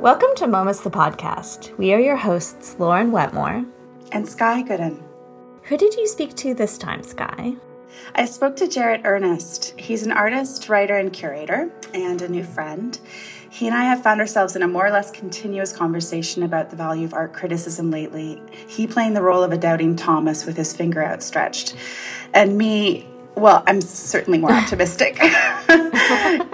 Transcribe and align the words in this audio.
Welcome 0.00 0.28
to 0.36 0.46
Momus 0.46 0.80
the 0.80 0.90
podcast. 0.90 1.76
We 1.78 1.94
are 1.94 1.98
your 1.98 2.16
hosts, 2.16 2.76
Lauren 2.78 3.12
Wetmore 3.12 3.64
and 4.12 4.28
Sky 4.28 4.60
Goodden. 4.60 5.02
Who 5.62 5.78
did 5.78 5.94
you 5.94 6.06
speak 6.06 6.34
to 6.36 6.52
this 6.52 6.76
time, 6.76 7.02
Sky? 7.02 7.54
I 8.14 8.26
spoke 8.26 8.56
to 8.56 8.68
Jarrett 8.68 9.00
Earnest. 9.04 9.72
He's 9.78 10.02
an 10.02 10.12
artist, 10.12 10.68
writer, 10.68 10.98
and 10.98 11.10
curator, 11.10 11.72
and 11.94 12.20
a 12.20 12.28
new 12.28 12.44
friend. 12.44 13.00
He 13.48 13.66
and 13.66 13.74
I 13.74 13.84
have 13.84 14.02
found 14.02 14.20
ourselves 14.20 14.54
in 14.54 14.62
a 14.62 14.68
more 14.68 14.86
or 14.86 14.90
less 14.90 15.10
continuous 15.10 15.72
conversation 15.72 16.42
about 16.42 16.68
the 16.68 16.76
value 16.76 17.06
of 17.06 17.14
art 17.14 17.32
criticism 17.32 17.90
lately. 17.90 18.40
He 18.68 18.86
playing 18.86 19.14
the 19.14 19.22
role 19.22 19.42
of 19.42 19.50
a 19.50 19.58
doubting 19.58 19.96
Thomas 19.96 20.44
with 20.44 20.58
his 20.58 20.76
finger 20.76 21.02
outstretched, 21.02 21.74
and 22.34 22.58
me 22.58 23.08
well, 23.36 23.62
I'm 23.66 23.82
certainly 23.82 24.38
more 24.38 24.50
optimistic. 24.50 25.18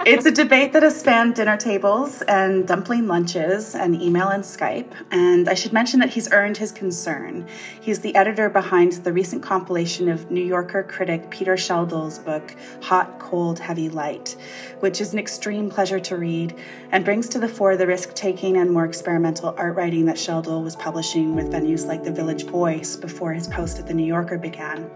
it's 0.05 0.25
a 0.25 0.31
debate 0.31 0.73
that 0.73 0.83
has 0.83 0.99
spanned 0.99 1.35
dinner 1.35 1.55
tables 1.55 2.21
and 2.23 2.67
dumpling 2.67 3.07
lunches 3.07 3.73
and 3.73 4.01
email 4.01 4.27
and 4.27 4.43
Skype. 4.43 4.91
And 5.09 5.47
I 5.47 5.53
should 5.53 5.71
mention 5.71 6.01
that 6.01 6.09
he's 6.09 6.29
earned 6.33 6.57
his 6.57 6.73
concern. 6.73 7.47
He's 7.79 8.01
the 8.01 8.13
editor 8.15 8.49
behind 8.49 8.91
the 9.03 9.13
recent 9.13 9.41
compilation 9.41 10.09
of 10.09 10.29
New 10.29 10.43
Yorker 10.43 10.83
critic 10.83 11.29
Peter 11.29 11.55
Schjeldahl's 11.55 12.19
book, 12.19 12.53
Hot, 12.81 13.17
Cold, 13.17 13.59
Heavy 13.59 13.87
Light, 13.87 14.35
which 14.81 14.99
is 14.99 15.13
an 15.13 15.19
extreme 15.19 15.69
pleasure 15.69 16.01
to 16.01 16.17
read 16.17 16.53
and 16.91 17.05
brings 17.05 17.29
to 17.29 17.39
the 17.39 17.47
fore 17.47 17.77
the 17.77 17.87
risk 17.87 18.13
taking 18.13 18.57
and 18.57 18.69
more 18.69 18.83
experimental 18.83 19.55
art 19.57 19.77
writing 19.77 20.05
that 20.07 20.17
Scheldal 20.17 20.61
was 20.61 20.75
publishing 20.75 21.33
with 21.33 21.49
venues 21.49 21.87
like 21.87 22.03
the 22.03 22.11
Village 22.11 22.43
Voice 22.43 22.97
before 22.97 23.31
his 23.31 23.47
post 23.47 23.79
at 23.79 23.87
the 23.87 23.93
New 23.93 24.05
Yorker 24.05 24.37
began. 24.37 24.91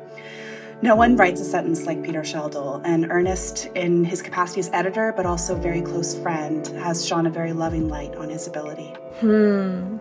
No 0.84 0.96
one 0.96 1.16
writes 1.16 1.42
a 1.42 1.44
sentence 1.44 1.88
like 1.88 2.04
Peter 2.04 2.22
Schjeldahl, 2.22 2.82
and 2.86 3.12
Earnest, 3.12 3.66
in 3.74 4.04
his 4.04 4.22
capacity 4.22 4.60
as 4.60 4.70
editor 4.74 5.12
but 5.18 5.26
also 5.26 5.56
very 5.56 5.82
close 5.82 6.16
friend, 6.20 6.68
has 6.68 7.04
shone 7.06 7.26
a 7.26 7.32
very 7.32 7.52
loving 7.52 7.90
light 7.90 8.16
on 8.16 8.30
his 8.30 8.46
ability. 8.46 8.94
Hmm. 9.20 9.98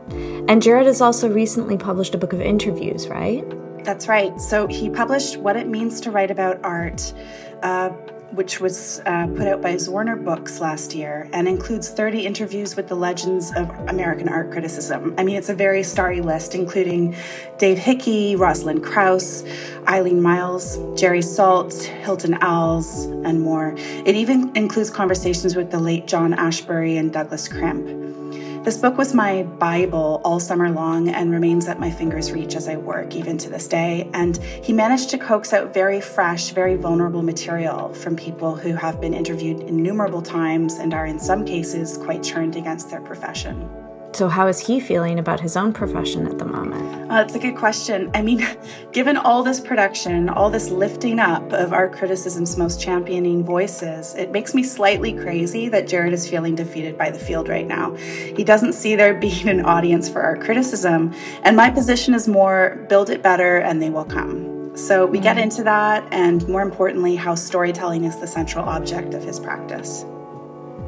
And 0.48 0.62
Jarrett 0.62 0.86
has 0.86 1.00
also 1.00 1.30
recently 1.30 1.78
published 1.78 2.14
a 2.14 2.18
book 2.18 2.34
of 2.34 2.42
interviews, 2.42 3.08
right? 3.08 3.44
That's 3.84 4.06
right. 4.06 4.38
So 4.38 4.66
he 4.66 4.90
published 4.90 5.38
What 5.38 5.56
It 5.56 5.66
Means 5.66 5.98
to 6.02 6.10
Write 6.10 6.30
About 6.30 6.60
Art. 6.62 7.14
Uh, 7.62 7.90
which 8.32 8.60
was 8.60 9.00
uh, 9.06 9.26
put 9.28 9.46
out 9.46 9.62
by 9.62 9.74
Zwirner 9.74 10.22
Books 10.22 10.60
last 10.60 10.94
year 10.94 11.28
and 11.32 11.48
includes 11.48 11.88
30 11.88 12.26
interviews 12.26 12.76
with 12.76 12.88
the 12.88 12.94
legends 12.94 13.52
of 13.56 13.70
American 13.88 14.28
art 14.28 14.50
criticism. 14.50 15.14
I 15.16 15.24
mean, 15.24 15.36
it's 15.36 15.48
a 15.48 15.54
very 15.54 15.82
starry 15.82 16.20
list, 16.20 16.54
including 16.54 17.16
Dave 17.58 17.78
Hickey, 17.78 18.36
Rosalind 18.36 18.84
Krauss, 18.84 19.44
Eileen 19.88 20.20
Myles, 20.20 20.76
Jerry 21.00 21.20
Saltz, 21.20 21.84
Hilton 21.84 22.34
Als, 22.42 23.04
and 23.04 23.40
more. 23.40 23.74
It 23.76 24.14
even 24.14 24.54
includes 24.56 24.90
conversations 24.90 25.54
with 25.56 25.70
the 25.70 25.78
late 25.78 26.06
John 26.06 26.32
Ashbery 26.32 26.98
and 26.98 27.12
Douglas 27.12 27.48
Crimp. 27.48 28.25
This 28.66 28.78
book 28.78 28.98
was 28.98 29.14
my 29.14 29.44
Bible 29.44 30.20
all 30.24 30.40
summer 30.40 30.68
long 30.68 31.08
and 31.08 31.30
remains 31.30 31.68
at 31.68 31.78
my 31.78 31.88
finger's 31.88 32.32
reach 32.32 32.56
as 32.56 32.66
I 32.66 32.76
work, 32.76 33.14
even 33.14 33.38
to 33.38 33.48
this 33.48 33.68
day. 33.68 34.10
And 34.12 34.36
he 34.38 34.72
managed 34.72 35.08
to 35.10 35.18
coax 35.18 35.52
out 35.52 35.72
very 35.72 36.00
fresh, 36.00 36.50
very 36.50 36.74
vulnerable 36.74 37.22
material 37.22 37.94
from 37.94 38.16
people 38.16 38.56
who 38.56 38.72
have 38.72 39.00
been 39.00 39.14
interviewed 39.14 39.60
innumerable 39.60 40.20
times 40.20 40.78
and 40.78 40.94
are, 40.94 41.06
in 41.06 41.20
some 41.20 41.44
cases, 41.44 41.96
quite 41.96 42.24
churned 42.24 42.56
against 42.56 42.90
their 42.90 43.00
profession. 43.00 43.85
So, 44.16 44.28
how 44.28 44.46
is 44.46 44.58
he 44.58 44.80
feeling 44.80 45.18
about 45.18 45.40
his 45.40 45.58
own 45.58 45.74
profession 45.74 46.26
at 46.26 46.38
the 46.38 46.46
moment? 46.46 47.10
Uh, 47.10 47.16
that's 47.16 47.34
a 47.34 47.38
good 47.38 47.54
question. 47.54 48.10
I 48.14 48.22
mean, 48.22 48.46
given 48.92 49.18
all 49.18 49.42
this 49.42 49.60
production, 49.60 50.30
all 50.30 50.48
this 50.48 50.70
lifting 50.70 51.18
up 51.18 51.52
of 51.52 51.74
art 51.74 51.92
criticism's 51.92 52.56
most 52.56 52.80
championing 52.80 53.44
voices, 53.44 54.14
it 54.14 54.30
makes 54.30 54.54
me 54.54 54.62
slightly 54.62 55.12
crazy 55.12 55.68
that 55.68 55.86
Jarrett 55.86 56.14
is 56.14 56.26
feeling 56.26 56.54
defeated 56.54 56.96
by 56.96 57.10
the 57.10 57.18
field 57.18 57.50
right 57.50 57.66
now. 57.66 57.94
He 57.96 58.42
doesn't 58.42 58.72
see 58.72 58.96
there 58.96 59.12
being 59.20 59.50
an 59.50 59.66
audience 59.66 60.08
for 60.08 60.22
art 60.22 60.40
criticism, 60.40 61.12
and 61.42 61.54
my 61.54 61.68
position 61.68 62.14
is 62.14 62.26
more 62.26 62.86
build 62.88 63.10
it 63.10 63.22
better 63.22 63.58
and 63.58 63.82
they 63.82 63.90
will 63.90 64.06
come. 64.06 64.74
So, 64.78 65.04
we 65.04 65.18
mm. 65.18 65.24
get 65.24 65.36
into 65.36 65.62
that, 65.64 66.08
and 66.10 66.48
more 66.48 66.62
importantly, 66.62 67.16
how 67.16 67.34
storytelling 67.34 68.04
is 68.04 68.18
the 68.18 68.26
central 68.26 68.64
object 68.64 69.12
of 69.12 69.22
his 69.22 69.38
practice. 69.38 70.04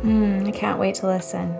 Mm, 0.01 0.49
I 0.49 0.51
can't 0.51 0.79
wait 0.79 0.95
to 0.95 1.07
listen. 1.09 1.55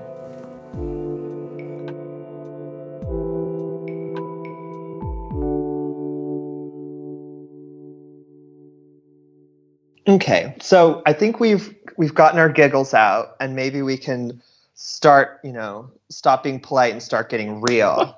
Okay, 10.09 10.57
so 10.59 11.03
I 11.05 11.13
think 11.13 11.39
we've 11.39 11.75
we've 11.99 12.15
gotten 12.15 12.39
our 12.39 12.49
giggles 12.49 12.95
out, 12.95 13.37
and 13.41 13.55
maybe 13.55 13.83
we 13.83 13.99
can 13.99 14.43
start, 14.73 15.39
you 15.45 15.53
know, 15.53 15.91
stop 16.09 16.43
being 16.43 16.61
polite 16.61 16.93
and 16.93 17.03
start 17.03 17.29
getting 17.29 17.61
real. 17.61 18.17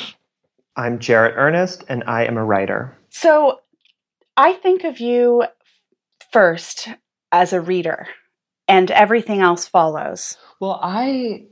I'm 0.76 0.98
Jarrett 0.98 1.34
Earnest, 1.36 1.84
and 1.88 2.02
I 2.06 2.24
am 2.24 2.38
a 2.38 2.44
writer. 2.44 2.96
So, 3.10 3.60
I 4.38 4.54
think 4.54 4.84
of 4.84 4.98
you 4.98 5.44
first 6.32 6.88
as 7.30 7.52
a 7.52 7.60
reader, 7.60 8.08
and 8.66 8.90
everything 8.90 9.40
else 9.40 9.66
follows. 9.66 10.38
Well, 10.60 10.80
I 10.82 11.44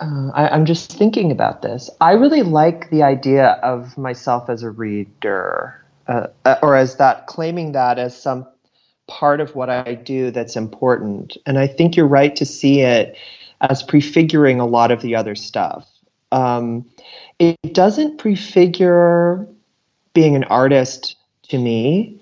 uh, 0.00 0.30
I, 0.34 0.56
am 0.56 0.66
just 0.66 0.92
thinking 0.92 1.30
about 1.30 1.62
this. 1.62 1.88
I 2.00 2.14
really 2.14 2.42
like 2.42 2.90
the 2.90 3.04
idea 3.04 3.60
of 3.62 3.96
myself 3.96 4.50
as 4.50 4.64
a 4.64 4.70
reader 4.70 5.85
uh, 6.08 6.28
or 6.62 6.76
as 6.76 6.96
that 6.96 7.26
claiming 7.26 7.72
that 7.72 7.98
as 7.98 8.20
some 8.20 8.46
part 9.08 9.40
of 9.40 9.54
what 9.54 9.70
I 9.70 9.94
do 9.94 10.30
that's 10.30 10.56
important. 10.56 11.36
And 11.46 11.58
I 11.58 11.66
think 11.66 11.96
you're 11.96 12.06
right 12.06 12.34
to 12.36 12.44
see 12.44 12.80
it 12.80 13.16
as 13.60 13.82
prefiguring 13.82 14.60
a 14.60 14.66
lot 14.66 14.90
of 14.90 15.00
the 15.02 15.16
other 15.16 15.34
stuff. 15.34 15.88
Um, 16.32 16.86
it 17.38 17.56
doesn't 17.72 18.18
prefigure 18.18 19.46
being 20.12 20.34
an 20.34 20.44
artist 20.44 21.16
to 21.48 21.58
me, 21.58 22.20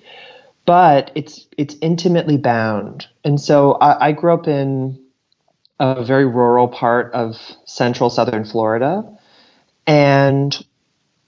but 0.66 1.10
it's 1.14 1.46
it's 1.56 1.76
intimately 1.80 2.36
bound. 2.36 3.06
And 3.24 3.40
so 3.40 3.72
I, 3.74 4.08
I 4.08 4.12
grew 4.12 4.34
up 4.34 4.46
in 4.46 5.00
a 5.80 6.04
very 6.04 6.26
rural 6.26 6.68
part 6.68 7.12
of 7.12 7.36
central 7.64 8.10
southern 8.10 8.44
Florida, 8.44 9.04
and 9.86 10.64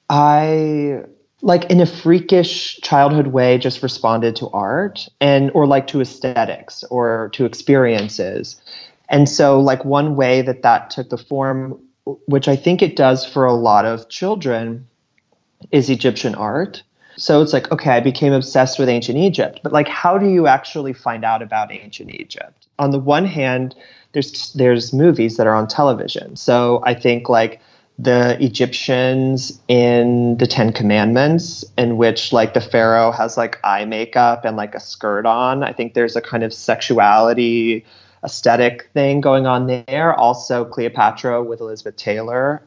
I 0.09 1.05
like 1.43 1.71
in 1.71 1.81
a 1.81 1.87
freakish 1.87 2.81
childhood 2.81 3.29
way 3.29 3.59
just 3.59 3.83
responded 3.83 4.37
to 4.37 4.49
art 4.51 5.09
and 5.21 5.51
or 5.53 5.67
like 5.67 5.87
to 5.89 6.01
aesthetics 6.01 6.83
or 6.85 7.31
to 7.35 7.45
experiences. 7.45 8.61
And 9.09 9.29
so 9.29 9.61
like 9.61 9.85
one 9.85 10.17
way 10.17 10.43
that 10.43 10.63
that 10.63 10.91
took 10.91 11.11
the 11.11 11.19
form 11.19 11.79
which 12.27 12.47
i 12.47 12.55
think 12.55 12.83
it 12.83 12.95
does 12.95 13.27
for 13.27 13.45
a 13.45 13.53
lot 13.53 13.85
of 13.85 14.09
children 14.09 14.87
is 15.73 15.91
egyptian 15.91 16.35
art. 16.35 16.83
So 17.19 17.43
it's 17.43 17.53
like 17.53 17.71
okay 17.73 17.91
i 17.91 18.01
became 18.01 18.33
obsessed 18.33 18.79
with 18.79 18.89
ancient 18.89 19.19
egypt 19.19 19.61
but 19.63 19.73
like 19.73 19.89
how 19.89 20.17
do 20.19 20.29
you 20.29 20.47
actually 20.47 20.93
find 20.93 21.25
out 21.25 21.43
about 21.43 21.73
ancient 21.73 22.15
egypt? 22.15 22.67
On 22.79 22.91
the 22.91 22.99
one 22.99 23.27
hand 23.27 23.75
there's 24.13 24.53
there's 24.55 24.93
movies 24.93 25.37
that 25.37 25.47
are 25.47 25.55
on 25.55 25.67
television. 25.69 26.37
So 26.37 26.83
i 26.85 26.95
think 26.95 27.29
like 27.29 27.61
the 27.99 28.37
Egyptians 28.45 29.59
in 29.69 30.37
the 30.37 30.47
Ten 30.47 30.73
Commandments, 30.73 31.65
in 31.79 31.97
which 31.97 32.33
like 32.33 32.53
the 32.53 32.61
Pharaoh 32.61 33.11
has 33.11 33.37
like 33.37 33.59
eye 33.65 33.85
makeup 33.87 34.45
and 34.45 34.57
like 34.57 34.75
a 34.75 34.81
skirt 34.81 35.25
on. 35.25 35.63
I 35.63 35.73
think 35.73 35.95
there's 35.95 36.17
a 36.17 36.21
kind 36.21 36.43
of 36.43 36.53
sexuality 36.53 37.85
aesthetic 38.23 38.91
thing 38.93 39.21
going 39.21 39.47
on 39.47 39.67
there. 39.67 40.15
Also, 40.15 40.65
Cleopatra 40.65 41.43
with 41.43 41.61
Elizabeth 41.61 41.97
Taylor. 41.97 42.63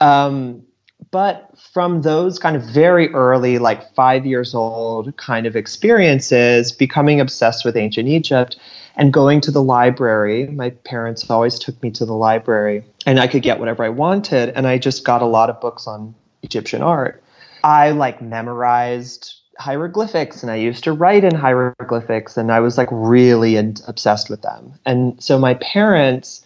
Um, 0.00 0.62
but 1.10 1.50
from 1.72 2.02
those 2.02 2.38
kind 2.38 2.56
of 2.56 2.62
very 2.62 3.08
early, 3.14 3.58
like 3.58 3.94
five 3.94 4.26
years 4.26 4.54
old 4.54 5.16
kind 5.16 5.46
of 5.46 5.56
experiences, 5.56 6.72
becoming 6.72 7.20
obsessed 7.20 7.64
with 7.64 7.76
ancient 7.76 8.08
Egypt 8.08 8.58
and 8.96 9.12
going 9.12 9.40
to 9.42 9.50
the 9.50 9.62
library. 9.62 10.46
My 10.46 10.70
parents 10.70 11.28
always 11.30 11.58
took 11.58 11.80
me 11.82 11.90
to 11.92 12.04
the 12.04 12.14
library, 12.14 12.84
and 13.06 13.18
I 13.18 13.26
could 13.26 13.42
get 13.42 13.58
whatever 13.58 13.84
I 13.84 13.88
wanted. 13.88 14.50
And 14.50 14.66
I 14.66 14.78
just 14.78 15.04
got 15.04 15.22
a 15.22 15.26
lot 15.26 15.50
of 15.50 15.60
books 15.60 15.86
on 15.86 16.14
Egyptian 16.42 16.82
art. 16.82 17.22
I 17.62 17.90
like 17.90 18.22
memorized 18.22 19.34
hieroglyphics 19.58 20.42
and 20.42 20.50
I 20.50 20.56
used 20.56 20.84
to 20.84 20.92
write 20.92 21.22
in 21.22 21.34
hieroglyphics 21.34 22.38
and 22.38 22.50
I 22.50 22.60
was 22.60 22.78
like 22.78 22.88
really 22.90 23.56
in- 23.56 23.76
obsessed 23.86 24.30
with 24.30 24.40
them. 24.40 24.72
And 24.86 25.22
so 25.22 25.38
my 25.38 25.54
parents 25.54 26.42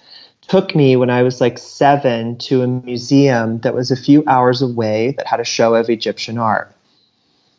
took 0.49 0.75
me 0.75 0.97
when 0.97 1.11
I 1.11 1.23
was 1.23 1.41
like 1.41 1.57
seven 1.59 2.37
to 2.39 2.63
a 2.63 2.67
museum 2.67 3.61
that 3.61 3.75
was 3.75 3.91
a 3.91 3.97
few 3.97 4.25
hours 4.27 4.61
away 4.61 5.15
that 5.17 5.27
had 5.27 5.41
a 5.41 5.45
show 5.45 5.75
of 5.75 5.89
Egyptian 5.89 6.39
art. 6.39 6.74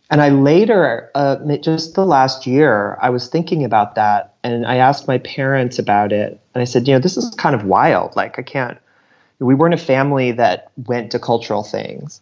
And 0.10 0.22
I 0.22 0.30
later, 0.30 1.10
uh, 1.16 1.38
just 1.58 1.96
the 1.96 2.06
last 2.06 2.46
year, 2.46 2.98
I 3.02 3.10
was 3.10 3.28
thinking 3.28 3.64
about 3.64 3.96
that 3.96 4.36
and 4.44 4.66
I 4.66 4.76
asked 4.78 5.08
my 5.08 5.18
parents 5.20 5.80
about 5.80 6.12
it. 6.12 6.40
And 6.54 6.62
I 6.62 6.66
said, 6.66 6.88
you 6.88 6.94
know, 6.94 7.00
this 7.00 7.18
is 7.18 7.34
kind 7.36 7.56
of 7.56 7.64
wild. 7.64 8.16
Like, 8.16 8.38
I 8.38 8.44
can't, 8.44 8.78
we 9.40 9.56
weren't 9.56 9.74
a 9.74 9.78
family 9.78 10.32
that 10.34 10.72
went 10.86 11.12
to 11.12 11.20
cultural 11.20 11.64
things. 11.64 12.22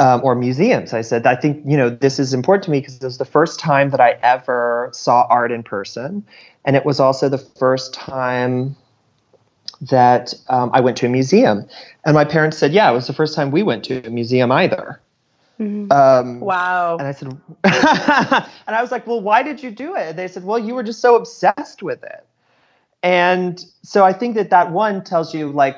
Um, 0.00 0.20
or 0.22 0.36
museums. 0.36 0.94
I 0.94 1.00
said, 1.00 1.26
I 1.26 1.34
think, 1.34 1.60
you 1.66 1.76
know, 1.76 1.90
this 1.90 2.20
is 2.20 2.32
important 2.32 2.62
to 2.66 2.70
me 2.70 2.78
because 2.78 2.94
it 2.94 3.02
was 3.02 3.18
the 3.18 3.24
first 3.24 3.58
time 3.58 3.90
that 3.90 4.00
I 4.00 4.12
ever 4.22 4.90
saw 4.92 5.26
art 5.28 5.50
in 5.50 5.64
person. 5.64 6.24
And 6.64 6.76
it 6.76 6.86
was 6.86 7.00
also 7.00 7.28
the 7.28 7.36
first 7.36 7.94
time 7.94 8.76
that 9.80 10.34
um, 10.48 10.70
I 10.72 10.78
went 10.80 10.96
to 10.98 11.06
a 11.06 11.08
museum. 11.08 11.66
And 12.04 12.14
my 12.14 12.24
parents 12.24 12.58
said, 12.58 12.72
Yeah, 12.72 12.88
it 12.88 12.94
was 12.94 13.08
the 13.08 13.12
first 13.12 13.34
time 13.34 13.50
we 13.50 13.64
went 13.64 13.84
to 13.86 14.06
a 14.06 14.10
museum 14.10 14.52
either. 14.52 15.00
Mm-hmm. 15.60 15.90
Um, 15.90 16.40
wow. 16.40 16.96
And 16.98 17.08
I 17.08 17.12
said, 17.12 17.28
and 17.64 18.76
I 18.76 18.80
was 18.80 18.92
like, 18.92 19.06
Well, 19.06 19.20
why 19.20 19.42
did 19.42 19.62
you 19.62 19.70
do 19.70 19.96
it? 19.96 20.10
And 20.10 20.18
they 20.18 20.28
said, 20.28 20.44
Well, 20.44 20.58
you 20.58 20.74
were 20.74 20.82
just 20.82 21.00
so 21.00 21.16
obsessed 21.16 21.82
with 21.82 22.02
it. 22.02 22.26
And 23.02 23.64
so 23.82 24.04
I 24.04 24.12
think 24.12 24.34
that 24.36 24.50
that 24.50 24.72
one 24.72 25.04
tells 25.04 25.34
you 25.34 25.50
like 25.50 25.76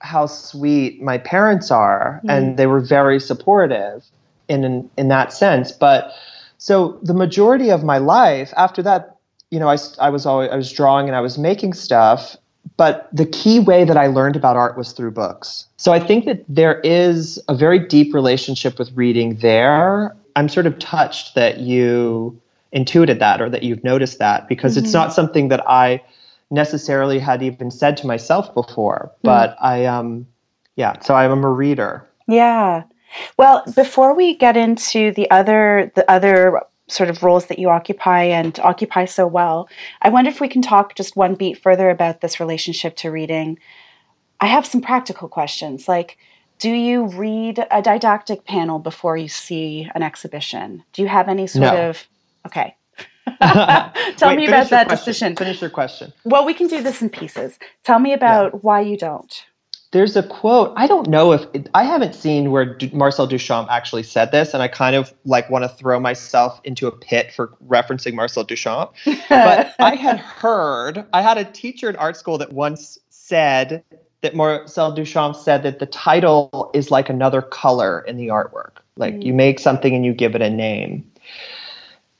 how 0.00 0.26
sweet 0.26 1.02
my 1.02 1.18
parents 1.18 1.70
are, 1.70 2.18
mm-hmm. 2.18 2.30
and 2.30 2.56
they 2.56 2.66
were 2.66 2.80
very 2.80 3.20
supportive 3.20 4.04
in, 4.48 4.64
in 4.64 4.90
in 4.96 5.08
that 5.08 5.32
sense. 5.32 5.72
But 5.72 6.12
so 6.58 6.98
the 7.02 7.14
majority 7.14 7.70
of 7.70 7.84
my 7.84 7.98
life 7.98 8.52
after 8.56 8.82
that, 8.82 9.16
you 9.50 9.58
know, 9.58 9.68
I, 9.68 9.76
I 10.00 10.10
was 10.10 10.26
always 10.26 10.50
I 10.50 10.56
was 10.56 10.72
drawing 10.72 11.06
and 11.06 11.16
I 11.16 11.20
was 11.20 11.38
making 11.38 11.74
stuff, 11.74 12.36
but 12.76 13.08
the 13.12 13.26
key 13.26 13.58
way 13.58 13.84
that 13.84 13.96
I 13.96 14.06
learned 14.06 14.36
about 14.36 14.56
art 14.56 14.76
was 14.76 14.92
through 14.92 15.12
books. 15.12 15.66
So 15.76 15.92
I 15.92 16.00
think 16.00 16.26
that 16.26 16.44
there 16.48 16.80
is 16.80 17.38
a 17.48 17.54
very 17.54 17.78
deep 17.78 18.12
relationship 18.12 18.78
with 18.78 18.92
reading 18.92 19.36
there. 19.36 20.14
I'm 20.34 20.48
sort 20.48 20.66
of 20.66 20.78
touched 20.78 21.34
that 21.34 21.58
you 21.60 22.38
intuited 22.72 23.18
that 23.20 23.40
or 23.40 23.48
that 23.48 23.62
you've 23.62 23.82
noticed 23.82 24.18
that 24.18 24.48
because 24.48 24.76
mm-hmm. 24.76 24.84
it's 24.84 24.92
not 24.92 25.12
something 25.12 25.48
that 25.48 25.66
I 25.68 26.02
necessarily 26.50 27.18
had 27.18 27.42
even 27.42 27.70
said 27.70 27.96
to 27.98 28.06
myself 28.06 28.52
before. 28.54 29.10
Mm. 29.10 29.18
But 29.22 29.50
mm. 29.52 29.56
I 29.62 29.86
um 29.86 30.26
yeah, 30.76 31.00
so 31.00 31.14
I'm 31.14 31.42
a 31.42 31.50
reader. 31.50 32.06
Yeah. 32.28 32.84
Well, 33.38 33.62
before 33.74 34.14
we 34.14 34.36
get 34.36 34.56
into 34.56 35.12
the 35.12 35.30
other 35.30 35.90
the 35.94 36.08
other 36.10 36.60
sort 36.88 37.10
of 37.10 37.22
roles 37.22 37.46
that 37.46 37.58
you 37.58 37.68
occupy 37.68 38.22
and 38.24 38.58
occupy 38.60 39.04
so 39.04 39.26
well. 39.26 39.68
I 40.02 40.08
wonder 40.08 40.30
if 40.30 40.40
we 40.40 40.48
can 40.48 40.62
talk 40.62 40.94
just 40.94 41.16
one 41.16 41.34
beat 41.34 41.60
further 41.60 41.90
about 41.90 42.20
this 42.20 42.38
relationship 42.38 42.96
to 42.96 43.10
reading. 43.10 43.58
I 44.40 44.46
have 44.46 44.66
some 44.66 44.80
practical 44.80 45.28
questions 45.28 45.88
like 45.88 46.18
do 46.58 46.70
you 46.70 47.04
read 47.04 47.66
a 47.70 47.82
didactic 47.82 48.46
panel 48.46 48.78
before 48.78 49.16
you 49.16 49.28
see 49.28 49.90
an 49.94 50.02
exhibition? 50.02 50.84
Do 50.94 51.02
you 51.02 51.08
have 51.08 51.28
any 51.28 51.46
sort 51.46 51.74
no. 51.74 51.90
of 51.90 52.06
okay. 52.46 52.76
Tell 53.40 54.30
Wait, 54.30 54.36
me 54.36 54.46
about 54.46 54.70
that 54.70 54.86
question. 54.86 55.04
decision. 55.04 55.36
Finish 55.36 55.60
your 55.60 55.68
question. 55.68 56.12
Well, 56.24 56.46
we 56.46 56.54
can 56.54 56.68
do 56.68 56.82
this 56.82 57.02
in 57.02 57.10
pieces. 57.10 57.58
Tell 57.84 57.98
me 57.98 58.12
about 58.14 58.52
yeah. 58.52 58.58
why 58.60 58.80
you 58.80 58.96
don't 58.96 59.44
there's 59.96 60.16
a 60.16 60.22
quote 60.22 60.72
i 60.76 60.86
don't 60.86 61.08
know 61.08 61.32
if 61.32 61.46
it, 61.54 61.68
i 61.74 61.82
haven't 61.82 62.14
seen 62.14 62.50
where 62.50 62.64
D- 62.74 62.90
marcel 62.92 63.26
duchamp 63.26 63.68
actually 63.70 64.02
said 64.02 64.30
this 64.30 64.52
and 64.52 64.62
i 64.62 64.68
kind 64.68 64.94
of 64.94 65.12
like 65.24 65.48
want 65.48 65.64
to 65.64 65.68
throw 65.68 65.98
myself 65.98 66.60
into 66.64 66.86
a 66.86 66.92
pit 66.92 67.32
for 67.32 67.54
referencing 67.66 68.14
marcel 68.14 68.44
duchamp. 68.44 68.92
But 69.28 69.74
i 69.78 69.94
had 69.94 70.18
heard 70.18 71.06
i 71.12 71.22
had 71.22 71.38
a 71.38 71.44
teacher 71.44 71.88
in 71.88 71.96
art 71.96 72.16
school 72.16 72.38
that 72.38 72.52
once 72.52 72.98
said 73.08 73.82
that 74.20 74.34
marcel 74.34 74.94
duchamp 74.94 75.36
said 75.36 75.62
that 75.62 75.78
the 75.78 75.86
title 75.86 76.70
is 76.74 76.90
like 76.90 77.08
another 77.08 77.42
color 77.42 78.00
in 78.00 78.16
the 78.16 78.28
artwork. 78.28 78.78
Like 78.96 79.14
mm. 79.14 79.24
you 79.24 79.34
make 79.34 79.58
something 79.58 79.94
and 79.94 80.04
you 80.04 80.12
give 80.12 80.34
it 80.34 80.42
a 80.42 80.50
name. 80.50 81.10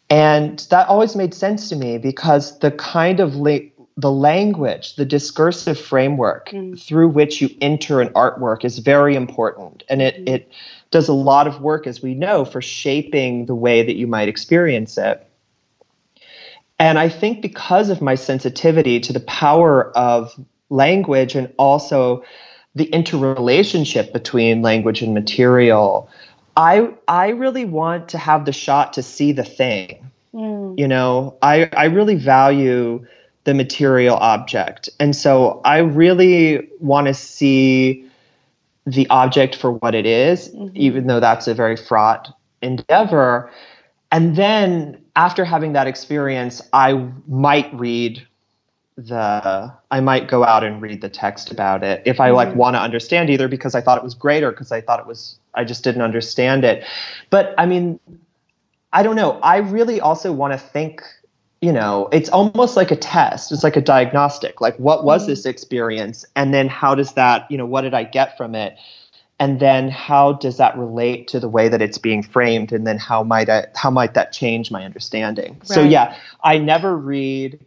And 0.09 0.59
that 0.71 0.89
always 0.89 1.17
made 1.17 1.35
sense 1.35 1.69
to 1.71 1.77
me 1.77 1.99
because 1.99 2.59
the 2.61 2.71
kind 2.71 3.19
of 3.19 3.35
late 3.35 3.76
the 3.97 4.11
language, 4.11 4.97
the 4.97 5.07
discursive 5.07 5.81
framework 5.81 6.51
mm. 6.51 6.81
through 6.81 7.09
which 7.09 7.41
you 7.41 7.49
enter 7.61 8.01
an 8.01 8.09
artwork 8.11 8.65
is 8.65 8.79
very 8.79 9.17
important. 9.17 9.85
And 9.89 10.03
it, 10.03 10.25
mm. 10.25 10.29
it 10.29 10.53
does 10.91 11.09
a 11.09 11.15
lot 11.15 11.47
of 11.47 11.61
work, 11.63 11.87
as 11.87 12.03
we 12.03 12.15
know, 12.15 12.45
for 12.45 12.61
shaping 12.61 13.47
the 13.47 13.55
way 13.55 13.83
that 13.83 13.97
you 13.97 14.07
might 14.07 14.29
experience 14.29 14.99
it. 14.99 15.27
And 16.79 16.99
I 16.99 17.09
think 17.09 17.41
because 17.41 17.89
of 17.89 18.03
my 18.03 18.17
sensitivity 18.17 19.01
to 19.01 19.13
the 19.15 19.21
power 19.21 19.97
of 19.97 20.39
language 20.69 21.35
and 21.35 21.51
also 21.59 22.23
the 22.75 22.85
interrelationship 22.85 24.13
between 24.13 24.61
language 24.61 25.01
and 25.01 25.15
material, 25.15 26.11
I 26.55 26.91
I 27.09 27.29
really 27.29 27.65
want 27.65 28.11
to 28.11 28.19
have 28.19 28.45
the 28.45 28.53
shot 28.53 28.93
to 28.95 29.03
see 29.03 29.33
the 29.33 29.45
thing. 29.45 30.11
Mm. 30.35 30.79
You 30.79 30.87
know, 30.87 31.39
I, 31.41 31.71
I 31.75 31.87
really 31.87 32.17
value 32.17 33.07
the 33.47 33.55
material 33.55 34.17
object. 34.17 34.91
And 34.99 35.15
so 35.15 35.61
I 35.65 35.79
really 35.79 36.69
want 36.81 37.07
to 37.07 37.15
see 37.15 38.05
the 38.85 39.09
object 39.09 39.55
for 39.55 39.71
what 39.71 39.95
it 39.95 40.05
is, 40.05 40.49
mm-hmm. 40.49 40.77
even 40.77 41.07
though 41.07 41.21
that's 41.21 41.47
a 41.47 41.55
very 41.55 41.77
fraught 41.77 42.37
endeavor. 42.61 43.49
And 44.11 44.35
then 44.35 45.01
after 45.15 45.45
having 45.45 45.75
that 45.75 45.87
experience, 45.87 46.61
I 46.73 47.09
might 47.29 47.73
read 47.73 48.27
the 48.97 49.73
I 49.91 50.01
might 50.01 50.27
go 50.27 50.43
out 50.43 50.65
and 50.65 50.83
read 50.83 51.01
the 51.03 51.09
text 51.11 51.53
about 51.53 51.85
it 51.85 52.03
if 52.05 52.19
I 52.19 52.31
like 52.31 52.49
mm-hmm. 52.49 52.59
want 52.59 52.75
to 52.77 52.81
understand 52.81 53.29
either 53.29 53.47
because 53.47 53.75
I 53.75 53.81
thought 53.83 53.99
it 53.99 54.05
was 54.05 54.15
great 54.15 54.43
or 54.43 54.51
because 54.51 54.73
I 54.73 54.81
thought 54.81 54.99
it 54.99 55.07
was 55.07 55.39
I 55.55 55.65
just 55.65 55.85
didn't 55.85 56.01
understand 56.01 56.65
it. 56.65 56.83
But 57.29 57.55
I 57.59 57.67
mean 57.67 58.01
I 58.95 59.03
don't 59.03 59.17
know. 59.17 59.39
I 59.41 59.59
really 59.59 60.01
also 60.01 60.33
want 60.33 60.55
to 60.55 60.59
think 60.59 61.03
you 61.67 61.73
know, 61.73 62.09
it's 62.13 62.29
almost 62.29 62.77
like 62.77 62.93
a 62.93 62.97
test. 62.97 63.51
It's 63.51 63.65
like 63.65 63.77
a 63.77 63.81
diagnostic. 63.81 64.61
Like, 64.61 64.77
what 64.77 65.03
was 65.03 65.23
mm-hmm. 65.23 65.31
this 65.31 65.47
experience? 65.47 66.25
And 66.37 66.55
then 66.55 66.69
how 66.69 66.95
does 66.95 67.15
that, 67.15 67.51
you 67.51 67.59
know, 67.59 67.67
what 67.67 67.81
did 67.81 67.93
I 67.93 68.05
get 68.05 68.37
from 68.37 68.55
it? 68.55 68.79
And 69.41 69.59
then 69.59 69.89
how 69.89 70.35
does 70.35 70.59
that 70.59 70.79
relate 70.79 71.27
to 71.27 71.41
the 71.41 71.49
way 71.49 71.69
that 71.69 71.83
it's 71.83 71.99
being 71.99 72.23
framed? 72.23 72.71
And 72.71 72.87
then 72.87 72.99
how 72.99 73.25
might 73.25 73.49
I, 73.49 73.67
how 73.75 73.91
might 73.91 74.15
that 74.15 74.33
change 74.33 74.71
my 74.71 74.85
understanding? 74.85 75.55
Right. 75.55 75.67
So 75.67 75.83
yeah, 75.83 76.17
I 76.45 76.59
never 76.59 76.97
read 76.97 77.59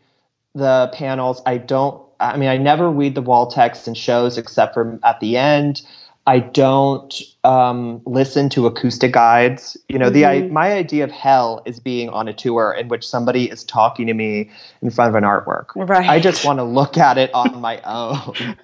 the 0.56 0.90
panels. 0.94 1.42
I 1.46 1.58
don't. 1.58 2.02
I 2.22 2.38
mean, 2.38 2.48
I 2.48 2.56
never 2.56 2.90
read 2.90 3.16
the 3.16 3.22
wall 3.22 3.48
text 3.48 3.86
and 3.86 3.98
shows 3.98 4.38
except 4.38 4.76
for 4.76 4.98
at 5.04 5.20
the 5.20 5.36
end. 5.36 5.82
I 6.26 6.40
don't 6.40 7.14
um, 7.44 8.02
listen 8.06 8.50
to 8.50 8.66
acoustic 8.66 9.14
guides. 9.14 9.78
You 9.88 9.98
know, 9.98 10.06
mm-hmm. 10.06 10.14
the 10.14 10.26
I, 10.26 10.42
my 10.50 10.74
idea 10.74 11.04
of 11.04 11.12
hell 11.12 11.62
is 11.66 11.80
being 11.80 12.10
on 12.10 12.28
a 12.28 12.34
tour 12.34 12.76
in 12.78 12.90
which 12.90 13.08
somebody 13.08 13.50
is 13.50 13.64
talking 13.64 14.08
to 14.08 14.14
me 14.14 14.50
in 14.82 14.90
front 14.90 15.10
of 15.10 15.16
an 15.16 15.24
artwork. 15.24 15.68
Right. 15.76 16.10
I 16.10 16.20
just 16.20 16.44
want 16.46 16.60
to 16.60 16.64
look 16.64 16.98
at 16.98 17.18
it 17.18 17.34
on 17.34 17.62
my 17.62 17.82
own. 17.86 18.58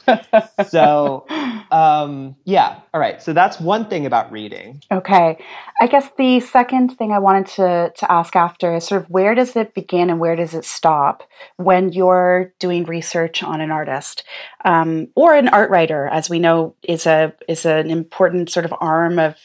so, 0.68 1.26
um, 1.72 2.36
yeah. 2.44 2.80
All 2.94 3.00
right. 3.00 3.22
So 3.22 3.34
that's 3.34 3.60
one 3.60 3.88
thing 3.88 4.06
about 4.06 4.32
reading. 4.32 4.82
Okay. 4.92 5.38
I 5.82 5.88
guess 5.88 6.10
the 6.18 6.40
second 6.40 6.98
thing 6.98 7.12
I 7.12 7.20
wanted 7.20 7.48
to 7.56 7.94
to 7.96 8.12
ask 8.12 8.36
after 8.36 8.76
is 8.76 8.86
sort 8.86 9.04
of 9.04 9.10
where 9.10 9.36
does 9.36 9.56
it 9.56 9.74
begin 9.74 10.10
and 10.10 10.20
where 10.20 10.36
does 10.36 10.54
it 10.54 10.66
stop 10.66 11.24
when 11.58 11.92
you're 11.92 12.54
doing 12.60 12.86
research 12.86 13.44
on 13.44 13.62
an 13.62 13.72
artist 13.72 14.24
um, 14.64 15.08
or 15.16 15.36
an 15.36 15.48
art 15.50 15.70
writer, 15.70 16.08
as 16.08 16.30
we 16.30 16.40
know 16.40 16.76
is 16.82 17.06
a 17.06 17.34
is 17.48 17.66
an 17.66 17.90
important 17.92 18.50
sort 18.50 18.65
of 18.66 18.74
arm 18.82 19.20
of 19.20 19.38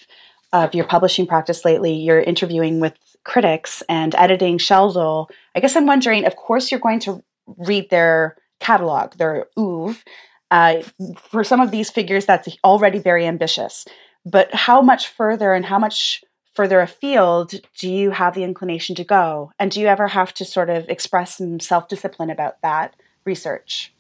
of 0.53 0.75
your 0.75 0.85
publishing 0.85 1.27
practice 1.27 1.65
lately. 1.65 1.93
You're 1.93 2.21
interviewing 2.21 2.81
with 2.81 2.95
critics 3.25 3.83
and 3.89 4.15
editing 4.17 4.59
Schjeldahl. 4.59 5.31
I 5.55 5.61
guess 5.61 5.77
I'm 5.77 5.87
wondering. 5.87 6.25
Of 6.25 6.37
course, 6.37 6.71
you're 6.71 6.81
going 6.81 7.01
to 7.01 7.23
read 7.47 7.91
their 7.91 8.37
catalog, 8.59 9.15
their 9.15 9.47
oeuvre. 9.59 10.03
Uh, 10.51 10.83
for 11.31 11.45
some 11.45 11.61
of 11.61 11.71
these 11.71 11.91
figures, 11.91 12.27
that's 12.27 12.49
already 12.65 12.99
very 12.99 13.27
ambitious. 13.27 13.87
But 14.25 14.53
how 14.53 14.83
much 14.83 15.09
further 15.09 15.53
and 15.55 15.65
how 15.65 15.79
much 15.79 16.25
further 16.55 16.81
afield 16.81 17.55
do 17.79 17.91
you 17.91 18.11
have 18.11 18.35
the 18.35 18.45
inclination 18.45 18.95
to 18.97 19.05
go? 19.05 19.53
And 19.59 19.71
do 19.71 19.81
you 19.81 19.87
ever 19.87 20.09
have 20.09 20.35
to 20.35 20.45
sort 20.45 20.69
of 20.69 20.89
express 20.89 21.37
some 21.39 21.61
self 21.61 21.89
discipline 21.89 22.31
about 22.31 22.61
that 22.63 22.97
research? 23.25 23.93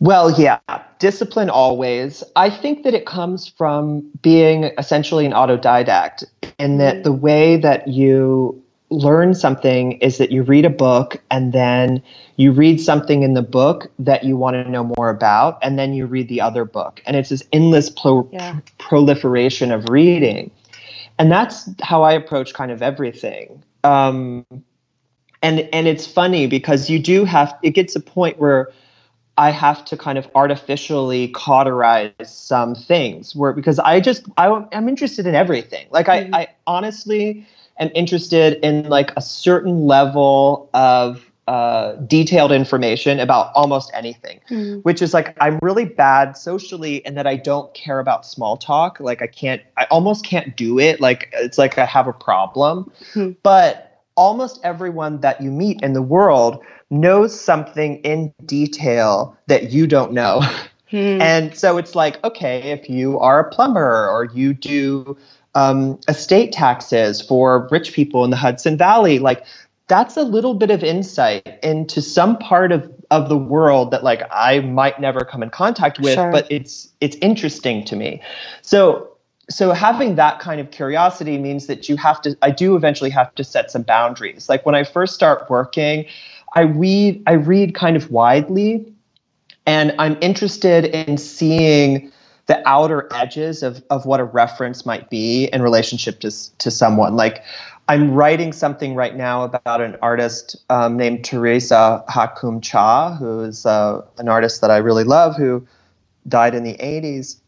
Well, 0.00 0.30
yeah, 0.40 0.60
discipline 0.98 1.50
always. 1.50 2.22
I 2.36 2.50
think 2.50 2.84
that 2.84 2.94
it 2.94 3.04
comes 3.04 3.48
from 3.48 4.08
being 4.22 4.64
essentially 4.78 5.26
an 5.26 5.32
autodidact, 5.32 6.24
in 6.58 6.78
that 6.78 6.96
mm. 6.98 7.02
the 7.04 7.12
way 7.12 7.56
that 7.56 7.88
you 7.88 8.62
learn 8.90 9.34
something 9.34 9.92
is 9.92 10.18
that 10.18 10.30
you 10.30 10.42
read 10.42 10.64
a 10.64 10.70
book 10.70 11.20
and 11.30 11.52
then 11.52 12.02
you 12.36 12.52
read 12.52 12.80
something 12.80 13.22
in 13.22 13.34
the 13.34 13.42
book 13.42 13.90
that 13.98 14.24
you 14.24 14.36
want 14.36 14.54
to 14.54 14.70
know 14.70 14.92
more 14.96 15.10
about, 15.10 15.58
and 15.62 15.78
then 15.78 15.92
you 15.92 16.06
read 16.06 16.28
the 16.28 16.40
other 16.40 16.64
book. 16.64 17.02
And 17.04 17.16
it's 17.16 17.28
this 17.28 17.42
endless 17.52 17.90
pro- 17.90 18.28
yeah. 18.32 18.60
proliferation 18.78 19.72
of 19.72 19.88
reading. 19.88 20.50
And 21.18 21.32
that's 21.32 21.68
how 21.82 22.02
I 22.02 22.12
approach 22.12 22.54
kind 22.54 22.70
of 22.70 22.82
everything. 22.82 23.62
Um, 23.82 24.46
and 25.42 25.60
and 25.72 25.86
it's 25.86 26.06
funny 26.06 26.46
because 26.46 26.88
you 26.88 26.98
do 26.98 27.24
have 27.24 27.56
it 27.62 27.70
gets 27.70 27.96
a 27.96 28.00
point 28.00 28.38
where 28.38 28.68
I 29.38 29.52
have 29.52 29.84
to 29.86 29.96
kind 29.96 30.18
of 30.18 30.28
artificially 30.34 31.28
cauterize 31.28 32.12
some 32.24 32.74
things 32.74 33.36
where 33.36 33.52
because 33.52 33.78
I 33.78 34.00
just 34.00 34.24
I, 34.36 34.66
am 34.72 34.88
interested 34.88 35.26
in 35.26 35.36
everything. 35.36 35.86
Like 35.90 36.06
mm-hmm. 36.06 36.34
I, 36.34 36.40
I 36.40 36.48
honestly 36.66 37.46
am 37.78 37.90
interested 37.94 38.58
in 38.64 38.88
like 38.88 39.12
a 39.16 39.22
certain 39.22 39.86
level 39.86 40.68
of 40.74 41.24
uh, 41.46 41.92
detailed 42.06 42.50
information 42.50 43.20
about 43.20 43.52
almost 43.54 43.92
anything, 43.94 44.40
mm-hmm. 44.50 44.80
which 44.80 45.00
is 45.00 45.14
like 45.14 45.36
I'm 45.40 45.60
really 45.62 45.84
bad 45.84 46.36
socially 46.36 46.96
in 47.06 47.14
that 47.14 47.28
I 47.28 47.36
don't 47.36 47.72
care 47.74 48.00
about 48.00 48.26
small 48.26 48.56
talk. 48.56 48.98
Like 48.98 49.22
I 49.22 49.28
can't, 49.28 49.62
I 49.76 49.84
almost 49.84 50.26
can't 50.26 50.56
do 50.56 50.80
it. 50.80 51.00
Like 51.00 51.30
it's 51.32 51.56
like 51.56 51.78
I 51.78 51.86
have 51.86 52.08
a 52.08 52.12
problem. 52.12 52.90
Mm-hmm. 53.14 53.30
But 53.44 54.02
almost 54.16 54.58
everyone 54.64 55.20
that 55.20 55.40
you 55.40 55.52
meet 55.52 55.80
in 55.80 55.92
the 55.92 56.02
world 56.02 56.60
knows 56.90 57.38
something 57.38 57.96
in 57.98 58.32
detail 58.44 59.36
that 59.46 59.70
you 59.70 59.86
don't 59.86 60.12
know. 60.12 60.42
Hmm. 60.90 61.20
And 61.20 61.54
so 61.54 61.76
it's 61.76 61.94
like, 61.94 62.22
okay, 62.24 62.72
if 62.72 62.88
you 62.88 63.18
are 63.18 63.40
a 63.40 63.50
plumber 63.50 64.08
or 64.08 64.24
you 64.24 64.54
do 64.54 65.18
um, 65.54 66.00
estate 66.08 66.50
taxes 66.50 67.20
for 67.20 67.68
rich 67.70 67.92
people 67.92 68.24
in 68.24 68.30
the 68.30 68.38
Hudson 68.38 68.78
Valley, 68.78 69.18
like 69.18 69.44
that's 69.88 70.16
a 70.16 70.22
little 70.22 70.54
bit 70.54 70.70
of 70.70 70.82
insight 70.82 71.58
into 71.62 72.00
some 72.00 72.38
part 72.38 72.72
of, 72.72 72.90
of 73.10 73.28
the 73.28 73.36
world 73.36 73.90
that 73.90 74.02
like 74.02 74.22
I 74.30 74.60
might 74.60 74.98
never 74.98 75.20
come 75.20 75.42
in 75.42 75.50
contact 75.50 75.98
with, 75.98 76.14
sure. 76.14 76.32
but 76.32 76.50
it's 76.50 76.88
it's 77.02 77.16
interesting 77.16 77.84
to 77.84 77.96
me. 77.96 78.22
So 78.62 79.10
so 79.50 79.72
having 79.72 80.16
that 80.16 80.40
kind 80.40 80.60
of 80.60 80.70
curiosity 80.70 81.38
means 81.38 81.66
that 81.66 81.88
you 81.88 81.96
have 81.96 82.20
to 82.20 82.36
i 82.42 82.50
do 82.50 82.76
eventually 82.76 83.10
have 83.10 83.34
to 83.34 83.42
set 83.42 83.70
some 83.70 83.82
boundaries 83.82 84.48
like 84.48 84.64
when 84.66 84.74
i 84.74 84.84
first 84.84 85.14
start 85.14 85.48
working 85.48 86.04
i 86.54 86.60
read 86.60 87.22
i 87.26 87.32
read 87.32 87.74
kind 87.74 87.96
of 87.96 88.10
widely 88.10 88.92
and 89.66 89.94
i'm 89.98 90.16
interested 90.20 90.84
in 90.86 91.16
seeing 91.16 92.10
the 92.46 92.66
outer 92.66 93.06
edges 93.12 93.62
of, 93.62 93.84
of 93.90 94.06
what 94.06 94.20
a 94.20 94.24
reference 94.24 94.86
might 94.86 95.10
be 95.10 95.44
in 95.52 95.60
relationship 95.60 96.20
to, 96.20 96.30
to 96.58 96.70
someone 96.70 97.16
like 97.16 97.42
i'm 97.88 98.12
writing 98.12 98.52
something 98.52 98.94
right 98.94 99.16
now 99.16 99.44
about 99.44 99.80
an 99.80 99.96
artist 100.02 100.56
um, 100.70 100.96
named 100.96 101.24
Theresa 101.24 102.04
Hak 102.08 102.36
Kyung 102.36 102.60
Cha 102.60 103.14
who 103.16 103.40
is 103.40 103.66
uh, 103.66 104.02
an 104.18 104.28
artist 104.28 104.60
that 104.60 104.70
i 104.70 104.78
really 104.78 105.04
love 105.04 105.36
who 105.36 105.66
died 106.26 106.54
in 106.54 106.64
the 106.64 106.74
80s 106.74 107.40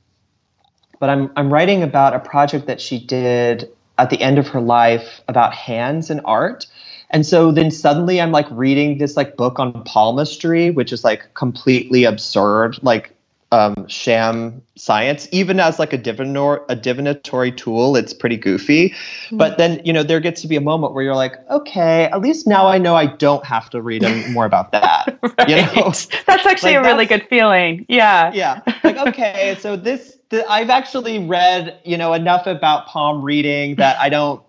but 1.00 1.10
I'm 1.10 1.32
I'm 1.34 1.52
writing 1.52 1.82
about 1.82 2.14
a 2.14 2.20
project 2.20 2.66
that 2.66 2.80
she 2.80 3.04
did 3.04 3.68
at 3.98 4.10
the 4.10 4.20
end 4.20 4.38
of 4.38 4.48
her 4.48 4.60
life 4.60 5.22
about 5.26 5.52
hands 5.52 6.10
and 6.10 6.20
art. 6.24 6.66
And 7.10 7.26
so 7.26 7.52
then 7.52 7.70
suddenly 7.70 8.20
I'm 8.20 8.32
like 8.32 8.46
reading 8.50 8.98
this 8.98 9.16
like 9.16 9.36
book 9.36 9.58
on 9.58 9.82
palmistry, 9.84 10.70
which 10.70 10.92
is 10.92 11.04
like 11.04 11.32
completely 11.34 12.04
absurd, 12.04 12.78
like 12.82 13.16
um, 13.52 13.86
sham 13.88 14.62
science. 14.76 15.28
Even 15.32 15.58
as 15.58 15.78
like 15.78 15.92
a 15.92 15.98
divinor 15.98 16.64
a 16.68 16.76
divinatory 16.76 17.50
tool, 17.50 17.96
it's 17.96 18.12
pretty 18.12 18.36
goofy. 18.36 18.90
Mm-hmm. 18.90 19.36
But 19.38 19.58
then 19.58 19.80
you 19.84 19.92
know 19.92 20.02
there 20.02 20.20
gets 20.20 20.40
to 20.42 20.48
be 20.48 20.56
a 20.56 20.60
moment 20.60 20.94
where 20.94 21.02
you're 21.02 21.16
like, 21.16 21.34
okay, 21.50 22.04
at 22.04 22.20
least 22.20 22.46
now 22.46 22.68
I 22.68 22.78
know 22.78 22.94
I 22.94 23.06
don't 23.06 23.44
have 23.44 23.68
to 23.70 23.82
read 23.82 24.04
more 24.30 24.44
about 24.44 24.70
that. 24.72 25.18
right. 25.22 25.48
You 25.48 25.56
know? 25.56 25.92
That's 26.26 26.46
actually 26.46 26.76
like, 26.76 26.84
a 26.84 26.88
really 26.88 27.06
good 27.06 27.26
feeling. 27.28 27.86
Yeah. 27.88 28.32
Yeah. 28.32 28.60
Like 28.84 28.98
okay, 28.98 29.56
so 29.58 29.76
this 29.76 30.18
the, 30.28 30.48
I've 30.48 30.70
actually 30.70 31.18
read, 31.18 31.80
you 31.84 31.98
know, 31.98 32.12
enough 32.12 32.46
about 32.46 32.86
palm 32.86 33.22
reading 33.22 33.74
that 33.76 33.98
I 33.98 34.08
don't 34.08 34.42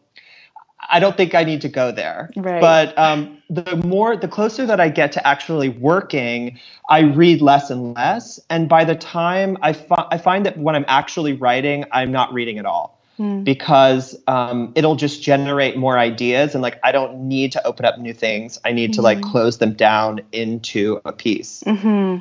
I 0.89 0.99
don't 0.99 1.15
think 1.15 1.35
I 1.35 1.43
need 1.43 1.61
to 1.61 1.69
go 1.69 1.91
there. 1.91 2.29
Right. 2.35 2.59
But 2.59 2.97
um, 2.97 3.37
the 3.49 3.75
more, 3.77 4.15
the 4.15 4.27
closer 4.27 4.65
that 4.65 4.79
I 4.79 4.89
get 4.89 5.11
to 5.13 5.27
actually 5.27 5.69
working, 5.69 6.59
I 6.89 7.01
read 7.01 7.41
less 7.41 7.69
and 7.69 7.93
less. 7.93 8.39
And 8.49 8.67
by 8.67 8.83
the 8.83 8.95
time 8.95 9.57
I, 9.61 9.73
fi- 9.73 10.07
I 10.11 10.17
find 10.17 10.45
that 10.45 10.57
when 10.57 10.75
I'm 10.75 10.85
actually 10.87 11.33
writing, 11.33 11.85
I'm 11.91 12.11
not 12.11 12.33
reading 12.33 12.57
at 12.57 12.65
all 12.65 13.01
mm. 13.19 13.43
because 13.43 14.17
um, 14.27 14.71
it'll 14.75 14.95
just 14.95 15.21
generate 15.21 15.77
more 15.77 15.97
ideas. 15.97 16.53
And 16.53 16.61
like, 16.61 16.79
I 16.83 16.91
don't 16.91 17.27
need 17.27 17.51
to 17.53 17.65
open 17.65 17.85
up 17.85 17.99
new 17.99 18.13
things. 18.13 18.59
I 18.65 18.71
need 18.71 18.91
mm 18.91 18.95
to 18.95 19.01
like 19.01 19.19
hmm. 19.19 19.31
close 19.31 19.59
them 19.59 19.73
down 19.73 20.19
into 20.33 20.99
a 21.05 21.13
piece. 21.13 21.63
Mm-hmm. 21.65 22.17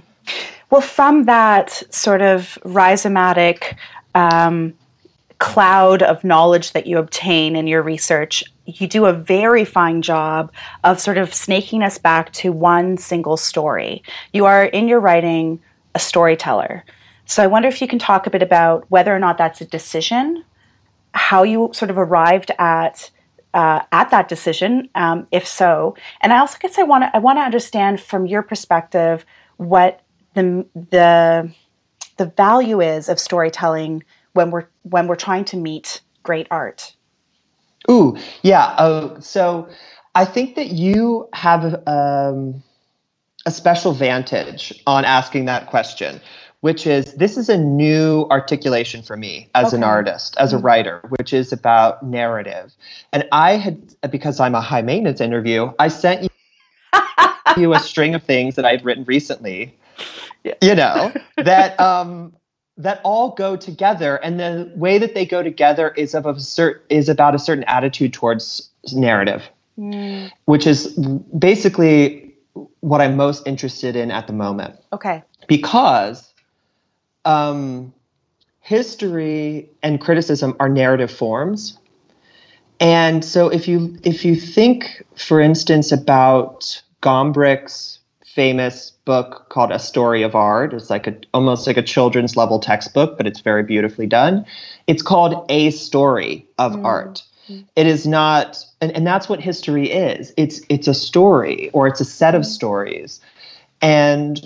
Well, 0.71 0.81
from 0.81 1.25
that 1.25 1.83
sort 1.93 2.23
of 2.23 2.59
rhizomatic 2.65 3.77
um, 4.15 4.75
cloud 5.41 6.03
of 6.03 6.23
knowledge 6.23 6.73
that 6.73 6.87
you 6.87 6.99
obtain 6.99 7.57
in 7.57 7.67
your 7.67 7.83
research, 7.83 8.45
you 8.67 8.87
do 8.87 9.07
a 9.07 9.13
very 9.13 9.65
fine 9.65 10.03
job 10.03 10.53
of 10.85 11.01
sort 11.01 11.19
of 11.19 11.35
snaking 11.35 11.83
us 11.83 11.99
back 11.99 12.31
to 12.35 12.53
one 12.53 12.99
single 12.99 13.39
story. 13.39 14.03
You 14.33 14.45
are, 14.45 14.65
in 14.65 14.87
your 14.87 15.01
writing, 15.01 15.59
a 15.95 15.99
storyteller. 15.99 16.85
So 17.25 17.43
I 17.43 17.47
wonder 17.47 17.69
if 17.69 17.81
you 17.81 17.89
can 17.89 17.99
talk 17.99 18.27
a 18.27 18.31
bit 18.31 18.43
about 18.43 18.85
whether 18.91 19.17
or 19.17 19.19
not 19.19 19.39
that's 19.39 19.63
a 19.63 19.65
decision, 19.65 20.45
how 21.13 21.43
you 21.43 21.71
sort 21.73 21.91
of 21.91 21.99
arrived 21.99 22.53
at. 22.59 23.11
Uh, 23.53 23.83
at 23.91 24.11
that 24.11 24.29
decision, 24.29 24.89
um, 24.95 25.27
if 25.33 25.45
so, 25.45 25.97
and 26.21 26.33
I 26.33 26.39
also 26.39 26.57
guess 26.61 26.79
I 26.79 26.85
want 26.85 27.03
to 27.03 27.17
I 27.17 27.19
want 27.19 27.37
to 27.39 27.43
understand 27.43 28.01
from 28.01 28.25
your 28.25 28.43
perspective 28.43 29.27
what 29.57 30.03
the 30.35 30.65
the 30.73 31.53
the 32.17 32.27
value 32.27 32.81
is 32.81 33.09
of 33.09 33.19
storytelling 33.19 34.05
when 34.33 34.51
we're 34.51 34.67
when 34.83 35.07
we're 35.07 35.17
trying 35.17 35.45
to 35.47 35.57
meet 35.57 36.01
great 36.23 36.47
art. 36.51 36.95
Ooh, 37.91 38.17
yeah. 38.43 38.67
Uh, 38.79 39.21
so 39.21 39.69
I 40.15 40.25
think 40.25 40.55
that 40.57 40.69
you 40.69 41.29
have 41.33 41.83
um, 41.87 42.63
a 43.47 43.51
special 43.51 43.93
vantage 43.93 44.81
on 44.87 45.05
asking 45.05 45.47
that 45.47 45.67
question, 45.67 46.21
which 46.61 46.87
is 46.87 47.15
this 47.15 47.37
is 47.37 47.49
a 47.49 47.57
new 47.57 48.27
articulation 48.31 49.03
for 49.03 49.17
me 49.17 49.49
as 49.55 49.69
okay. 49.69 49.79
an 49.79 49.85
artist, 49.85 50.37
as 50.39 50.53
a 50.53 50.57
mm-hmm. 50.57 50.67
writer, 50.67 51.01
which 51.09 51.33
is 51.33 51.53
about 51.53 52.03
narrative. 52.03 52.75
And 53.13 53.27
I 53.33 53.57
had, 53.57 53.95
because 54.11 54.41
I'm 54.41 54.55
a 54.55 54.61
high 54.61 54.83
maintenance 54.83 55.21
interview, 55.21 55.73
I 55.79 55.89
sent 55.89 56.25
you, 56.25 56.29
you 57.57 57.73
a 57.73 57.81
string 57.81 58.15
of 58.15 58.23
things 58.23 58.57
that 58.57 58.65
I've 58.65 58.85
written 58.85 59.05
recently 59.05 59.77
yeah. 60.45 60.55
you 60.63 60.75
know 60.75 61.13
that 61.37 61.79
um 61.81 62.33
that 62.83 63.01
all 63.05 63.31
go 63.31 63.57
together 63.57 64.17
and 64.17 64.41
the 64.41 64.73
way 64.75 64.99
that 64.99 65.15
they 65.15 65.27
go 65.27 65.43
together 65.43 65.91
is 65.97 66.15
of 66.15 66.27
a 66.27 66.35
cert 66.35 66.81
is 66.89 67.09
about 67.09 67.35
a 67.35 67.39
certain 67.39 67.65
attitude 67.65 68.13
towards 68.13 68.71
narrative. 68.93 69.49
Mm. 69.79 70.31
which 70.45 70.67
is 70.67 70.89
basically 71.39 72.35
what 72.81 73.01
i'm 73.01 73.17
most 73.17 73.47
interested 73.47 73.97
in 73.97 74.11
at 74.11 74.27
the 74.27 74.33
moment. 74.35 74.75
Okay. 74.93 75.23
Because 75.49 76.35
um 77.25 77.95
history 78.61 79.71
and 79.83 79.99
criticism 79.99 80.55
are 80.61 80.69
narrative 80.69 81.11
forms. 81.11 81.79
And 82.79 83.25
so 83.25 83.49
if 83.49 83.69
you 83.69 83.97
if 84.03 84.25
you 84.25 84.35
think 84.37 85.03
for 85.15 85.41
instance 85.41 85.93
about 85.93 86.83
gombrich's 87.01 88.00
famous 88.35 88.93
book 89.05 89.47
called 89.49 89.73
A 89.73 89.79
Story 89.79 90.23
of 90.23 90.35
Art. 90.35 90.73
It's 90.73 90.91
like 90.91 91.07
a 91.07 91.17
almost 91.35 91.67
like 91.67 91.77
a 91.77 91.83
children's 91.83 92.37
level 92.37 92.59
textbook, 92.61 93.17
but 93.17 93.27
it's 93.27 93.41
very 93.41 93.63
beautifully 93.63 94.07
done. 94.07 94.47
It's 94.87 95.03
called 95.03 95.47
A 95.49 95.71
Story 95.71 96.47
of 96.59 96.73
mm. 96.73 96.85
Art. 96.85 97.23
It 97.75 97.89
is 97.89 98.07
not 98.07 98.65
and, 98.81 98.93
and 98.93 99.05
that's 99.07 99.29
what 99.29 99.41
history 99.41 99.91
is. 99.91 100.33
It's 100.37 100.61
it's 100.69 100.87
a 100.87 100.95
story 100.95 101.71
or 101.73 101.89
it's 101.89 102.01
a 102.01 102.05
set 102.05 102.35
of 102.37 102.47
stories. 102.47 103.21
And 103.83 104.41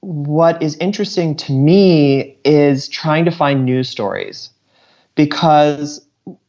what 0.00 0.62
is 0.62 0.76
interesting 0.76 1.36
to 1.36 1.52
me 1.52 2.38
is 2.44 2.88
trying 2.88 3.26
to 3.26 3.30
find 3.30 3.66
new 3.66 3.84
stories 3.84 4.48
because 5.14 6.06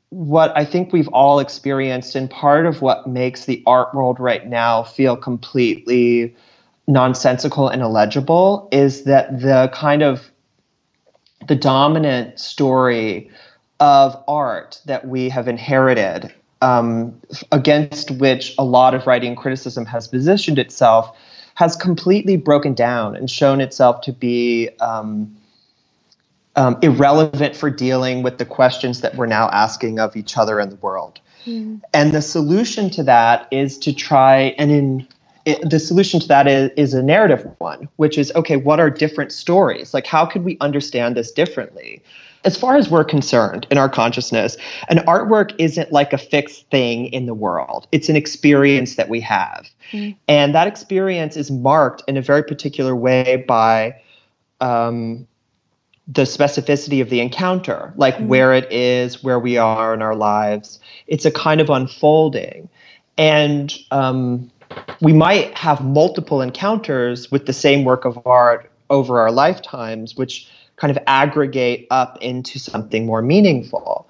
what 0.09 0.55
I 0.57 0.63
think 0.65 0.93
we've 0.93 1.07
all 1.09 1.39
experienced, 1.39 2.15
and 2.15 2.29
part 2.29 2.65
of 2.65 2.81
what 2.81 3.07
makes 3.07 3.45
the 3.45 3.63
art 3.65 3.93
world 3.93 4.19
right 4.19 4.47
now 4.47 4.83
feel 4.83 5.17
completely 5.17 6.35
nonsensical 6.91 7.69
and 7.69 7.81
illegible 7.81 8.67
is 8.71 9.03
that 9.03 9.39
the 9.41 9.71
kind 9.73 10.01
of 10.01 10.29
the 11.47 11.55
dominant 11.55 12.39
story 12.39 13.31
of 13.79 14.21
art 14.27 14.79
that 14.85 15.07
we 15.07 15.29
have 15.29 15.47
inherited 15.47 16.33
um, 16.61 17.19
against 17.51 18.11
which 18.11 18.53
a 18.57 18.63
lot 18.63 18.93
of 18.93 19.07
writing 19.07 19.35
criticism 19.35 19.85
has 19.85 20.07
positioned 20.07 20.59
itself 20.59 21.17
has 21.55 21.75
completely 21.75 22.37
broken 22.37 22.73
down 22.73 23.15
and 23.15 23.29
shown 23.29 23.61
itself 23.61 24.01
to 24.01 24.13
be 24.13 24.69
um, 24.79 25.35
um, 26.55 26.77
irrelevant 26.81 27.55
for 27.55 27.69
dealing 27.69 28.23
with 28.23 28.37
the 28.37 28.45
questions 28.45 29.01
that 29.01 29.15
we're 29.15 29.25
now 29.25 29.49
asking 29.49 29.99
of 29.99 30.15
each 30.15 30.37
other 30.37 30.59
in 30.59 30.69
the 30.69 30.75
world. 30.77 31.19
Mm. 31.45 31.81
And 31.93 32.11
the 32.11 32.21
solution 32.21 32.89
to 32.91 33.03
that 33.03 33.47
is 33.51 33.79
to 33.79 33.93
try 33.93 34.55
and 34.57 34.71
in 34.71 35.07
it, 35.45 35.69
the 35.69 35.79
solution 35.79 36.19
to 36.19 36.27
that 36.27 36.47
is, 36.47 36.71
is 36.77 36.93
a 36.93 37.03
narrative 37.03 37.47
one, 37.57 37.87
which 37.95 38.17
is 38.17 38.31
okay, 38.35 38.57
what 38.57 38.79
are 38.79 38.89
different 38.89 39.31
stories? 39.31 39.93
Like, 39.93 40.05
how 40.05 40.25
could 40.25 40.43
we 40.43 40.57
understand 40.61 41.15
this 41.15 41.31
differently? 41.31 42.01
As 42.43 42.57
far 42.57 42.75
as 42.75 42.89
we're 42.89 43.03
concerned 43.03 43.67
in 43.69 43.77
our 43.77 43.89
consciousness, 43.89 44.57
an 44.89 44.97
artwork 44.99 45.53
isn't 45.59 45.91
like 45.91 46.11
a 46.11 46.17
fixed 46.17 46.67
thing 46.71 47.05
in 47.07 47.27
the 47.27 47.35
world. 47.35 47.87
It's 47.91 48.09
an 48.09 48.15
experience 48.15 48.95
that 48.95 49.09
we 49.09 49.19
have. 49.21 49.69
Mm. 49.91 50.15
And 50.27 50.55
that 50.55 50.67
experience 50.67 51.37
is 51.37 51.51
marked 51.51 52.03
in 52.07 52.17
a 52.17 52.21
very 52.21 52.43
particular 52.43 52.95
way 52.95 53.45
by 53.47 54.01
um, 54.59 55.27
the 56.07 56.23
specificity 56.23 57.01
of 57.01 57.09
the 57.09 57.19
encounter, 57.19 57.93
like 57.95 58.15
mm. 58.15 58.27
where 58.27 58.53
it 58.53 58.71
is, 58.71 59.23
where 59.23 59.39
we 59.39 59.57
are 59.57 59.93
in 59.93 60.01
our 60.01 60.15
lives. 60.15 60.79
It's 61.05 61.25
a 61.25 61.31
kind 61.31 61.61
of 61.61 61.69
unfolding. 61.69 62.69
And 63.17 63.71
um, 63.91 64.50
we 65.01 65.13
might 65.13 65.57
have 65.57 65.83
multiple 65.83 66.41
encounters 66.41 67.31
with 67.31 67.45
the 67.45 67.53
same 67.53 67.83
work 67.83 68.05
of 68.05 68.19
art 68.25 68.71
over 68.89 69.19
our 69.19 69.31
lifetimes, 69.31 70.15
which 70.15 70.49
kind 70.75 70.95
of 70.95 71.01
aggregate 71.07 71.87
up 71.91 72.17
into 72.21 72.59
something 72.59 73.05
more 73.05 73.21
meaningful. 73.21 74.07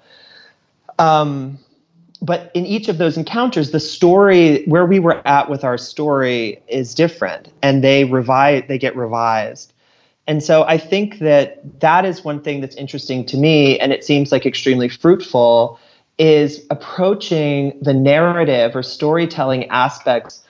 Um, 0.98 1.58
but 2.20 2.50
in 2.54 2.66
each 2.66 2.88
of 2.88 2.98
those 2.98 3.16
encounters, 3.16 3.72
the 3.72 3.80
story 3.80 4.64
where 4.64 4.86
we 4.86 5.00
were 5.00 5.26
at 5.26 5.50
with 5.50 5.64
our 5.64 5.76
story 5.76 6.62
is 6.68 6.94
different, 6.94 7.52
and 7.62 7.82
they 7.82 8.04
revise, 8.04 8.64
they 8.68 8.78
get 8.78 8.96
revised. 8.96 9.72
And 10.28 10.42
so 10.42 10.62
I 10.62 10.78
think 10.78 11.18
that 11.18 11.80
that 11.80 12.04
is 12.04 12.24
one 12.24 12.40
thing 12.40 12.60
that's 12.60 12.76
interesting 12.76 13.26
to 13.26 13.36
me, 13.36 13.78
and 13.80 13.92
it 13.92 14.04
seems 14.04 14.30
like 14.30 14.46
extremely 14.46 14.88
fruitful, 14.88 15.80
is 16.18 16.64
approaching 16.70 17.76
the 17.82 17.92
narrative 17.92 18.76
or 18.76 18.82
storytelling 18.82 19.68
aspects 19.70 20.44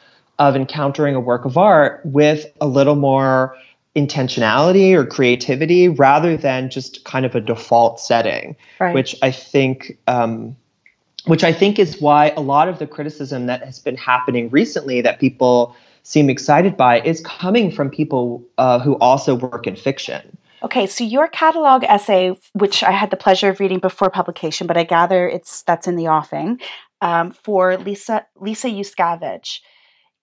of 0.48 0.56
encountering 0.56 1.14
a 1.14 1.20
work 1.20 1.44
of 1.44 1.56
art 1.56 2.00
with 2.04 2.46
a 2.60 2.66
little 2.66 2.96
more 2.96 3.56
intentionality 3.94 4.92
or 4.92 5.06
creativity 5.06 5.88
rather 5.88 6.36
than 6.36 6.68
just 6.68 7.04
kind 7.04 7.24
of 7.24 7.34
a 7.34 7.40
default 7.40 8.00
setting, 8.00 8.56
right. 8.80 8.94
which 8.94 9.14
I 9.22 9.30
think. 9.30 9.98
Um, 10.06 10.56
which 11.26 11.44
I 11.44 11.52
think 11.52 11.78
is 11.78 12.00
why 12.00 12.30
a 12.30 12.40
lot 12.40 12.66
of 12.66 12.80
the 12.80 12.86
criticism 12.88 13.46
that 13.46 13.62
has 13.62 13.78
been 13.78 13.96
happening 13.96 14.50
recently 14.50 15.00
that 15.02 15.20
people 15.20 15.76
seem 16.02 16.28
excited 16.28 16.76
by 16.76 17.00
is 17.02 17.20
coming 17.20 17.70
from 17.70 17.90
people 17.90 18.42
uh, 18.58 18.80
who 18.80 18.94
also 18.94 19.36
work 19.36 19.68
in 19.68 19.76
fiction. 19.76 20.36
Okay, 20.64 20.88
so 20.88 21.04
your 21.04 21.28
catalog 21.28 21.84
essay, 21.84 22.36
which 22.54 22.82
I 22.82 22.90
had 22.90 23.12
the 23.12 23.16
pleasure 23.16 23.50
of 23.50 23.60
reading 23.60 23.78
before 23.78 24.10
publication, 24.10 24.66
but 24.66 24.76
I 24.76 24.82
gather 24.82 25.28
it's 25.28 25.62
that's 25.62 25.86
in 25.86 25.94
the 25.94 26.08
offing 26.08 26.60
um, 27.02 27.30
for 27.30 27.76
Lisa 27.76 28.26
Lisa 28.40 28.66
Yuskavage. 28.66 29.60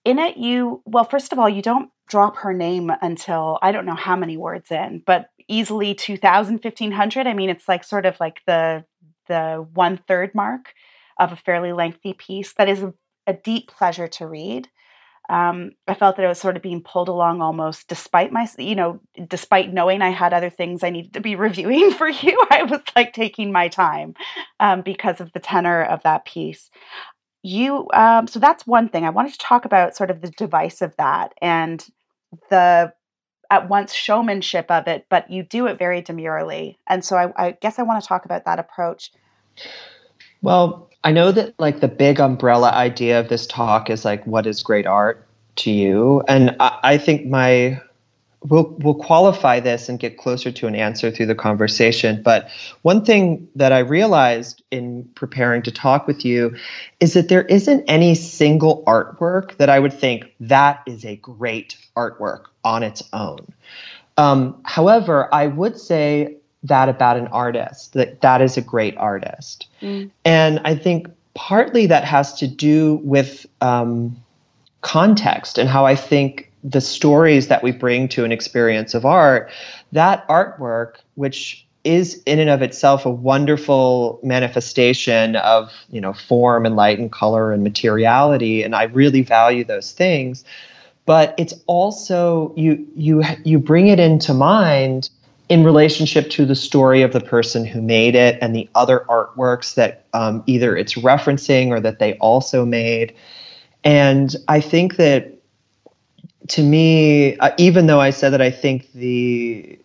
In 0.05 0.19
it, 0.19 0.37
you 0.37 0.81
well, 0.85 1.03
first 1.03 1.33
of 1.33 1.39
all, 1.39 1.49
you 1.49 1.61
don't 1.61 1.89
drop 2.07 2.37
her 2.37 2.53
name 2.53 2.91
until 3.01 3.59
I 3.61 3.71
don't 3.71 3.85
know 3.85 3.95
how 3.95 4.15
many 4.15 4.37
words 4.37 4.71
in, 4.71 5.03
but 5.05 5.29
easily 5.47 5.93
2000, 5.93 6.63
1500. 6.63 7.27
I 7.27 7.33
mean, 7.33 7.49
it's 7.49 7.67
like 7.67 7.83
sort 7.83 8.05
of 8.05 8.19
like 8.19 8.41
the 8.47 8.85
the 9.27 9.65
one 9.73 9.97
third 10.07 10.33
mark 10.33 10.73
of 11.19 11.31
a 11.31 11.37
fairly 11.37 11.73
lengthy 11.73 12.13
piece 12.13 12.53
that 12.53 12.69
is 12.69 12.81
a, 12.81 12.93
a 13.27 13.33
deep 13.33 13.69
pleasure 13.69 14.07
to 14.07 14.27
read. 14.27 14.67
Um, 15.29 15.73
I 15.87 15.93
felt 15.93 16.15
that 16.15 16.25
I 16.25 16.27
was 16.27 16.39
sort 16.39 16.55
of 16.55 16.63
being 16.63 16.81
pulled 16.81 17.07
along 17.07 17.41
almost 17.41 17.87
despite 17.87 18.31
my, 18.31 18.49
you 18.57 18.73
know, 18.73 18.99
despite 19.27 19.71
knowing 19.71 20.01
I 20.01 20.09
had 20.09 20.33
other 20.33 20.49
things 20.49 20.83
I 20.83 20.89
needed 20.89 21.13
to 21.13 21.21
be 21.21 21.35
reviewing 21.47 21.91
for 21.91 22.09
you. 22.09 22.41
I 22.49 22.63
was 22.63 22.81
like 22.95 23.13
taking 23.13 23.51
my 23.51 23.67
time 23.67 24.15
um, 24.59 24.81
because 24.81 25.21
of 25.21 25.31
the 25.33 25.39
tenor 25.39 25.83
of 25.83 26.01
that 26.03 26.25
piece. 26.25 26.71
You, 27.41 27.87
um, 27.93 28.27
so 28.27 28.39
that's 28.39 28.67
one 28.67 28.89
thing. 28.89 29.05
I 29.05 29.09
wanted 29.09 29.33
to 29.33 29.39
talk 29.39 29.65
about 29.65 29.95
sort 29.95 30.11
of 30.11 30.21
the 30.21 30.29
device 30.31 30.81
of 30.81 30.95
that 30.97 31.33
and 31.41 31.85
the 32.49 32.93
at 33.51 33.67
once 33.67 33.93
showmanship 33.93 34.69
of 34.69 34.87
it, 34.87 35.07
but 35.09 35.29
you 35.31 35.43
do 35.43 35.65
it 35.67 35.79
very 35.79 36.01
demurely. 36.01 36.77
And 36.87 37.03
so 37.03 37.17
I, 37.17 37.47
I 37.47 37.51
guess 37.59 37.79
I 37.79 37.83
want 37.83 38.01
to 38.01 38.07
talk 38.07 38.25
about 38.25 38.45
that 38.45 38.59
approach. 38.59 39.11
Well, 40.41 40.89
I 41.03 41.11
know 41.11 41.31
that 41.31 41.59
like 41.59 41.79
the 41.79 41.87
big 41.87 42.19
umbrella 42.19 42.71
idea 42.71 43.19
of 43.19 43.29
this 43.29 43.47
talk 43.47 43.89
is 43.89 44.05
like, 44.05 44.25
what 44.25 44.45
is 44.45 44.61
great 44.61 44.85
art 44.85 45.27
to 45.57 45.71
you? 45.71 46.21
And 46.27 46.55
I, 46.59 46.79
I 46.83 46.97
think 46.97 47.25
my 47.25 47.81
we'll 48.43 48.75
we'll 48.79 48.95
qualify 48.95 49.59
this 49.59 49.89
and 49.89 49.99
get 49.99 50.17
closer 50.17 50.51
to 50.51 50.67
an 50.67 50.75
answer 50.75 51.11
through 51.11 51.25
the 51.25 51.35
conversation. 51.35 52.21
But 52.23 52.49
one 52.81 53.03
thing 53.03 53.47
that 53.55 53.71
I 53.71 53.79
realized 53.79 54.63
in 54.71 55.09
preparing 55.15 55.61
to 55.63 55.71
talk 55.71 56.07
with 56.07 56.25
you 56.25 56.55
is 56.99 57.13
that 57.13 57.29
there 57.29 57.43
isn't 57.43 57.83
any 57.87 58.15
single 58.15 58.83
artwork 58.85 59.57
that 59.57 59.69
I 59.69 59.79
would 59.79 59.93
think 59.93 60.33
that 60.39 60.81
is 60.85 61.05
a 61.05 61.17
great 61.17 61.77
artwork 61.95 62.45
on 62.63 62.83
its 62.83 63.03
own. 63.13 63.53
Um, 64.17 64.61
however, 64.63 65.33
I 65.33 65.47
would 65.47 65.79
say 65.79 66.37
that 66.63 66.89
about 66.89 67.17
an 67.17 67.27
artist 67.27 67.93
that 67.93 68.21
that 68.21 68.41
is 68.41 68.57
a 68.57 68.61
great 68.61 68.97
artist 68.97 69.67
mm. 69.81 70.09
and 70.25 70.59
i 70.65 70.75
think 70.75 71.07
partly 71.33 71.85
that 71.85 72.03
has 72.03 72.33
to 72.33 72.47
do 72.47 72.95
with 72.95 73.45
um, 73.61 74.15
context 74.81 75.57
and 75.57 75.69
how 75.69 75.85
i 75.85 75.95
think 75.95 76.48
the 76.63 76.81
stories 76.81 77.47
that 77.47 77.63
we 77.63 77.71
bring 77.71 78.07
to 78.07 78.25
an 78.25 78.31
experience 78.31 78.93
of 78.93 79.05
art 79.05 79.51
that 79.91 80.27
artwork 80.27 80.95
which 81.15 81.65
is 81.85 82.21
in 82.25 82.39
and 82.39 82.49
of 82.49 82.61
itself 82.61 83.05
a 83.05 83.09
wonderful 83.09 84.19
manifestation 84.23 85.35
of 85.37 85.71
you 85.89 86.01
know 86.01 86.13
form 86.13 86.65
and 86.65 86.75
light 86.75 86.99
and 86.99 87.11
color 87.11 87.51
and 87.51 87.63
materiality 87.63 88.63
and 88.63 88.75
i 88.75 88.83
really 88.83 89.21
value 89.21 89.63
those 89.63 89.91
things 89.91 90.43
but 91.05 91.33
it's 91.37 91.53
also 91.65 92.53
you 92.55 92.87
you 92.95 93.23
you 93.43 93.57
bring 93.57 93.87
it 93.87 93.99
into 93.99 94.33
mind 94.33 95.09
in 95.49 95.63
relationship 95.63 96.29
to 96.29 96.45
the 96.45 96.55
story 96.55 97.01
of 97.01 97.11
the 97.11 97.19
person 97.19 97.65
who 97.65 97.81
made 97.81 98.13
it 98.13 98.37
and 98.39 98.55
the 98.55 98.69
other 98.75 99.03
artworks 99.09 99.73
that 99.73 100.05
um, 100.13 100.43
either 100.45 100.77
it's 100.77 100.93
referencing 100.93 101.69
or 101.69 101.79
that 101.79 101.97
they 101.97 102.13
also 102.19 102.65
made. 102.65 103.15
And 103.83 104.35
I 104.47 104.61
think 104.61 104.97
that 104.97 105.38
to 106.49 106.63
me, 106.63 107.37
uh, 107.37 107.51
even 107.57 107.87
though 107.87 108.01
I 108.01 108.09
said 108.09 108.31
that 108.31 108.41
I 108.41 108.51
think 108.51 108.91
the 108.93 109.79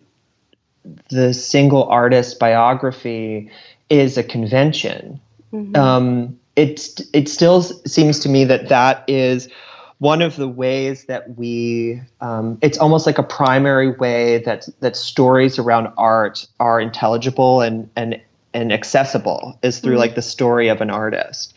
the 1.09 1.33
single 1.33 1.85
artist 1.85 2.37
biography 2.39 3.49
is 3.89 4.17
a 4.17 4.23
convention, 4.23 5.19
mm-hmm. 5.53 5.75
um, 5.75 6.39
it 6.55 6.99
it 7.13 7.29
still 7.29 7.61
seems 7.61 8.19
to 8.19 8.29
me 8.29 8.43
that 8.45 8.69
that 8.69 9.03
is 9.07 9.47
one 9.99 10.21
of 10.21 10.35
the 10.35 10.47
ways 10.47 11.05
that 11.05 11.37
we 11.37 12.01
um, 12.21 12.57
it's 12.61 12.77
almost 12.77 13.05
like 13.05 13.17
a 13.17 13.23
primary 13.23 13.91
way 13.91 14.39
that 14.39 14.67
that 14.79 14.95
stories 14.95 15.57
around 15.57 15.91
art 15.97 16.45
are 16.59 16.81
intelligible 16.81 17.61
and 17.61 17.89
and 17.95 18.19
and 18.53 18.71
accessible 18.71 19.57
is 19.63 19.79
through 19.79 19.93
mm-hmm. 19.93 19.99
like 19.99 20.15
the 20.15 20.21
story 20.21 20.67
of 20.67 20.81
an 20.81 20.89
artist 20.89 21.53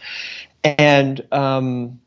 and 0.64 1.26
um, 1.32 1.98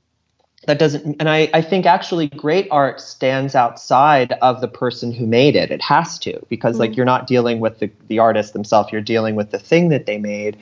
that 0.67 0.77
doesn't 0.77 1.17
and 1.19 1.29
I, 1.29 1.49
I 1.53 1.61
think 1.61 1.85
actually 1.85 2.27
great 2.27 2.67
art 2.69 3.01
stands 3.01 3.55
outside 3.55 4.33
of 4.41 4.61
the 4.61 4.67
person 4.67 5.11
who 5.11 5.25
made 5.25 5.55
it 5.55 5.71
it 5.71 5.81
has 5.81 6.19
to 6.19 6.39
because 6.49 6.73
mm-hmm. 6.73 6.81
like 6.81 6.97
you're 6.97 7.05
not 7.05 7.27
dealing 7.27 7.59
with 7.59 7.79
the, 7.79 7.89
the 8.07 8.19
artist 8.19 8.53
themselves 8.53 8.91
you're 8.91 9.01
dealing 9.01 9.35
with 9.35 9.51
the 9.51 9.59
thing 9.59 9.89
that 9.89 10.05
they 10.05 10.17
made 10.17 10.57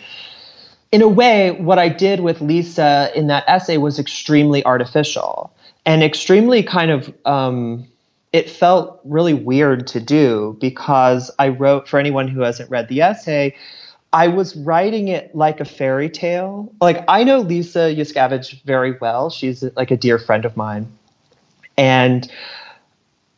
in 0.91 1.01
a 1.01 1.07
way, 1.07 1.51
what 1.51 1.77
I 1.77 1.87
did 1.89 2.21
with 2.21 2.41
Lisa 2.41 3.11
in 3.15 3.27
that 3.27 3.43
essay 3.47 3.77
was 3.77 3.99
extremely 3.99 4.65
artificial 4.65 5.53
and 5.85 6.03
extremely 6.03 6.63
kind 6.63 6.89
of 6.89 7.13
um, 7.25 7.87
it 8.33 8.49
felt 8.49 8.99
really 9.03 9.33
weird 9.33 9.87
to 9.87 9.99
do 9.99 10.57
because 10.59 11.31
I 11.37 11.49
wrote 11.49 11.87
for 11.87 11.99
anyone 11.99 12.27
who 12.27 12.41
hasn't 12.41 12.69
read 12.71 12.87
the 12.87 13.01
essay. 13.01 13.55
I 14.11 14.27
was 14.27 14.55
writing 14.55 15.07
it 15.07 15.35
like 15.35 15.59
a 15.59 15.65
fairy 15.65 16.09
tale. 16.09 16.73
Like 16.81 17.03
I 17.07 17.23
know 17.23 17.39
Lisa 17.39 17.93
Yuskavage 17.93 18.63
very 18.63 18.93
well. 18.93 19.29
She's 19.29 19.63
like 19.75 19.91
a 19.91 19.97
dear 19.97 20.17
friend 20.17 20.45
of 20.45 20.57
mine. 20.57 20.91
And 21.77 22.29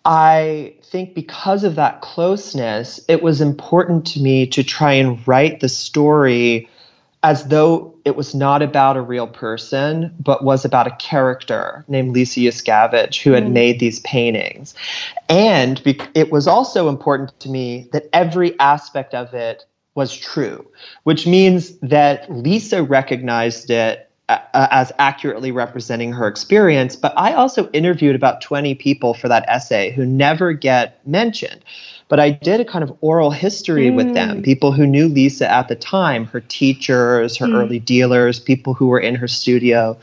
I 0.05 0.73
think 0.83 1.13
because 1.13 1.63
of 1.63 1.75
that 1.75 2.01
closeness, 2.01 2.99
it 3.07 3.21
was 3.21 3.41
important 3.41 4.05
to 4.07 4.21
me 4.21 4.47
to 4.47 4.63
try 4.63 4.93
and 4.93 5.25
write 5.27 5.59
the 5.59 5.69
story 5.69 6.69
as 7.23 7.45
though 7.49 7.93
it 8.03 8.15
was 8.15 8.33
not 8.33 8.63
about 8.63 8.97
a 8.97 9.01
real 9.01 9.27
person, 9.27 10.11
but 10.19 10.43
was 10.43 10.65
about 10.65 10.87
a 10.87 10.95
character 10.95 11.85
named 11.87 12.15
Lisa 12.15 12.39
Yuskavage 12.39 13.21
who 13.21 13.31
had 13.31 13.43
mm. 13.43 13.51
made 13.51 13.79
these 13.79 13.99
paintings. 13.99 14.73
And 15.29 15.83
be- 15.83 15.99
it 16.15 16.31
was 16.31 16.47
also 16.47 16.89
important 16.89 17.39
to 17.41 17.49
me 17.49 17.87
that 17.91 18.09
every 18.11 18.59
aspect 18.59 19.13
of 19.13 19.35
it 19.35 19.65
was 19.95 20.15
true, 20.15 20.67
which 21.03 21.27
means 21.27 21.77
that 21.79 22.31
Lisa 22.31 22.83
recognized 22.83 23.69
it 23.69 24.09
uh, 24.29 24.39
as 24.53 24.91
accurately 24.97 25.51
representing 25.51 26.13
her 26.13 26.27
experience. 26.27 26.95
But 26.95 27.13
I 27.17 27.33
also 27.33 27.69
interviewed 27.71 28.15
about 28.15 28.41
20 28.41 28.75
people 28.75 29.13
for 29.13 29.27
that 29.27 29.45
essay 29.47 29.91
who 29.91 30.05
never 30.05 30.53
get 30.53 31.05
mentioned 31.05 31.63
but 32.11 32.19
I 32.19 32.31
did 32.31 32.59
a 32.59 32.65
kind 32.65 32.83
of 32.83 32.93
oral 32.99 33.31
history 33.31 33.87
mm. 33.87 33.95
with 33.95 34.13
them, 34.13 34.43
people 34.43 34.73
who 34.73 34.85
knew 34.85 35.07
Lisa 35.07 35.49
at 35.49 35.69
the 35.69 35.77
time, 35.77 36.25
her 36.25 36.41
teachers, 36.41 37.37
her 37.37 37.45
mm. 37.45 37.55
early 37.55 37.79
dealers, 37.79 38.37
people 38.37 38.73
who 38.73 38.87
were 38.87 38.99
in 38.99 39.15
her 39.15 39.29
studio. 39.29 39.97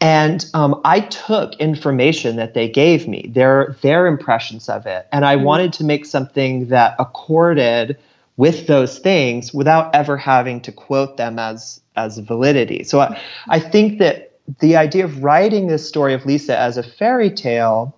And 0.00 0.46
um, 0.54 0.80
I 0.86 1.00
took 1.00 1.52
information 1.56 2.36
that 2.36 2.54
they 2.54 2.66
gave 2.66 3.06
me, 3.06 3.28
their 3.28 3.76
their 3.82 4.06
impressions 4.06 4.70
of 4.70 4.86
it, 4.86 5.06
and 5.12 5.22
I 5.26 5.36
mm. 5.36 5.42
wanted 5.42 5.74
to 5.74 5.84
make 5.84 6.06
something 6.06 6.68
that 6.68 6.96
accorded 6.98 7.98
with 8.38 8.68
those 8.68 8.98
things 9.00 9.52
without 9.52 9.94
ever 9.94 10.16
having 10.16 10.62
to 10.62 10.72
quote 10.72 11.18
them 11.18 11.38
as 11.38 11.82
as 11.96 12.16
validity. 12.18 12.84
So 12.84 13.00
I, 13.00 13.20
I 13.48 13.60
think 13.60 13.98
that 13.98 14.32
the 14.60 14.76
idea 14.76 15.04
of 15.04 15.22
writing 15.22 15.66
this 15.66 15.86
story 15.86 16.14
of 16.14 16.24
Lisa 16.24 16.56
as 16.56 16.78
a 16.78 16.82
fairy 16.82 17.30
tale 17.30 17.94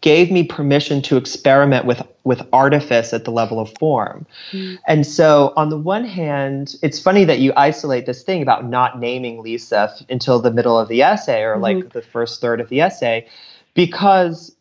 gave 0.00 0.30
me 0.30 0.42
permission 0.42 1.00
to 1.02 1.16
experiment 1.16 1.86
with 1.86 2.02
with 2.24 2.42
artifice 2.52 3.14
at 3.14 3.24
the 3.24 3.30
level 3.30 3.60
of 3.60 3.72
form. 3.78 4.26
Mm. 4.50 4.78
And 4.86 5.06
so 5.06 5.52
on 5.56 5.70
the 5.70 5.78
one 5.78 6.04
hand, 6.04 6.74
it's 6.82 7.00
funny 7.00 7.24
that 7.24 7.38
you 7.38 7.52
isolate 7.56 8.06
this 8.06 8.22
thing 8.22 8.42
about 8.42 8.66
not 8.66 8.98
naming 8.98 9.40
Lisa 9.40 9.94
until 10.10 10.40
the 10.40 10.50
middle 10.50 10.78
of 10.78 10.88
the 10.88 11.02
essay 11.02 11.42
or 11.42 11.54
mm-hmm. 11.54 11.62
like 11.62 11.92
the 11.92 12.02
first 12.02 12.40
third 12.40 12.60
of 12.60 12.68
the 12.68 12.80
essay 12.80 13.26
because 13.74 14.54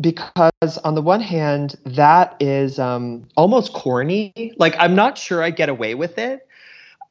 because 0.00 0.78
on 0.84 0.94
the 0.94 1.02
one 1.02 1.20
hand 1.20 1.76
that 1.84 2.36
is 2.40 2.78
um, 2.78 3.26
almost 3.36 3.72
corny 3.72 4.54
like 4.56 4.76
i'm 4.78 4.94
not 4.94 5.18
sure 5.18 5.42
i 5.42 5.50
get 5.50 5.68
away 5.68 5.94
with 5.94 6.18
it 6.18 6.46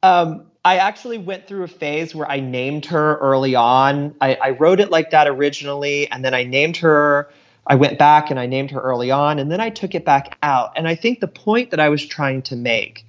um, 0.02 0.46
I 0.64 0.76
actually 0.76 1.18
went 1.18 1.46
through 1.46 1.64
a 1.64 1.68
phase 1.68 2.14
where 2.14 2.30
I 2.30 2.40
named 2.40 2.86
her 2.86 3.16
early 3.18 3.54
on. 3.54 4.14
I, 4.20 4.34
I 4.34 4.50
wrote 4.50 4.80
it 4.80 4.90
like 4.90 5.10
that 5.10 5.26
originally, 5.26 6.10
and 6.10 6.24
then 6.24 6.34
I 6.34 6.44
named 6.44 6.76
her. 6.78 7.30
I 7.66 7.74
went 7.74 7.98
back 7.98 8.30
and 8.30 8.38
I 8.38 8.46
named 8.46 8.70
her 8.70 8.80
early 8.80 9.10
on, 9.10 9.38
and 9.38 9.50
then 9.50 9.60
I 9.60 9.70
took 9.70 9.94
it 9.94 10.04
back 10.04 10.36
out. 10.42 10.72
And 10.76 10.86
I 10.86 10.94
think 10.94 11.20
the 11.20 11.28
point 11.28 11.70
that 11.70 11.80
I 11.80 11.88
was 11.88 12.04
trying 12.04 12.42
to 12.42 12.56
make, 12.56 13.06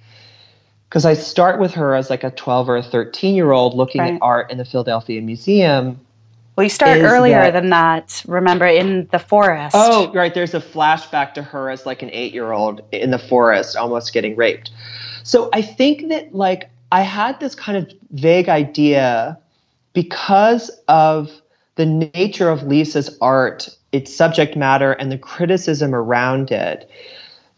because 0.88 1.04
I 1.04 1.14
start 1.14 1.60
with 1.60 1.74
her 1.74 1.94
as 1.94 2.10
like 2.10 2.24
a 2.24 2.30
12 2.30 2.68
or 2.68 2.76
a 2.76 2.82
13 2.82 3.34
year 3.34 3.52
old 3.52 3.74
looking 3.74 4.00
Right. 4.00 4.14
at 4.14 4.22
art 4.22 4.50
in 4.50 4.58
the 4.58 4.64
Philadelphia 4.64 5.20
Museum. 5.22 6.00
Well, 6.60 6.66
you 6.66 6.68
start 6.68 6.98
earlier 6.98 7.40
that- 7.40 7.52
than 7.54 7.70
that. 7.70 8.22
Remember, 8.26 8.66
in 8.66 9.08
the 9.12 9.18
forest. 9.18 9.74
Oh, 9.74 10.12
right. 10.12 10.34
There's 10.34 10.52
a 10.52 10.60
flashback 10.60 11.32
to 11.32 11.42
her 11.42 11.70
as 11.70 11.86
like 11.86 12.02
an 12.02 12.10
eight 12.12 12.34
year 12.34 12.52
old 12.52 12.82
in 12.92 13.12
the 13.12 13.18
forest, 13.18 13.76
almost 13.76 14.12
getting 14.12 14.36
raped. 14.36 14.70
So 15.22 15.48
I 15.54 15.62
think 15.62 16.10
that 16.10 16.34
like 16.34 16.68
I 16.92 17.00
had 17.00 17.40
this 17.40 17.54
kind 17.54 17.78
of 17.78 17.90
vague 18.10 18.50
idea 18.50 19.38
because 19.94 20.70
of 20.86 21.30
the 21.76 21.86
nature 21.86 22.50
of 22.50 22.64
Lisa's 22.64 23.16
art, 23.22 23.74
its 23.92 24.14
subject 24.14 24.54
matter, 24.54 24.92
and 24.92 25.10
the 25.10 25.16
criticism 25.16 25.94
around 25.94 26.50
it, 26.50 26.90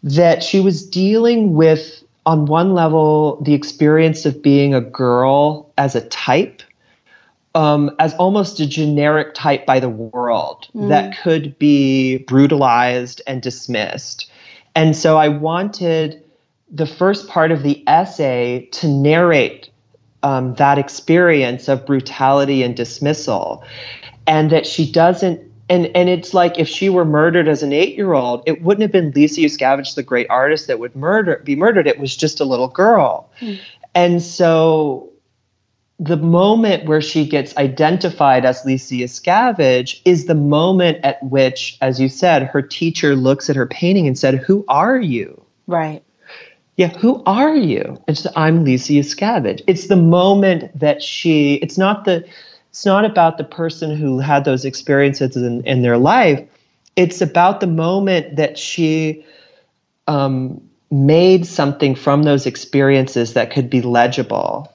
that 0.05 0.45
she 0.45 0.61
was 0.61 0.87
dealing 0.87 1.55
with, 1.55 2.05
on 2.25 2.47
one 2.47 2.73
level, 2.73 3.43
the 3.43 3.53
experience 3.53 4.25
of 4.27 4.41
being 4.41 4.75
a 4.75 4.81
girl 4.81 5.73
as 5.77 5.97
a 5.97 6.03
type 6.03 6.63
um, 7.55 7.91
as 7.99 8.15
almost 8.15 8.61
a 8.61 8.67
generic 8.67 9.35
type 9.35 9.67
by 9.67 9.79
the 9.79 9.89
world 9.89 10.69
that 10.89 11.19
could 11.23 11.59
be 11.59 12.19
brutalized 12.19 13.21
and 13.27 13.43
dismissed. 13.43 14.31
And 14.75 14.97
so 14.97 15.19
I 15.19 15.29
wanted 15.29 16.25
the 16.71 16.87
first 16.87 17.29
part 17.29 17.53
of 17.53 17.63
the 17.63 17.85
essay 17.87 18.69
to 18.73 18.89
narrate 18.89 19.69
um, 20.23 20.55
that 20.55 20.79
experience 20.79 21.69
of 21.69 21.85
brutality 21.85 22.63
and 22.63 22.75
dismissal, 22.75 23.63
and 24.27 24.51
that 24.51 24.67
she 24.67 24.91
doesn't. 24.91 25.41
And, 25.69 25.91
and 25.95 26.09
it's 26.09 26.33
like 26.33 26.59
if 26.59 26.69
she 26.69 26.89
were 26.89 27.05
murdered 27.05 27.49
as 27.49 27.63
an 27.63 27.73
eight-year-old, 27.73 28.43
it 28.47 28.63
wouldn't 28.63 28.83
have 28.83 28.93
been 28.93 29.11
Lisa 29.11 29.41
Yuskavage, 29.41 29.95
the 29.95 30.03
great 30.03 30.27
artist, 30.31 30.67
that 30.69 30.79
would 30.79 30.95
murder 30.97 31.43
be 31.45 31.57
murdered. 31.57 31.87
It 31.87 31.99
was 31.99 32.17
just 32.17 32.41
a 32.41 32.45
little 32.45 32.69
girl, 32.69 33.31
and 33.95 34.23
so 34.23 35.12
the 36.03 36.17
moment 36.17 36.87
where 36.87 37.01
she 37.01 37.25
gets 37.25 37.57
identified 37.57 38.45
as 38.45 38.65
Lisa 38.65 38.95
Yuskavage 38.95 40.01
is 40.05 40.27
the 40.27 40.35
moment 40.35 40.99
at 41.05 41.23
which, 41.23 41.79
as 41.81 42.01
you 42.01 42.09
said, 42.09 42.43
her 42.43 42.61
teacher 42.61 43.15
looks 43.15 43.49
at 43.49 43.55
her 43.55 43.67
painting 43.67 44.09
and 44.09 44.19
said, 44.19 44.35
"Who 44.35 44.65
are 44.69 44.99
you?" 44.99 45.41
right. 45.69 46.03
Yeah, 46.77 46.89
who 46.89 47.23
are 47.27 47.55
you? 47.55 48.03
It's 48.09 48.27
I'm 48.35 48.65
Lisa 48.65 48.95
Yuskavage. 48.95 49.63
It's 49.69 49.87
the 49.87 49.97
moment 49.97 50.77
that 50.79 51.03
she. 51.03 51.55
It's 51.57 51.79
not 51.79 52.05
the. 52.05 52.25
It's 52.71 52.85
not 52.85 53.05
about 53.05 53.39
the 53.39 53.45
person 53.45 53.95
who 53.95 54.19
had 54.19 54.45
those 54.45 54.65
experiences 54.65 55.37
in, 55.37 55.63
in 55.65 55.83
their 55.83 55.99
life. 55.99 56.41
It's 56.97 57.21
about 57.21 57.61
the 57.61 57.67
moment 57.67 58.37
that 58.37 58.59
she 58.59 59.25
um, 60.09 60.61
made 60.91 61.47
something 61.47 61.95
from 61.95 62.25
those 62.25 62.47
experiences 62.47 63.35
that 63.35 63.53
could 63.53 63.71
be 63.71 63.83
legible. 63.83 64.73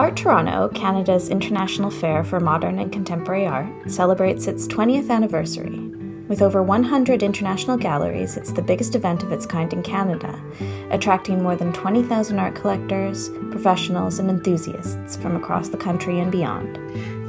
Art 0.00 0.16
Toronto, 0.16 0.70
Canada's 0.70 1.28
international 1.28 1.90
fair 1.90 2.24
for 2.24 2.40
modern 2.40 2.78
and 2.78 2.90
contemporary 2.90 3.46
art, 3.46 3.68
celebrates 3.86 4.46
its 4.46 4.66
20th 4.66 5.10
anniversary. 5.10 5.78
With 6.26 6.40
over 6.40 6.62
100 6.62 7.22
international 7.22 7.76
galleries, 7.76 8.38
it's 8.38 8.50
the 8.50 8.62
biggest 8.62 8.94
event 8.94 9.22
of 9.22 9.30
its 9.30 9.44
kind 9.44 9.70
in 9.74 9.82
Canada, 9.82 10.42
attracting 10.90 11.42
more 11.42 11.54
than 11.54 11.74
20,000 11.74 12.38
art 12.38 12.54
collectors, 12.54 13.28
professionals, 13.50 14.18
and 14.18 14.30
enthusiasts 14.30 15.16
from 15.16 15.36
across 15.36 15.68
the 15.68 15.76
country 15.76 16.18
and 16.18 16.32
beyond. 16.32 16.78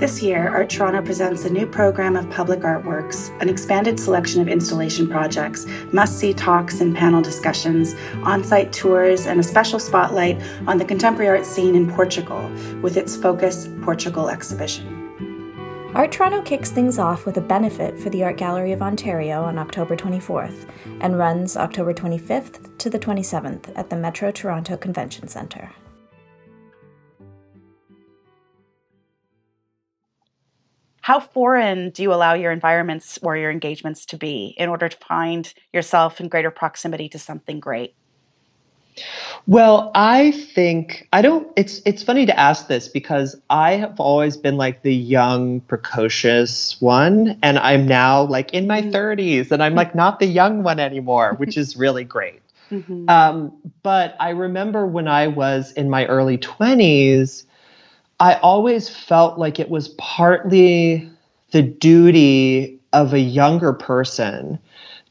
This 0.01 0.23
year, 0.23 0.49
Art 0.49 0.71
Toronto 0.71 0.99
presents 1.03 1.45
a 1.45 1.49
new 1.51 1.67
program 1.67 2.15
of 2.15 2.27
public 2.31 2.61
artworks, 2.61 3.29
an 3.39 3.47
expanded 3.47 3.99
selection 3.99 4.41
of 4.41 4.47
installation 4.47 5.07
projects, 5.07 5.67
must 5.93 6.17
see 6.17 6.33
talks 6.33 6.81
and 6.81 6.97
panel 6.97 7.21
discussions, 7.21 7.93
on 8.23 8.43
site 8.43 8.73
tours, 8.73 9.27
and 9.27 9.39
a 9.39 9.43
special 9.43 9.77
spotlight 9.77 10.41
on 10.65 10.79
the 10.79 10.85
contemporary 10.85 11.37
art 11.37 11.45
scene 11.45 11.75
in 11.75 11.87
Portugal 11.87 12.49
with 12.81 12.97
its 12.97 13.15
Focus 13.15 13.69
Portugal 13.83 14.27
exhibition. 14.27 15.91
Art 15.93 16.11
Toronto 16.11 16.41
kicks 16.41 16.71
things 16.71 16.97
off 16.97 17.27
with 17.27 17.37
a 17.37 17.41
benefit 17.41 17.99
for 17.99 18.09
the 18.09 18.23
Art 18.23 18.37
Gallery 18.37 18.71
of 18.71 18.81
Ontario 18.81 19.43
on 19.43 19.59
October 19.59 19.95
24th 19.95 20.67
and 21.01 21.19
runs 21.19 21.55
October 21.55 21.93
25th 21.93 22.75
to 22.79 22.89
the 22.89 22.97
27th 22.97 23.71
at 23.75 23.91
the 23.91 23.95
Metro 23.95 24.31
Toronto 24.31 24.75
Convention 24.77 25.27
Centre. 25.27 25.69
How 31.01 31.19
foreign 31.19 31.89
do 31.89 32.03
you 32.03 32.13
allow 32.13 32.33
your 32.33 32.51
environments 32.51 33.17
or 33.23 33.35
your 33.35 33.51
engagements 33.51 34.05
to 34.07 34.17
be 34.17 34.55
in 34.57 34.69
order 34.69 34.87
to 34.87 34.97
find 34.97 35.51
yourself 35.73 36.21
in 36.21 36.27
greater 36.27 36.51
proximity 36.51 37.09
to 37.09 37.19
something 37.19 37.59
great? 37.59 37.95
Well, 39.47 39.91
I 39.95 40.31
think 40.31 41.07
I 41.11 41.21
don't 41.21 41.47
it's 41.55 41.81
it's 41.85 42.03
funny 42.03 42.25
to 42.25 42.39
ask 42.39 42.67
this 42.67 42.87
because 42.87 43.35
I 43.49 43.73
have 43.73 43.99
always 43.99 44.37
been 44.37 44.57
like 44.57 44.83
the 44.83 44.93
young 44.93 45.61
precocious 45.61 46.79
one 46.79 47.39
and 47.41 47.57
I'm 47.57 47.87
now 47.87 48.23
like 48.23 48.53
in 48.53 48.67
my 48.67 48.81
30s 48.81 49.51
and 49.51 49.63
I'm 49.63 49.73
like 49.73 49.95
not 49.95 50.19
the 50.19 50.27
young 50.27 50.61
one 50.61 50.79
anymore, 50.79 51.33
which 51.35 51.57
is 51.57 51.75
really 51.75 52.03
great. 52.03 52.41
Um, 53.09 53.51
but 53.83 54.15
I 54.17 54.29
remember 54.29 54.87
when 54.87 55.05
I 55.05 55.27
was 55.27 55.73
in 55.73 55.89
my 55.89 56.05
early 56.05 56.37
20s, 56.37 57.43
I 58.21 58.35
always 58.35 58.87
felt 58.87 59.39
like 59.39 59.59
it 59.59 59.71
was 59.71 59.87
partly 59.97 61.09
the 61.49 61.63
duty 61.63 62.79
of 62.93 63.15
a 63.15 63.19
younger 63.19 63.73
person 63.73 64.59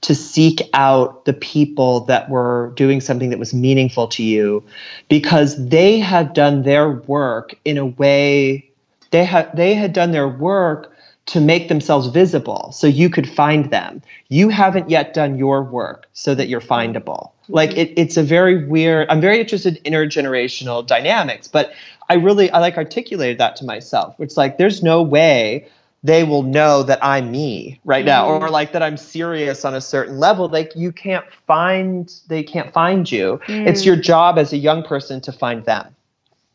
to 0.03 0.15
seek 0.15 0.63
out 0.75 1.25
the 1.25 1.33
people 1.33 2.01
that 2.03 2.31
were 2.31 2.73
doing 2.77 3.01
something 3.01 3.31
that 3.31 3.39
was 3.41 3.53
meaningful 3.53 4.07
to 4.07 4.23
you 4.23 4.65
because 5.09 5.57
they 5.67 5.99
had 5.99 6.35
done 6.35 6.63
their 6.63 6.89
work 6.89 7.57
in 7.65 7.79
a 7.79 7.87
way 7.87 8.71
they 9.11 9.25
had 9.25 9.57
they 9.57 9.75
had 9.75 9.93
done 9.93 10.13
their 10.13 10.29
work 10.29 10.97
to 11.27 11.41
make 11.41 11.69
themselves 11.69 12.07
visible 12.07 12.71
so 12.71 12.87
you 12.87 13.11
could 13.11 13.29
find 13.29 13.73
them. 13.73 14.03
You 14.29 14.51
haven't 14.51 14.89
yet 14.89 15.15
done 15.15 15.37
your 15.37 15.65
work 15.65 16.07
so 16.13 16.37
that 16.37 16.49
you're 16.49 16.61
findable 16.61 17.33
like 17.51 17.77
it, 17.77 17.93
it's 17.97 18.17
a 18.17 18.23
very 18.23 18.65
weird 18.65 19.09
i'm 19.11 19.21
very 19.21 19.41
interested 19.41 19.81
in 19.85 19.93
intergenerational 19.93 20.87
dynamics 20.87 21.49
but 21.49 21.73
i 22.09 22.15
really 22.15 22.51
i 22.51 22.59
like 22.59 22.77
articulated 22.77 23.39
that 23.39 23.57
to 23.57 23.65
myself. 23.65 24.15
It's 24.19 24.37
like 24.37 24.59
there's 24.59 24.83
no 24.83 25.03
way 25.03 25.69
they 26.03 26.25
will 26.25 26.43
know 26.43 26.83
that 26.83 26.99
i'm 27.05 27.31
me 27.31 27.79
right 27.85 28.05
now 28.05 28.27
mm-hmm. 28.29 28.45
or 28.45 28.51
like 28.51 28.73
that 28.73 28.83
i'm 28.83 28.97
serious 28.97 29.65
on 29.65 29.75
a 29.75 29.81
certain 29.81 30.19
level. 30.19 30.49
Like 30.49 30.73
you 30.75 30.93
can't 30.93 31.27
find 31.47 32.13
they 32.29 32.43
can't 32.43 32.73
find 32.73 33.11
you. 33.11 33.41
It's 33.49 33.85
your 33.85 33.97
mm. 33.97 34.03
job 34.03 34.39
as 34.39 34.53
a 34.53 34.57
young 34.57 34.83
person 34.83 35.21
to 35.23 35.33
find 35.33 35.65
them. 35.65 35.95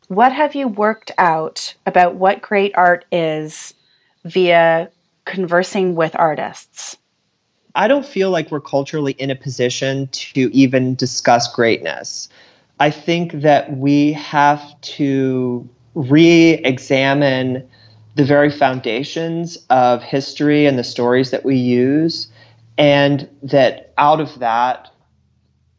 What 0.08 0.32
have 0.32 0.54
you 0.54 0.68
worked 0.68 1.10
out 1.18 1.74
about 1.84 2.14
what 2.14 2.40
great 2.40 2.72
art 2.76 3.04
is 3.10 3.74
via 4.24 4.90
conversing 5.24 5.96
with 5.96 6.14
artists? 6.16 6.96
I 7.76 7.88
don't 7.88 8.06
feel 8.06 8.30
like 8.30 8.50
we're 8.50 8.60
culturally 8.60 9.12
in 9.12 9.30
a 9.30 9.36
position 9.36 10.08
to 10.08 10.50
even 10.54 10.94
discuss 10.94 11.52
greatness. 11.52 12.28
I 12.80 12.90
think 12.90 13.32
that 13.42 13.76
we 13.76 14.14
have 14.14 14.80
to 14.80 15.68
re 15.94 16.54
examine 16.64 17.68
the 18.14 18.24
very 18.24 18.50
foundations 18.50 19.58
of 19.68 20.02
history 20.02 20.66
and 20.66 20.78
the 20.78 20.84
stories 20.84 21.30
that 21.30 21.44
we 21.44 21.56
use, 21.56 22.28
and 22.78 23.28
that 23.42 23.92
out 23.98 24.20
of 24.22 24.38
that, 24.38 24.90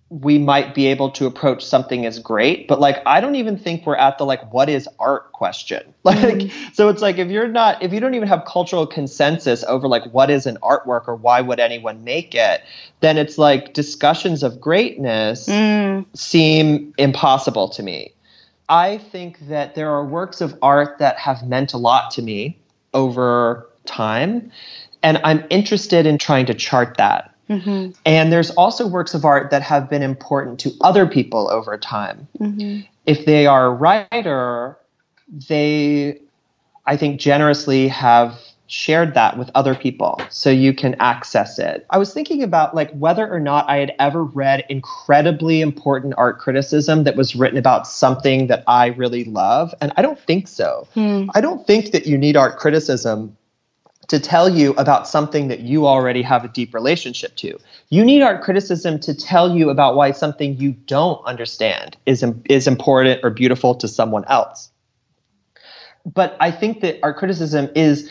we 0.10 0.38
might 0.38 0.74
be 0.74 0.88
able 0.88 1.12
to 1.12 1.26
approach 1.26 1.65
something 1.65 2.06
as 2.06 2.20
great 2.20 2.67
but 2.67 2.80
like 2.80 3.02
i 3.06 3.20
don't 3.20 3.36
even 3.36 3.58
think 3.58 3.86
we're 3.86 3.96
at 3.96 4.17
the 4.17 4.26
like 4.26 4.54
what 4.54 4.70
is 4.70 4.88
art 5.00 5.28
question. 5.38 5.93
Like 6.08 6.17
mm-hmm. 6.17 6.74
so 6.74 6.88
it's 6.88 7.02
like 7.02 7.17
if 7.17 7.30
you're 7.30 7.50
not 7.50 7.84
if 7.84 7.91
you 7.91 8.00
don't 8.00 8.15
even 8.15 8.30
have 8.30 8.46
cultural 8.46 8.88
consensus 8.88 9.65
over 9.65 9.89
like 9.89 10.06
what 10.13 10.30
is 10.30 10.46
an 10.46 10.58
artwork 10.63 11.10
or 11.10 11.15
why 11.15 11.41
would 11.41 11.60
anyone 11.60 12.06
make 12.06 12.34
it 12.34 12.63
then 13.02 13.17
it's 13.17 13.38
like 13.38 13.74
discussions 13.74 14.41
of 14.41 14.62
greatness 14.62 15.48
mm. 15.48 16.06
seem 16.13 16.93
impossible 16.98 17.67
to 17.70 17.84
me. 17.84 18.13
I 18.70 19.00
think 19.00 19.48
that 19.50 19.76
there 19.76 19.89
are 19.91 20.06
works 20.06 20.39
of 20.39 20.58
art 20.62 21.00
that 21.00 21.17
have 21.17 21.46
meant 21.46 21.74
a 21.74 21.78
lot 21.78 22.12
to 22.12 22.22
me 22.22 22.58
over 22.93 23.70
time 23.86 24.52
and 25.04 25.20
i'm 25.24 25.43
interested 25.50 26.06
in 26.06 26.17
trying 26.17 26.46
to 26.46 26.54
chart 26.54 26.98
that 26.98 27.34
and 28.05 28.31
there's 28.31 28.51
also 28.51 28.88
works 28.88 29.13
of 29.13 29.25
art 29.25 29.51
that 29.51 29.62
have 29.62 29.89
been 29.89 30.03
important 30.03 30.60
to 30.62 30.71
other 30.81 31.05
people 31.07 31.49
over 31.49 31.77
time. 31.77 32.27
If 33.05 33.25
they 33.25 33.47
are 33.47 33.67
a 33.67 33.71
writer, 33.71 34.77
they, 35.47 36.19
I 36.86 36.97
think, 36.97 37.19
generously 37.19 37.88
have 37.88 38.38
shared 38.67 39.13
that 39.13 39.38
with 39.38 39.49
other 39.55 39.73
people 39.73 40.21
so 40.29 40.49
you 40.49 40.73
can 40.73 40.95
access 40.99 41.57
it. 41.57 41.86
I 41.89 41.97
was 41.97 42.13
thinking 42.13 42.43
about 42.43 42.75
like 42.75 42.91
whether 42.91 43.27
or 43.31 43.39
not 43.39 43.69
I 43.69 43.77
had 43.77 43.93
ever 43.97 44.23
read 44.23 44.65
incredibly 44.67 45.62
important 45.62 46.13
art 46.17 46.38
criticism 46.39 47.05
that 47.05 47.15
was 47.15 47.36
written 47.36 47.57
about 47.57 47.88
something 47.88 48.47
that 48.47 48.65
I 48.67 48.88
really 48.88 49.23
love 49.23 49.73
and 49.79 49.93
I 49.95 50.01
don't 50.01 50.19
think 50.19 50.49
so. 50.49 50.86
Hmm. 50.93 51.29
I 51.33 51.39
don't 51.39 51.65
think 51.65 51.91
that 51.91 52.05
you 52.05 52.17
need 52.17 52.36
art 52.36 52.57
criticism 52.57 53.38
to 54.08 54.20
tell 54.20 54.50
you 54.50 54.74
about 54.74 55.08
something 55.08 55.50
that 55.50 55.62
you 55.62 55.86
already 55.86 56.22
have 56.22 56.46
a 56.46 56.48
deep 56.48 56.74
relationship 56.74 57.36
to. 57.38 57.60
You 57.89 58.06
need 58.06 58.22
art 58.22 58.41
criticism 58.41 59.00
to 59.02 59.13
tell 59.13 59.56
you 59.56 59.70
about 59.70 59.96
why 59.96 60.12
something 60.12 60.58
you 60.58 60.72
don't 60.72 61.24
understand 61.26 61.98
is 62.06 62.24
is 62.46 62.67
important 62.67 63.22
or 63.24 63.30
beautiful 63.30 63.76
to 63.76 63.88
someone 63.88 64.26
else. 64.26 64.72
But 66.06 66.38
I 66.39 66.52
think 66.52 66.82
that 66.82 67.00
art 67.04 67.17
criticism 67.17 67.70
is 67.76 68.10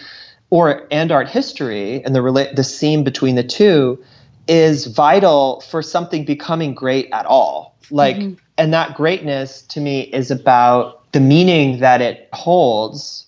or 0.51 0.87
and 0.91 1.11
art 1.11 1.29
history 1.29 2.05
and 2.05 2.15
the 2.15 2.21
rela- 2.21 2.55
the 2.55 2.65
seam 2.65 3.03
between 3.03 3.35
the 3.35 3.43
two 3.43 4.03
is 4.49 4.87
vital 4.87 5.61
for 5.63 5.83
something 5.83 6.25
becoming 6.25 6.75
great 6.75 7.09
at 7.13 7.27
all. 7.27 7.77
Like 7.91 8.17
mm-hmm. 8.17 8.35
and 8.59 8.73
that 8.75 8.95
greatness 8.95 9.63
to 9.63 9.81
me 9.81 10.03
is 10.03 10.31
about 10.31 11.11
the 11.13 11.21
meaning 11.21 11.81
that 11.81 12.03
it 12.03 12.29
holds 12.33 13.27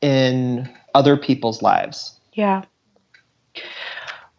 in 0.00 0.68
other 0.94 1.16
people's 1.16 1.62
lives. 1.62 2.18
Yeah. 2.32 2.64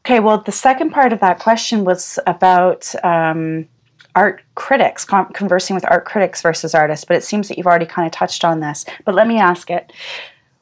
Okay, 0.06 0.20
well, 0.20 0.42
the 0.42 0.52
second 0.52 0.92
part 0.92 1.14
of 1.14 1.20
that 1.20 1.40
question 1.40 1.84
was 1.84 2.18
about 2.26 2.94
um, 3.04 3.68
art 4.16 4.42
critics, 4.56 5.06
con- 5.06 5.32
conversing 5.34 5.76
with 5.76 5.86
art 5.90 6.06
critics 6.06 6.42
versus 6.42 6.74
artists, 6.74 7.06
but 7.06 7.18
it 7.18 7.24
seems 7.24 7.48
that 7.48 7.58
you've 7.58 7.68
already 7.68 7.86
kind 7.86 8.06
of 8.06 8.12
touched 8.12 8.44
on 8.44 8.60
this. 8.60 8.86
But 9.06 9.16
let 9.16 9.28
me 9.28 9.38
ask 9.38 9.70
it 9.70 9.94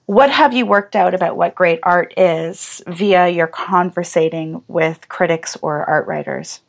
what 0.07 0.29
have 0.29 0.53
you 0.53 0.65
worked 0.65 0.95
out 0.95 1.13
about 1.13 1.35
what 1.35 1.53
great 1.53 1.79
art 1.83 2.13
is 2.15 2.81
via 2.87 3.27
your 3.27 3.47
conversating 3.47 4.63
with 4.69 5.09
critics 5.09 5.57
or 5.61 5.83
art 5.83 6.07
writers? 6.07 6.61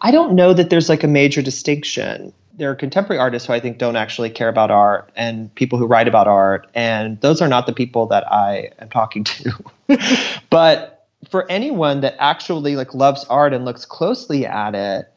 I 0.00 0.10
don't 0.10 0.34
know 0.34 0.54
that 0.54 0.70
there's 0.70 0.88
like 0.88 1.04
a 1.04 1.08
major 1.08 1.42
distinction. 1.42 2.32
There 2.58 2.70
are 2.70 2.74
contemporary 2.74 3.20
artists 3.20 3.46
who 3.46 3.54
I 3.54 3.60
think 3.60 3.78
don't 3.78 3.96
actually 3.96 4.30
care 4.30 4.48
about 4.48 4.70
art 4.70 5.10
and 5.16 5.54
people 5.54 5.78
who 5.78 5.86
write 5.86 6.08
about 6.08 6.26
art, 6.26 6.68
and 6.74 7.20
those 7.20 7.40
are 7.40 7.48
not 7.48 7.66
the 7.66 7.72
people 7.72 8.06
that 8.06 8.30
I 8.30 8.70
am 8.78 8.90
talking 8.90 9.24
to. 9.24 9.52
but 10.50 11.06
for 11.30 11.50
anyone 11.50 12.00
that 12.02 12.16
actually 12.18 12.76
like 12.76 12.94
loves 12.94 13.24
art 13.24 13.54
and 13.54 13.64
looks 13.64 13.84
closely 13.84 14.44
at 14.44 14.74
it, 14.74 15.12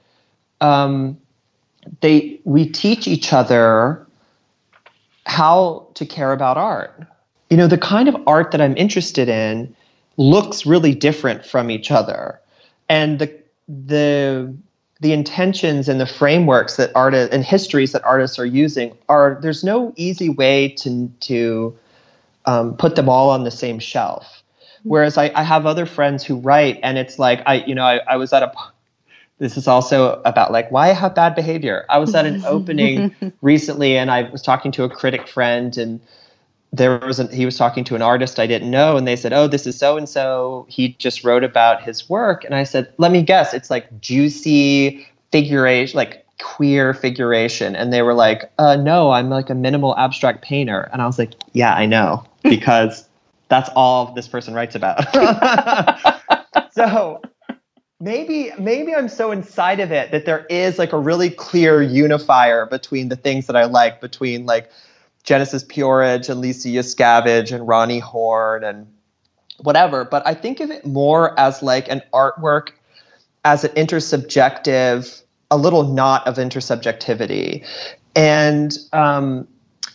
um, 0.62 1.18
they 2.02 2.40
we 2.44 2.70
teach 2.70 3.08
each 3.08 3.34
other 3.34 4.06
how 5.26 5.88
to 5.96 6.06
care 6.06 6.32
about 6.32 6.58
art 6.58 7.08
you 7.52 7.58
know, 7.58 7.68
the 7.68 7.78
kind 7.78 8.08
of 8.08 8.16
art 8.26 8.52
that 8.52 8.62
I'm 8.62 8.76
interested 8.78 9.28
in 9.28 9.76
looks 10.16 10.66
really 10.66 10.96
different 10.96 11.46
from 11.46 11.70
each 11.70 11.92
other. 11.92 12.40
And 12.88 13.20
the 13.20 13.40
the 13.68 14.56
the 15.02 15.14
intentions 15.14 15.90
and 15.90 16.00
the 16.00 16.06
frameworks 16.06 16.78
that 16.78 16.92
artists 16.96 17.34
and 17.34 17.44
histories 17.44 17.92
that 17.92 18.04
artists 18.04 18.38
are 18.40 18.46
using 18.46 18.96
are 19.10 19.40
there's 19.42 19.64
no 19.64 19.94
easy 19.98 20.30
way 20.30 20.70
to 20.70 21.12
to 21.20 21.78
um, 22.46 22.78
put 22.78 22.96
them 22.96 23.10
all 23.10 23.30
on 23.32 23.44
the 23.44 23.52
same 23.52 23.80
shelf. 23.80 24.44
Whereas 24.84 25.18
I, 25.18 25.32
I 25.36 25.44
have 25.44 25.68
other 25.68 25.86
friends 25.86 26.24
who 26.24 26.38
write, 26.38 26.80
and 26.82 26.98
it's 26.98 27.20
like 27.20 27.44
I, 27.46 27.56
you 27.66 27.76
know, 27.76 27.84
I, 27.84 28.00
I 28.08 28.18
was 28.18 28.32
at 28.34 28.42
a 28.44 28.52
this 29.40 29.58
is 29.58 29.68
also 29.68 30.22
about 30.24 30.52
like 30.52 30.72
why 30.72 30.90
I 30.90 30.94
have 30.94 31.16
bad 31.16 31.34
behavior. 31.34 31.86
I 31.90 31.98
was 31.98 32.14
at 32.14 32.28
an 32.28 32.46
opening 32.46 33.34
recently 33.42 33.98
and 33.98 34.12
I 34.12 34.30
was 34.30 34.44
talking 34.44 34.72
to 34.74 34.84
a 34.84 34.90
critic 34.90 35.28
friend 35.28 35.76
and 35.78 36.00
there 36.74 36.98
was 37.00 37.20
an, 37.20 37.30
he 37.30 37.46
was 37.46 37.58
talking 37.58 37.84
to 37.86 37.96
an 37.96 38.02
artist 38.02 38.40
I 38.40 38.48
didn't 38.48 38.72
know, 38.72 38.96
and 38.96 39.08
they 39.08 39.16
said, 39.16 39.34
"Oh, 39.34 39.48
this 39.48 39.68
is 39.68 39.78
so 39.78 39.98
and 39.98 40.08
so. 40.08 40.66
He 40.70 40.90
just 41.00 41.24
wrote 41.24 41.44
about 41.44 41.84
his 41.84 42.10
work." 42.10 42.46
And 42.46 42.56
I 42.56 42.64
said, 42.64 42.92
"Let 42.98 43.12
me 43.12 43.22
guess. 43.22 43.54
It's 43.54 43.70
like 43.70 44.00
juicy 44.00 45.08
figuration, 45.32 45.98
like 45.98 46.26
queer 46.42 46.94
figuration." 46.94 47.76
And 47.76 47.92
they 47.92 48.02
were 48.02 48.14
like, 48.14 48.52
uh, 48.58 48.78
"No, 48.78 49.12
I'm 49.12 49.30
like 49.30 49.50
a 49.50 49.56
minimal 49.56 49.98
abstract 49.98 50.42
painter." 50.44 50.90
And 50.94 51.02
I 51.02 51.08
was 51.08 51.20
like, 51.20 51.34
"Yeah, 51.52 51.74
I 51.74 51.86
know 51.86 52.24
because 52.44 53.08
that's 53.50 53.70
all 53.76 54.14
this 54.14 54.30
person 54.30 54.54
writes 54.54 54.76
about." 54.76 55.14
so 56.72 57.22
maybe 58.00 58.52
maybe 58.58 58.96
I'm 58.96 59.10
so 59.10 59.32
inside 59.32 59.82
of 59.82 59.92
it 59.92 60.12
that 60.12 60.26
there 60.26 60.46
is 60.50 60.80
like 60.80 60.94
a 60.94 61.00
really 61.00 61.30
clear 61.30 61.82
unifier 61.82 62.66
between 62.66 63.10
the 63.10 63.18
things 63.18 63.48
that 63.48 63.58
I 63.58 63.66
like 63.66 64.00
between 64.00 64.46
like 64.46 64.72
Genesis 65.24 65.64
P-Orridge 65.64 66.30
and 66.30 66.40
Lisa 66.40 66.68
Yuskavage 66.68 67.52
and 67.52 67.68
Roni 67.68 68.02
Horn 68.02 68.64
and 68.64 68.88
whatever. 69.60 70.04
But 70.04 70.26
I 70.26 70.34
think 70.34 70.60
of 70.60 70.72
it 70.72 70.86
more 70.86 71.40
as 71.40 71.62
like 71.62 71.90
an 71.90 72.02
artwork 72.14 72.70
as 73.46 73.64
an 73.64 73.72
intersubjective, 73.72 75.24
a 75.50 75.58
little 75.58 75.84
knot 75.84 76.28
of 76.28 76.36
intersubjectivity. 76.38 77.66
And 78.16 78.78
um, 78.94 79.48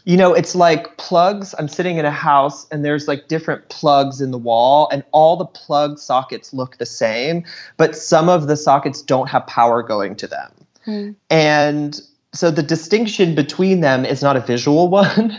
you 0.05 0.17
know, 0.17 0.33
it's 0.33 0.55
like 0.55 0.97
plugs. 0.99 1.53
I'm 1.59 1.67
sitting 1.67 1.97
in 1.97 2.05
a 2.05 2.13
house 2.13 2.69
and 2.71 2.85
there's 2.85 3.09
like 3.09 3.27
different 3.27 3.69
plugs 3.69 4.21
in 4.21 4.31
the 4.31 4.39
wall, 4.39 4.89
and 4.93 5.03
all 5.11 5.37
the 5.37 5.45
plug 5.45 5.99
sockets 5.99 6.55
look 6.55 6.79
the 6.79 6.87
same, 6.87 7.45
but 7.77 7.97
some 7.97 8.29
of 8.29 8.47
the 8.47 8.57
sockets 8.57 9.03
don't 9.03 9.29
have 9.29 9.47
power 9.49 9.83
going 9.83 10.15
to 10.17 10.29
them. 10.29 10.53
Mm. 10.87 11.17
And 11.29 12.01
so 12.37 12.51
the 12.51 12.63
distinction 12.63 13.35
between 13.35 13.81
them 13.81 14.05
is 14.05 14.23
not 14.23 14.37
a 14.37 14.41
visual 14.41 14.89
one. 14.91 15.33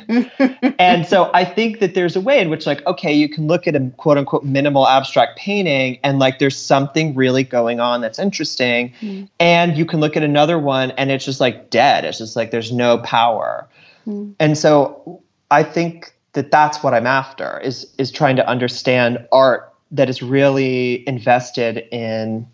and 0.79 1.05
so 1.05 1.29
I 1.33 1.45
think 1.45 1.79
that 1.79 1.93
there's 1.93 2.15
a 2.15 2.21
way 2.21 2.39
in 2.39 2.49
which, 2.49 2.65
like, 2.65 2.85
okay, 2.85 3.13
you 3.13 3.29
can 3.29 3.47
look 3.47 3.67
at 3.67 3.75
a 3.75 3.91
quote 3.97 4.17
unquote 4.17 4.43
minimal 4.43 4.87
abstract 4.87 5.37
painting 5.37 5.99
and 6.03 6.19
like 6.19 6.39
there's 6.39 6.57
something 6.57 7.15
really 7.15 7.43
going 7.43 7.79
on 7.79 8.01
that's 8.01 8.19
interesting. 8.19 8.93
Mm. 9.01 9.29
And 9.39 9.77
you 9.77 9.85
can 9.85 9.99
look 9.99 10.17
at 10.17 10.23
another 10.23 10.59
one 10.59 10.91
and 10.91 11.11
it's 11.11 11.25
just 11.25 11.39
like 11.39 11.69
dead. 11.69 12.05
It's 12.05 12.17
just 12.17 12.35
like 12.35 12.51
there's 12.51 12.71
no 12.71 12.97
power. 12.99 13.67
Mm. 14.07 14.35
And 14.39 14.57
so 14.57 15.21
I 15.51 15.63
think 15.63 16.13
that 16.33 16.51
that's 16.51 16.83
what 16.83 16.93
I'm 16.93 17.07
after 17.07 17.59
is 17.59 17.91
is 17.97 18.11
trying 18.11 18.35
to 18.35 18.47
understand 18.47 19.25
art 19.31 19.73
that 19.91 20.09
is 20.09 20.21
really 20.21 21.07
invested 21.07 21.87
in 21.91 22.47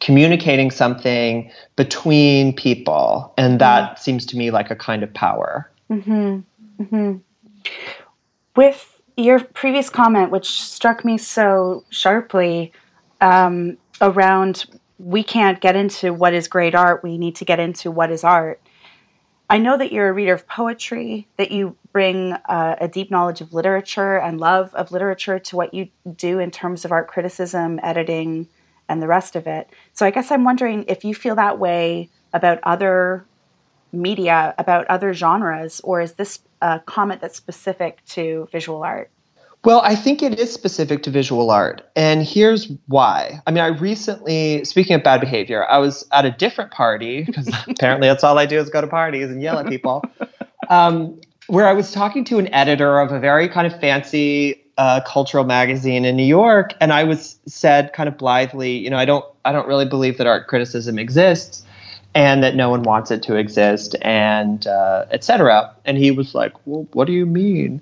communicating 0.00 0.70
something 0.70 1.50
between 1.76 2.54
people 2.54 3.32
and 3.36 3.60
that 3.60 3.92
mm-hmm. 3.92 4.00
seems 4.00 4.26
to 4.26 4.36
me 4.36 4.50
like 4.50 4.70
a 4.70 4.76
kind 4.76 5.02
of 5.02 5.12
power 5.14 5.70
mm-hmm. 5.90 6.40
Mm-hmm. 6.82 7.16
with 8.56 9.00
your 9.16 9.40
previous 9.40 9.90
comment 9.90 10.30
which 10.30 10.50
struck 10.50 11.04
me 11.04 11.18
so 11.18 11.84
sharply 11.90 12.72
um, 13.20 13.78
around 14.00 14.66
we 14.98 15.22
can't 15.22 15.60
get 15.60 15.76
into 15.76 16.12
what 16.12 16.34
is 16.34 16.48
great 16.48 16.74
art 16.74 17.02
we 17.02 17.18
need 17.18 17.36
to 17.36 17.44
get 17.44 17.60
into 17.60 17.90
what 17.90 18.10
is 18.10 18.24
art 18.24 18.60
i 19.50 19.58
know 19.58 19.76
that 19.76 19.92
you're 19.92 20.08
a 20.08 20.12
reader 20.12 20.34
of 20.34 20.46
poetry 20.48 21.28
that 21.36 21.50
you 21.50 21.76
bring 21.92 22.32
uh, 22.32 22.76
a 22.80 22.88
deep 22.88 23.10
knowledge 23.10 23.40
of 23.40 23.52
literature 23.52 24.18
and 24.18 24.40
love 24.40 24.74
of 24.74 24.90
literature 24.90 25.38
to 25.38 25.56
what 25.56 25.72
you 25.72 25.88
do 26.16 26.38
in 26.38 26.50
terms 26.50 26.84
of 26.84 26.90
art 26.90 27.06
criticism 27.06 27.78
editing 27.82 28.48
and 28.88 29.02
the 29.02 29.06
rest 29.06 29.36
of 29.36 29.46
it. 29.46 29.68
So 29.92 30.06
I 30.06 30.10
guess 30.10 30.30
I'm 30.30 30.44
wondering 30.44 30.84
if 30.88 31.04
you 31.04 31.14
feel 31.14 31.34
that 31.36 31.58
way 31.58 32.10
about 32.32 32.58
other 32.62 33.24
media, 33.92 34.54
about 34.58 34.86
other 34.88 35.14
genres, 35.14 35.80
or 35.80 36.00
is 36.00 36.14
this 36.14 36.40
a 36.60 36.80
comment 36.80 37.20
that's 37.20 37.36
specific 37.36 38.04
to 38.06 38.48
visual 38.52 38.82
art? 38.82 39.10
Well, 39.64 39.80
I 39.80 39.94
think 39.94 40.22
it 40.22 40.38
is 40.38 40.52
specific 40.52 41.02
to 41.04 41.10
visual 41.10 41.50
art. 41.50 41.82
And 41.96 42.22
here's 42.22 42.70
why. 42.86 43.40
I 43.46 43.50
mean, 43.50 43.64
I 43.64 43.68
recently, 43.68 44.62
speaking 44.64 44.94
of 44.94 45.02
bad 45.02 45.20
behavior, 45.20 45.66
I 45.70 45.78
was 45.78 46.06
at 46.12 46.26
a 46.26 46.30
different 46.30 46.70
party, 46.70 47.22
because 47.24 47.48
apparently 47.68 48.08
that's 48.08 48.22
all 48.22 48.38
I 48.38 48.44
do 48.44 48.58
is 48.58 48.68
go 48.68 48.82
to 48.82 48.86
parties 48.86 49.30
and 49.30 49.40
yell 49.40 49.58
at 49.58 49.66
people, 49.66 50.04
um, 50.68 51.18
where 51.46 51.66
I 51.66 51.72
was 51.72 51.92
talking 51.92 52.24
to 52.26 52.38
an 52.38 52.52
editor 52.52 53.00
of 53.00 53.10
a 53.12 53.18
very 53.18 53.48
kind 53.48 53.66
of 53.66 53.80
fancy 53.80 54.63
a 54.78 55.02
cultural 55.06 55.44
magazine 55.44 56.04
in 56.04 56.16
New 56.16 56.24
York, 56.24 56.74
and 56.80 56.92
I 56.92 57.04
was 57.04 57.38
said 57.46 57.92
kind 57.92 58.08
of 58.08 58.18
blithely, 58.18 58.76
you 58.76 58.90
know, 58.90 58.98
I 58.98 59.04
don't 59.04 59.24
I 59.44 59.52
don't 59.52 59.68
really 59.68 59.86
believe 59.86 60.18
that 60.18 60.26
art 60.26 60.46
criticism 60.46 60.98
exists, 60.98 61.64
and 62.14 62.42
that 62.42 62.54
no 62.54 62.70
one 62.70 62.82
wants 62.82 63.10
it 63.10 63.22
to 63.24 63.36
exist, 63.36 63.96
and 64.02 64.66
uh, 64.66 65.06
etc. 65.10 65.74
And 65.84 65.98
he 65.98 66.10
was 66.10 66.34
like, 66.34 66.52
well, 66.66 66.86
what 66.92 67.06
do 67.06 67.12
you 67.12 67.26
mean? 67.26 67.80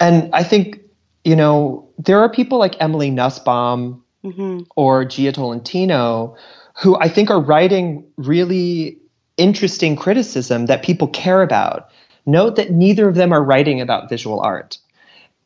And 0.00 0.30
I 0.34 0.42
think 0.44 0.80
you 1.24 1.36
know 1.36 1.88
there 1.98 2.18
are 2.18 2.28
people 2.28 2.58
like 2.58 2.76
Emily 2.80 3.10
Nussbaum 3.10 4.02
mm-hmm. 4.24 4.60
or 4.76 5.04
Jia 5.04 5.34
Tolentino 5.34 6.36
who 6.74 6.96
I 6.98 7.08
think 7.08 7.30
are 7.30 7.40
writing 7.40 8.04
really 8.16 8.98
interesting 9.36 9.96
criticism 9.96 10.66
that 10.66 10.82
people 10.82 11.08
care 11.08 11.42
about. 11.42 11.88
Note 12.26 12.56
that 12.56 12.70
neither 12.70 13.08
of 13.08 13.14
them 13.14 13.32
are 13.32 13.42
writing 13.42 13.80
about 13.80 14.08
visual 14.08 14.40
art. 14.40 14.78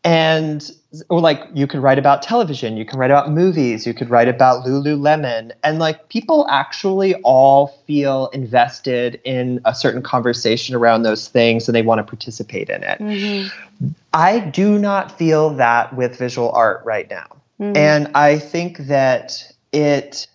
And 0.04 0.70
or 1.08 1.20
like 1.20 1.42
you 1.52 1.66
could 1.66 1.80
write 1.80 1.98
about 1.98 2.22
television, 2.22 2.76
you 2.76 2.84
can 2.84 2.98
write 2.98 3.10
about 3.10 3.30
movies, 3.30 3.86
you 3.86 3.92
could 3.92 4.08
write 4.08 4.28
about 4.28 4.64
Lululemon, 4.64 5.52
and 5.62 5.78
like 5.78 6.08
people 6.08 6.46
actually 6.48 7.14
all 7.16 7.68
feel 7.86 8.28
invested 8.28 9.20
in 9.24 9.60
a 9.64 9.74
certain 9.74 10.02
conversation 10.02 10.74
around 10.74 11.02
those 11.02 11.28
things 11.28 11.68
and 11.68 11.74
they 11.74 11.82
want 11.82 11.98
to 11.98 12.04
participate 12.04 12.70
in 12.70 12.82
it. 12.82 12.98
Mm-hmm. 13.00 13.88
I 14.14 14.40
do 14.40 14.78
not 14.78 15.16
feel 15.18 15.50
that 15.50 15.94
with 15.94 16.16
visual 16.16 16.52
art 16.52 16.82
right 16.84 17.08
now. 17.10 17.26
Mm-hmm. 17.60 17.76
And 17.76 18.10
I 18.14 18.38
think 18.38 18.78
that 18.86 19.52
it 19.72 20.26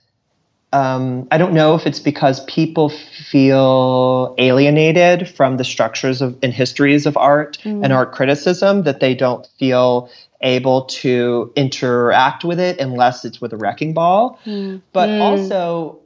um, 0.73 1.27
I 1.31 1.38
don't 1.38 1.53
know 1.53 1.75
if 1.75 1.86
it's 1.86 1.99
because 1.99 2.43
people 2.45 2.89
feel 2.89 4.33
alienated 4.39 5.29
from 5.29 5.57
the 5.57 5.63
structures 5.63 6.21
of 6.21 6.38
and 6.41 6.51
histories 6.51 7.05
of 7.05 7.15
art 7.15 7.59
mm. 7.63 7.83
and 7.83 7.93
art 7.93 8.12
criticism 8.12 8.83
that 8.83 8.99
they 8.99 9.13
don't 9.13 9.47
feel 9.59 10.09
able 10.41 10.86
to 10.86 11.53
interact 11.55 12.43
with 12.43 12.59
it 12.59 12.79
unless 12.79 13.23
it's 13.23 13.39
with 13.39 13.53
a 13.53 13.57
wrecking 13.57 13.93
ball. 13.93 14.39
Mm. 14.45 14.81
But 14.91 15.09
mm. 15.09 15.21
also, 15.21 15.99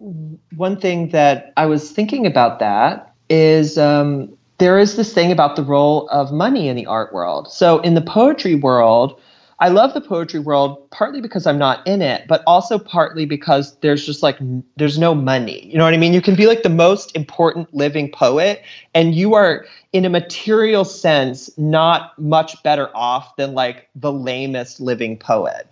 one 0.56 0.80
thing 0.80 1.10
that 1.10 1.54
I 1.58 1.66
was 1.66 1.90
thinking 1.92 2.26
about 2.26 2.60
that 2.60 3.16
is 3.30 3.78
um, 3.78 4.38
there 4.58 4.78
is 4.78 4.96
this 4.96 5.14
thing 5.14 5.32
about 5.32 5.56
the 5.56 5.64
role 5.64 6.10
of 6.10 6.32
money 6.32 6.68
in 6.68 6.76
the 6.76 6.88
art 6.88 7.14
world. 7.14 7.52
So 7.52 7.80
in 7.80 7.94
the 7.94 8.02
poetry 8.02 8.56
world, 8.56 9.20
I 9.60 9.70
love 9.70 9.96
the 9.96 10.02
poetry 10.02 10.40
world 10.40 10.88
partly 10.92 11.20
because 11.20 11.48
I'm 11.48 11.58
not 11.58 11.86
in 11.88 12.04
it, 12.04 12.28
but 12.28 12.44
also 12.46 12.78
partly 12.78 13.26
because 13.26 13.76
there's 13.78 14.06
just 14.06 14.22
like 14.22 14.38
there's 14.76 15.00
no 15.00 15.16
money. 15.16 15.66
You 15.66 15.80
know 15.80 15.84
what 15.84 15.96
I 15.96 15.98
mean? 15.98 16.14
You 16.14 16.22
can 16.22 16.36
be 16.36 16.46
like 16.46 16.62
the 16.62 16.70
most 16.70 17.16
important 17.16 17.74
living 17.74 18.12
poet 18.12 18.62
and 18.94 19.16
you 19.16 19.34
are 19.34 19.66
in 19.94 20.06
a 20.06 20.10
material 20.10 20.86
sense 20.86 21.50
not 21.58 22.18
much 22.20 22.62
better 22.62 22.96
off 22.96 23.36
than 23.38 23.56
like 23.56 23.90
the 23.96 24.12
lamest 24.12 24.80
living 24.80 25.18
poet. 25.18 25.68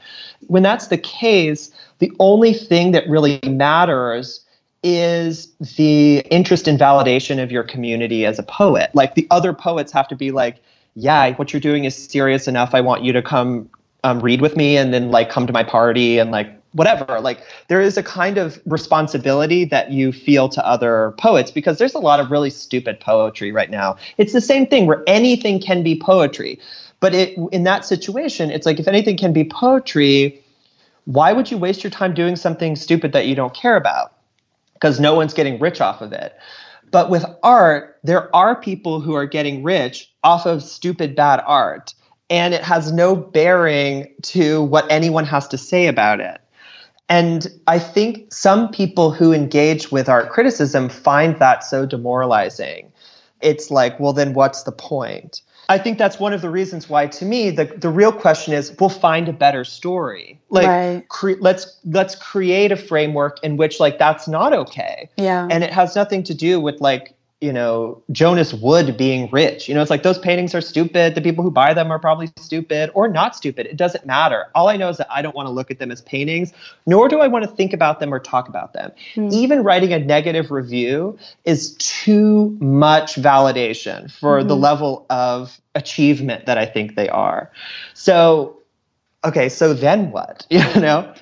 When 0.47 0.63
that's 0.63 0.87
the 0.87 0.97
case, 0.97 1.69
the 1.99 2.11
only 2.19 2.53
thing 2.53 2.91
that 2.91 3.07
really 3.07 3.39
matters 3.43 4.43
is 4.81 5.53
the 5.77 6.19
interest 6.31 6.67
and 6.67 6.79
validation 6.79 7.41
of 7.41 7.51
your 7.51 7.63
community 7.63 8.25
as 8.25 8.39
a 8.39 8.43
poet. 8.43 8.89
Like 8.95 9.13
the 9.13 9.27
other 9.29 9.53
poets 9.53 9.91
have 9.91 10.07
to 10.07 10.15
be 10.15 10.31
like 10.31 10.59
yeah, 10.95 11.33
what 11.33 11.51
you're 11.51 11.59
doing 11.59 11.83
is 11.83 11.95
serious 11.95 12.47
enough. 12.47 12.73
I 12.73 12.79
want 12.79 13.03
you 13.03 13.11
to 13.13 13.21
come 13.21 13.69
um, 14.05 14.19
read 14.19 14.39
with 14.39 14.55
me 14.55 14.77
and 14.77 14.93
then 14.93 15.09
like 15.09 15.31
come 15.31 15.47
to 15.47 15.53
my 15.53 15.63
party 15.63 16.19
and 16.19 16.29
like 16.29 16.47
whatever. 16.73 17.19
Like 17.19 17.41
there 17.69 17.81
is 17.81 17.97
a 17.97 18.03
kind 18.03 18.37
of 18.37 18.61
responsibility 18.65 19.65
that 19.65 19.91
you 19.91 20.11
feel 20.11 20.47
to 20.49 20.65
other 20.65 21.15
poets 21.17 21.49
because 21.49 21.79
there's 21.79 21.95
a 21.95 21.99
lot 21.99 22.19
of 22.19 22.29
really 22.29 22.51
stupid 22.51 22.99
poetry 22.99 23.51
right 23.51 23.71
now. 23.71 23.97
It's 24.17 24.31
the 24.31 24.41
same 24.41 24.67
thing 24.67 24.85
where 24.85 25.03
anything 25.07 25.59
can 25.59 25.81
be 25.81 25.99
poetry. 25.99 26.59
But 26.99 27.15
it, 27.15 27.37
in 27.51 27.63
that 27.63 27.83
situation, 27.83 28.51
it's 28.51 28.65
like 28.65 28.79
if 28.79 28.87
anything 28.87 29.17
can 29.17 29.33
be 29.33 29.43
poetry, 29.43 30.39
why 31.05 31.33
would 31.33 31.49
you 31.49 31.57
waste 31.57 31.83
your 31.83 31.91
time 31.91 32.13
doing 32.13 32.35
something 32.35 32.75
stupid 32.75 33.11
that 33.13 33.25
you 33.25 33.33
don't 33.33 33.55
care 33.55 33.75
about? 33.75 34.13
Because 34.73 34.99
no 34.99 35.15
one's 35.15 35.33
getting 35.33 35.59
rich 35.59 35.81
off 35.81 36.01
of 36.01 36.13
it. 36.13 36.35
But 36.91 37.09
with 37.09 37.25
art, 37.41 37.97
there 38.03 38.33
are 38.35 38.55
people 38.55 39.01
who 39.01 39.15
are 39.15 39.25
getting 39.25 39.63
rich 39.63 40.11
off 40.23 40.45
of 40.45 40.61
stupid 40.61 41.15
bad 41.15 41.41
art, 41.45 41.95
and 42.29 42.53
it 42.53 42.63
has 42.63 42.91
no 42.91 43.15
bearing 43.15 44.13
to 44.23 44.63
what 44.63 44.89
anyone 44.91 45.25
has 45.25 45.47
to 45.49 45.57
say 45.57 45.87
about 45.87 46.19
it. 46.19 46.41
And 47.07 47.47
I 47.67 47.77
think 47.77 48.33
some 48.33 48.69
people 48.69 49.11
who 49.11 49.31
engage 49.31 49.91
with 49.91 50.09
art 50.09 50.29
criticism 50.29 50.89
find 50.89 51.37
that 51.39 51.63
so 51.63 51.85
demoralizing. 51.85 52.91
It's 53.41 53.69
like, 53.69 53.99
well, 53.99 54.13
then 54.13 54.33
what's 54.33 54.63
the 54.63 54.71
point? 54.71 55.41
I 55.67 55.77
think 55.77 55.97
that's 55.97 56.19
one 56.19 56.33
of 56.33 56.41
the 56.41 56.49
reasons 56.49 56.89
why, 56.89 57.07
to 57.07 57.25
me, 57.25 57.49
the, 57.49 57.65
the 57.65 57.89
real 57.89 58.11
question 58.11 58.53
is 58.53 58.75
we'll 58.79 58.89
find 58.89 59.27
a 59.27 59.33
better 59.33 59.63
story. 59.63 60.39
Like, 60.49 60.67
right. 60.67 61.09
cre- 61.09 61.39
let's 61.39 61.79
let's 61.85 62.15
create 62.15 62.71
a 62.71 62.75
framework 62.75 63.43
in 63.43 63.57
which 63.57 63.79
like 63.79 63.97
that's 63.97 64.27
not 64.27 64.53
okay. 64.53 65.09
Yeah. 65.17 65.47
And 65.49 65.63
it 65.63 65.73
has 65.73 65.95
nothing 65.95 66.23
to 66.23 66.35
do 66.35 66.59
with 66.59 66.81
like 66.81 67.14
you 67.41 67.51
know 67.51 68.01
Jonas 68.11 68.53
Wood 68.53 68.97
being 68.97 69.29
rich. 69.29 69.67
You 69.67 69.75
know, 69.75 69.81
it's 69.81 69.91
like 69.91 70.03
those 70.03 70.17
paintings 70.17 70.55
are 70.55 70.61
stupid. 70.61 71.15
The 71.15 71.21
people 71.21 71.43
who 71.43 71.51
buy 71.51 71.73
them 71.73 71.91
are 71.91 71.99
probably 71.99 72.31
stupid 72.37 72.89
or 72.93 73.07
not 73.07 73.35
stupid. 73.35 73.65
It 73.65 73.75
doesn't 73.75 74.05
matter. 74.05 74.47
All 74.55 74.69
I 74.69 74.77
know 74.77 74.89
is 74.89 74.97
that 74.97 75.07
I 75.11 75.21
don't 75.21 75.35
want 75.35 75.47
to 75.47 75.51
look 75.51 75.69
at 75.69 75.79
them 75.79 75.91
as 75.91 76.01
paintings, 76.01 76.53
nor 76.85 77.09
do 77.09 77.19
I 77.19 77.27
want 77.27 77.43
to 77.43 77.51
think 77.51 77.73
about 77.73 77.99
them 77.99 78.13
or 78.13 78.19
talk 78.19 78.47
about 78.47 78.73
them. 78.73 78.91
Mm. 79.15 79.33
Even 79.33 79.63
writing 79.63 79.91
a 79.91 79.99
negative 79.99 80.49
review 80.49 81.17
is 81.43 81.75
too 81.75 82.57
much 82.61 83.15
validation 83.15 84.11
for 84.11 84.39
mm-hmm. 84.39 84.47
the 84.47 84.55
level 84.55 85.05
of 85.09 85.59
achievement 85.75 86.45
that 86.45 86.57
I 86.57 86.65
think 86.65 86.95
they 86.95 87.09
are. 87.09 87.51
So, 87.93 88.57
okay, 89.25 89.49
so 89.49 89.73
then 89.73 90.11
what? 90.11 90.47
You 90.55 90.81
know. 90.81 91.13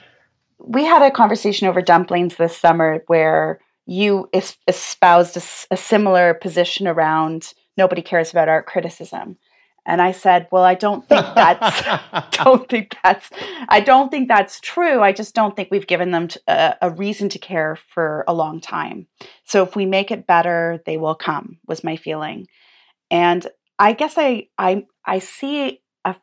We 0.59 0.85
had 0.85 1.01
a 1.01 1.11
conversation 1.11 1.67
over 1.67 1.81
dumplings 1.81 2.37
this 2.37 2.55
summer 2.55 3.03
where 3.07 3.59
you 3.85 4.29
es- 4.33 4.57
espoused 4.67 5.37
a, 5.37 5.73
a 5.73 5.77
similar 5.77 6.33
position 6.33 6.87
around 6.87 7.53
nobody 7.77 8.01
cares 8.01 8.31
about 8.31 8.49
art 8.49 8.65
criticism. 8.65 9.37
And 9.85 10.01
i 10.01 10.13
said 10.13 10.47
well 10.49 10.63
i 10.63 10.75
don't 10.75 11.07
think 11.09 11.25
that's 11.35 11.83
don't 12.43 12.69
think 12.69 12.95
that's 13.03 13.29
i 13.67 13.81
don't 13.81 14.09
think 14.09 14.29
that's 14.29 14.61
true. 14.61 15.01
I 15.01 15.11
just 15.11 15.35
don't 15.35 15.55
think 15.57 15.69
we've 15.71 15.87
given 15.87 16.11
them 16.11 16.29
t- 16.29 16.39
a, 16.47 16.75
a, 16.81 16.89
reason 16.89 17.27
to 17.29 17.39
care 17.39 17.77
for 17.93 18.23
a 18.25 18.33
long 18.33 18.61
time. 18.61 19.07
So 19.43 19.61
if 19.61 19.75
we 19.75 19.85
make 19.85 20.09
it 20.09 20.25
better 20.25 20.81
they 20.85 20.97
will 20.97 21.15
come 21.15 21.57
was 21.67 21.83
my 21.83 21.97
feeling. 21.97 22.47
And 23.11 23.45
i 23.77 23.91
guess 23.91 24.13
i 24.17 24.47
i 24.57 24.85
i 25.05 25.19
see 25.19 25.81
a 26.05 26.15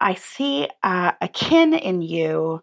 i 0.00 0.14
see 0.14 0.66
a, 0.82 1.14
a 1.20 1.28
kin 1.28 1.74
in 1.74 2.00
you 2.00 2.62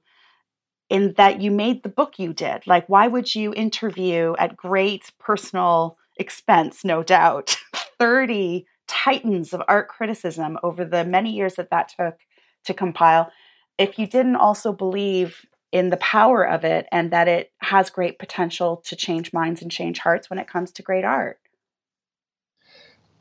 in 0.90 1.14
that 1.18 1.42
you 1.42 1.52
made 1.52 1.84
the 1.84 1.90
book 1.90 2.20
you 2.20 2.34
did. 2.34 2.68
Like, 2.68 2.88
why 2.88 3.08
would 3.08 3.34
you 3.34 3.54
interview 3.54 4.36
at 4.38 4.56
great 4.56 5.12
personal 5.20 5.98
expense, 6.18 6.86
no 6.86 7.04
doubt, 7.04 7.58
30 8.00 8.66
titans 8.88 9.54
of 9.54 9.64
art 9.68 9.88
criticism 9.88 10.58
over 10.62 10.86
the 10.86 11.04
many 11.04 11.32
years 11.32 11.56
that 11.56 11.72
that 11.72 11.90
took 11.98 12.18
to 12.66 12.74
compile 12.74 13.32
if 13.78 13.98
you 13.98 14.08
didn't 14.08 14.36
also 14.36 14.72
believe 14.72 15.46
in 15.72 15.90
the 15.90 15.98
power 15.98 16.48
of 16.48 16.64
it 16.64 16.88
and 16.92 17.12
that 17.12 17.28
it 17.28 17.52
has 17.60 17.90
great 17.90 18.18
potential 18.18 18.78
to 18.86 18.96
change 18.96 19.34
minds 19.34 19.62
and 19.62 19.72
change 19.72 20.00
hearts 20.00 20.30
when 20.30 20.40
it 20.40 20.48
comes 20.48 20.72
to 20.72 20.82
great 20.82 21.04
art? 21.04 21.40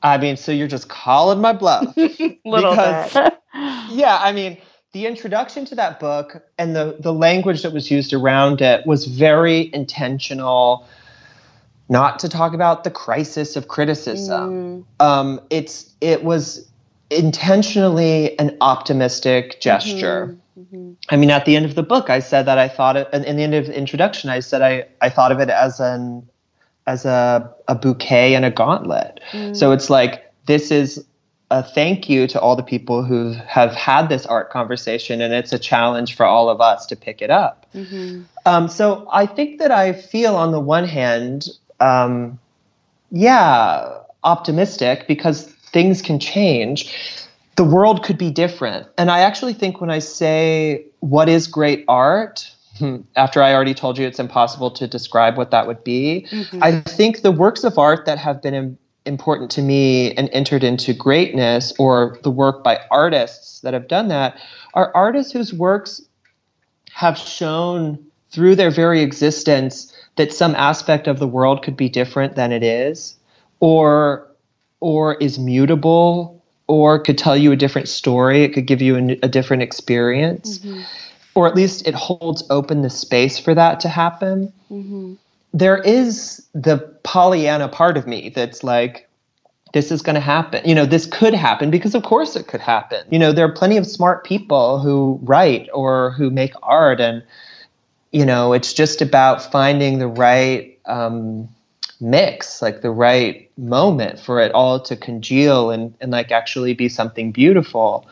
I 0.02 0.18
mean, 0.18 0.36
so 0.36 0.52
you're 0.52 0.68
just 0.68 0.88
calling 0.88 1.40
my 1.40 1.52
bluff. 1.52 1.96
Little 1.96 2.36
because, 2.44 3.12
bit. 3.14 3.34
yeah, 3.90 4.18
I 4.20 4.32
mean, 4.32 4.58
the 4.94 5.06
introduction 5.06 5.64
to 5.66 5.74
that 5.74 5.98
book 5.98 6.42
and 6.56 6.74
the, 6.74 6.96
the 7.00 7.12
language 7.12 7.62
that 7.62 7.72
was 7.72 7.90
used 7.90 8.14
around 8.14 8.62
it 8.62 8.86
was 8.86 9.06
very 9.06 9.68
intentional 9.74 10.88
not 11.88 12.20
to 12.20 12.28
talk 12.28 12.54
about 12.54 12.84
the 12.84 12.90
crisis 12.90 13.56
of 13.56 13.68
criticism 13.68 14.86
mm. 15.00 15.04
um, 15.04 15.40
it's 15.50 15.92
it 16.00 16.24
was 16.24 16.66
intentionally 17.10 18.38
an 18.38 18.56
optimistic 18.60 19.60
gesture 19.60 20.38
mm-hmm. 20.58 20.76
Mm-hmm. 20.76 20.92
i 21.10 21.16
mean 21.16 21.30
at 21.30 21.44
the 21.44 21.56
end 21.56 21.66
of 21.66 21.74
the 21.74 21.82
book 21.82 22.08
i 22.08 22.20
said 22.20 22.46
that 22.46 22.58
i 22.58 22.68
thought 22.68 22.96
it 22.96 23.08
in 23.12 23.36
the 23.36 23.42
end 23.42 23.54
of 23.54 23.66
the 23.66 23.76
introduction 23.76 24.30
i 24.30 24.38
said 24.40 24.62
i, 24.62 24.86
I 25.02 25.10
thought 25.10 25.32
of 25.32 25.40
it 25.40 25.50
as 25.50 25.80
an 25.80 26.26
as 26.86 27.04
a, 27.04 27.52
a 27.66 27.74
bouquet 27.74 28.36
and 28.36 28.44
a 28.44 28.50
gauntlet 28.50 29.20
mm. 29.32 29.56
so 29.56 29.72
it's 29.72 29.90
like 29.90 30.32
this 30.46 30.70
is 30.70 31.04
a 31.50 31.62
thank 31.62 32.08
you 32.08 32.26
to 32.28 32.40
all 32.40 32.56
the 32.56 32.62
people 32.62 33.04
who 33.04 33.32
have 33.32 33.72
had 33.74 34.08
this 34.08 34.26
art 34.26 34.50
conversation, 34.50 35.20
and 35.20 35.34
it's 35.34 35.52
a 35.52 35.58
challenge 35.58 36.16
for 36.16 36.24
all 36.24 36.48
of 36.48 36.60
us 36.60 36.86
to 36.86 36.96
pick 36.96 37.20
it 37.22 37.30
up. 37.30 37.66
Mm-hmm. 37.74 38.22
Um, 38.46 38.68
so 38.68 39.06
I 39.12 39.26
think 39.26 39.58
that 39.58 39.70
I 39.70 39.92
feel, 39.92 40.36
on 40.36 40.52
the 40.52 40.60
one 40.60 40.86
hand, 40.86 41.48
um, 41.80 42.38
yeah, 43.10 43.98
optimistic 44.22 45.06
because 45.06 45.44
things 45.44 46.02
can 46.02 46.18
change. 46.18 46.92
The 47.56 47.64
world 47.64 48.02
could 48.02 48.18
be 48.18 48.30
different. 48.30 48.88
And 48.98 49.10
I 49.10 49.20
actually 49.20 49.52
think 49.52 49.80
when 49.80 49.90
I 49.90 50.00
say, 50.00 50.86
what 51.00 51.28
is 51.28 51.46
great 51.46 51.84
art? 51.86 52.50
Hmm, 52.78 53.02
after 53.14 53.40
I 53.40 53.54
already 53.54 53.74
told 53.74 53.98
you 53.98 54.06
it's 54.06 54.18
impossible 54.18 54.72
to 54.72 54.88
describe 54.88 55.36
what 55.36 55.52
that 55.52 55.68
would 55.68 55.84
be, 55.84 56.26
mm-hmm. 56.28 56.60
I 56.60 56.80
think 56.80 57.22
the 57.22 57.30
works 57.30 57.62
of 57.62 57.78
art 57.78 58.06
that 58.06 58.18
have 58.18 58.42
been 58.42 58.76
important 59.06 59.50
to 59.50 59.62
me 59.62 60.12
and 60.12 60.28
entered 60.32 60.64
into 60.64 60.94
greatness 60.94 61.72
or 61.78 62.18
the 62.22 62.30
work 62.30 62.64
by 62.64 62.80
artists 62.90 63.60
that 63.60 63.74
have 63.74 63.88
done 63.88 64.08
that 64.08 64.38
are 64.72 64.90
artists 64.94 65.32
whose 65.32 65.52
works 65.52 66.00
have 66.92 67.18
shown 67.18 67.98
through 68.30 68.56
their 68.56 68.70
very 68.70 69.02
existence 69.02 69.92
that 70.16 70.32
some 70.32 70.54
aspect 70.54 71.06
of 71.06 71.18
the 71.18 71.26
world 71.26 71.62
could 71.62 71.76
be 71.76 71.88
different 71.88 72.34
than 72.34 72.52
it 72.52 72.62
is 72.62 73.16
or 73.60 74.26
or 74.80 75.14
is 75.16 75.38
mutable 75.38 76.42
or 76.66 76.98
could 76.98 77.18
tell 77.18 77.36
you 77.36 77.52
a 77.52 77.56
different 77.56 77.88
story. 77.88 78.42
It 78.42 78.54
could 78.54 78.66
give 78.66 78.80
you 78.80 78.96
a, 78.96 79.18
a 79.22 79.28
different 79.28 79.62
experience. 79.62 80.58
Mm-hmm. 80.58 80.82
or 81.34 81.46
at 81.46 81.54
least 81.54 81.86
it 81.86 81.94
holds 81.94 82.44
open 82.48 82.82
the 82.82 82.90
space 82.90 83.38
for 83.38 83.54
that 83.54 83.80
to 83.80 83.88
happen. 83.88 84.52
Mm-hmm 84.70 85.14
there 85.54 85.78
is 85.78 86.44
the 86.52 86.78
Pollyanna 87.04 87.68
part 87.68 87.96
of 87.96 88.08
me 88.08 88.28
that's 88.28 88.64
like, 88.64 89.08
this 89.72 89.90
is 89.90 90.02
going 90.02 90.14
to 90.14 90.20
happen. 90.20 90.62
You 90.68 90.74
know, 90.74 90.84
this 90.84 91.06
could 91.06 91.32
happen 91.32 91.70
because, 91.70 91.94
of 91.94 92.02
course, 92.02 92.36
it 92.36 92.48
could 92.48 92.60
happen. 92.60 93.06
You 93.10 93.18
know, 93.20 93.32
there 93.32 93.46
are 93.46 93.52
plenty 93.52 93.76
of 93.76 93.86
smart 93.86 94.24
people 94.24 94.80
who 94.80 95.18
write 95.22 95.68
or 95.72 96.10
who 96.10 96.30
make 96.30 96.52
art, 96.62 97.00
and 97.00 97.22
you 98.12 98.24
know, 98.24 98.52
it's 98.52 98.72
just 98.72 99.00
about 99.00 99.50
finding 99.50 99.98
the 99.98 100.06
right 100.06 100.78
um, 100.86 101.48
mix, 102.00 102.62
like 102.62 102.82
the 102.82 102.90
right 102.90 103.50
moment 103.56 104.20
for 104.20 104.40
it 104.40 104.52
all 104.52 104.80
to 104.80 104.96
congeal 104.96 105.70
and 105.70 105.94
and 106.00 106.12
like 106.12 106.30
actually 106.30 106.74
be 106.74 106.88
something 106.88 107.32
beautiful. 107.32 108.06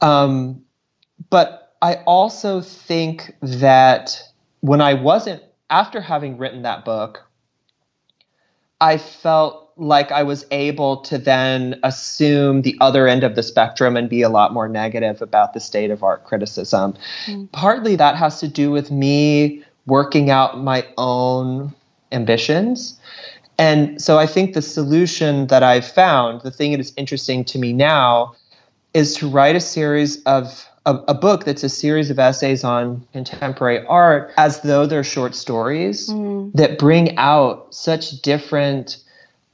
Um, 0.00 0.62
but 1.30 1.74
I 1.82 1.96
also 2.06 2.60
think 2.60 3.34
that 3.42 4.22
when 4.60 4.80
I 4.80 4.94
wasn't 4.94 5.42
after 5.74 6.00
having 6.00 6.38
written 6.38 6.62
that 6.62 6.84
book, 6.84 7.24
I 8.80 8.96
felt 8.96 9.72
like 9.76 10.12
I 10.12 10.22
was 10.22 10.46
able 10.52 10.98
to 10.98 11.18
then 11.18 11.80
assume 11.82 12.62
the 12.62 12.76
other 12.80 13.08
end 13.08 13.24
of 13.24 13.34
the 13.34 13.42
spectrum 13.42 13.96
and 13.96 14.08
be 14.08 14.22
a 14.22 14.28
lot 14.28 14.52
more 14.52 14.68
negative 14.68 15.20
about 15.20 15.52
the 15.52 15.58
state 15.58 15.90
of 15.90 16.04
art 16.04 16.22
criticism. 16.22 16.94
Mm. 17.26 17.50
Partly 17.50 17.96
that 17.96 18.14
has 18.14 18.38
to 18.38 18.46
do 18.46 18.70
with 18.70 18.92
me 18.92 19.64
working 19.86 20.30
out 20.30 20.60
my 20.60 20.86
own 20.96 21.74
ambitions. 22.12 22.96
And 23.58 24.00
so 24.00 24.16
I 24.16 24.26
think 24.26 24.54
the 24.54 24.62
solution 24.62 25.48
that 25.48 25.64
I've 25.64 25.86
found, 25.86 26.42
the 26.42 26.52
thing 26.52 26.70
that 26.70 26.78
is 26.78 26.92
interesting 26.96 27.44
to 27.46 27.58
me 27.58 27.72
now, 27.72 28.36
is 28.94 29.16
to 29.16 29.28
write 29.28 29.56
a 29.56 29.60
series 29.60 30.22
of 30.22 30.68
a, 30.86 30.94
a, 31.08 31.14
book 31.14 31.44
that's 31.44 31.64
a 31.64 31.68
series 31.68 32.10
of 32.10 32.18
essays 32.18 32.62
on 32.62 33.06
contemporary 33.12 33.84
art 33.86 34.32
as 34.36 34.60
though 34.60 34.86
they're 34.86 35.04
short 35.04 35.34
stories 35.34 36.10
mm. 36.10 36.52
that 36.52 36.78
bring 36.78 37.16
out 37.16 37.74
such 37.74 38.22
different 38.22 38.98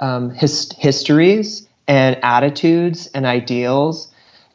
um, 0.01 0.31
his, 0.31 0.71
histories 0.79 1.69
and 1.87 2.19
attitudes 2.23 3.09
and 3.09 3.27
ideals 3.27 4.11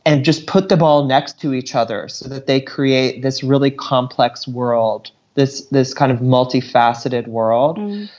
and 0.05 0.23
just 0.23 0.45
put 0.47 0.69
them 0.69 0.83
all 0.83 1.05
next 1.05 1.39
to 1.41 1.53
each 1.53 1.75
other 1.75 2.07
so 2.07 2.27
that 2.29 2.45
they 2.45 2.61
create 2.61 3.21
this 3.21 3.43
really 3.43 3.71
complex 3.71 4.47
world 4.47 5.11
this 5.35 5.65
this 5.67 5.93
kind 5.93 6.11
of 6.11 6.19
multifaceted 6.19 7.27
world 7.27 7.77
mm. 7.77 8.09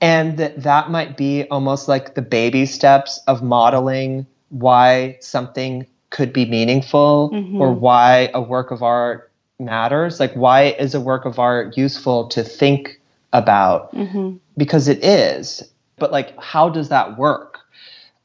and 0.00 0.38
that 0.38 0.62
that 0.62 0.90
might 0.90 1.16
be 1.16 1.44
almost 1.50 1.88
like 1.88 2.14
the 2.14 2.22
baby 2.22 2.66
steps 2.66 3.20
of 3.26 3.42
modeling 3.42 4.26
why 4.50 5.16
something 5.20 5.86
could 6.12 6.32
be 6.32 6.44
meaningful 6.44 7.30
mm-hmm. 7.32 7.60
or 7.60 7.72
why 7.72 8.30
a 8.34 8.40
work 8.40 8.70
of 8.70 8.82
art 8.82 9.32
matters 9.58 10.20
like 10.20 10.32
why 10.34 10.66
is 10.78 10.94
a 10.94 11.00
work 11.00 11.24
of 11.24 11.38
art 11.38 11.76
useful 11.76 12.28
to 12.28 12.44
think 12.44 13.00
about 13.32 13.92
mm-hmm. 13.94 14.36
because 14.56 14.88
it 14.88 15.02
is 15.02 15.62
but 15.98 16.12
like 16.12 16.38
how 16.38 16.68
does 16.68 16.88
that 16.90 17.16
work 17.16 17.58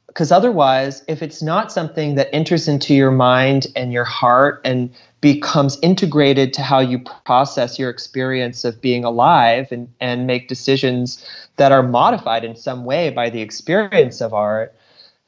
because 0.06 0.30
otherwise 0.30 1.02
if 1.08 1.22
it's 1.22 1.42
not 1.42 1.72
something 1.72 2.14
that 2.14 2.28
enters 2.34 2.68
into 2.68 2.94
your 2.94 3.10
mind 3.10 3.66
and 3.74 3.92
your 3.92 4.04
heart 4.04 4.60
and 4.64 4.90
becomes 5.20 5.78
integrated 5.82 6.52
to 6.52 6.62
how 6.62 6.78
you 6.78 6.98
process 7.24 7.78
your 7.78 7.90
experience 7.90 8.64
of 8.64 8.80
being 8.80 9.04
alive 9.04 9.72
and, 9.72 9.88
and 10.00 10.26
make 10.26 10.48
decisions 10.48 11.24
that 11.56 11.72
are 11.72 11.82
modified 11.82 12.44
in 12.44 12.54
some 12.54 12.84
way 12.84 13.10
by 13.10 13.28
the 13.30 13.40
experience 13.40 14.20
of 14.20 14.32
art 14.32 14.74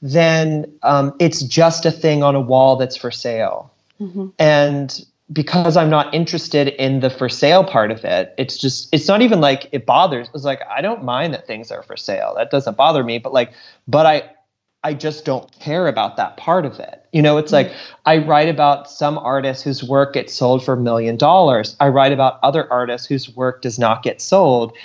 then 0.02 0.72
um, 0.82 1.14
it's 1.18 1.42
just 1.42 1.84
a 1.86 1.90
thing 1.90 2.22
on 2.22 2.34
a 2.34 2.40
wall 2.40 2.76
that's 2.76 2.96
for 2.96 3.10
sale 3.10 3.72
mm-hmm. 4.00 4.28
and 4.38 5.04
because 5.32 5.76
I'm 5.76 5.90
not 5.90 6.12
interested 6.12 6.68
in 6.68 7.00
the 7.00 7.10
for 7.10 7.28
sale 7.28 7.62
part 7.62 7.90
of 7.90 8.04
it, 8.04 8.34
it's 8.36 8.58
just 8.58 8.88
it's 8.92 9.06
not 9.06 9.22
even 9.22 9.40
like 9.40 9.68
it 9.72 9.86
bothers. 9.86 10.28
It's 10.34 10.44
like 10.44 10.60
I 10.68 10.80
don't 10.80 11.04
mind 11.04 11.34
that 11.34 11.46
things 11.46 11.70
are 11.70 11.82
for 11.82 11.96
sale. 11.96 12.34
That 12.36 12.50
doesn't 12.50 12.76
bother 12.76 13.04
me, 13.04 13.18
but 13.18 13.32
like 13.32 13.52
but 13.86 14.06
I 14.06 14.30
I 14.82 14.94
just 14.94 15.24
don't 15.24 15.50
care 15.60 15.86
about 15.86 16.16
that 16.16 16.36
part 16.36 16.64
of 16.64 16.80
it. 16.80 17.04
You 17.12 17.22
know, 17.22 17.38
it's 17.38 17.52
mm-hmm. 17.52 17.70
like 17.70 17.78
I 18.06 18.18
write 18.18 18.48
about 18.48 18.90
some 18.90 19.18
artists 19.18 19.62
whose 19.62 19.84
work 19.84 20.14
gets 20.14 20.34
sold 20.34 20.64
for 20.64 20.74
a 20.74 20.76
million 20.76 21.16
dollars. 21.16 21.76
I 21.78 21.88
write 21.88 22.12
about 22.12 22.40
other 22.42 22.70
artists 22.72 23.06
whose 23.06 23.34
work 23.34 23.62
does 23.62 23.78
not 23.78 24.02
get 24.02 24.20
sold. 24.20 24.76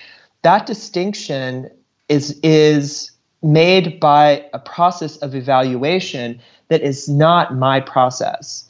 That 0.44 0.66
distinction 0.68 1.72
is 2.08 2.40
is 2.44 3.12
made 3.46 4.00
by 4.00 4.46
a 4.54 4.60
process 4.60 5.18
of 5.18 5.36
evaluation 5.36 6.40
that 6.68 6.82
is 6.82 7.08
not 7.08 7.56
my 7.56 7.80
process 7.80 8.68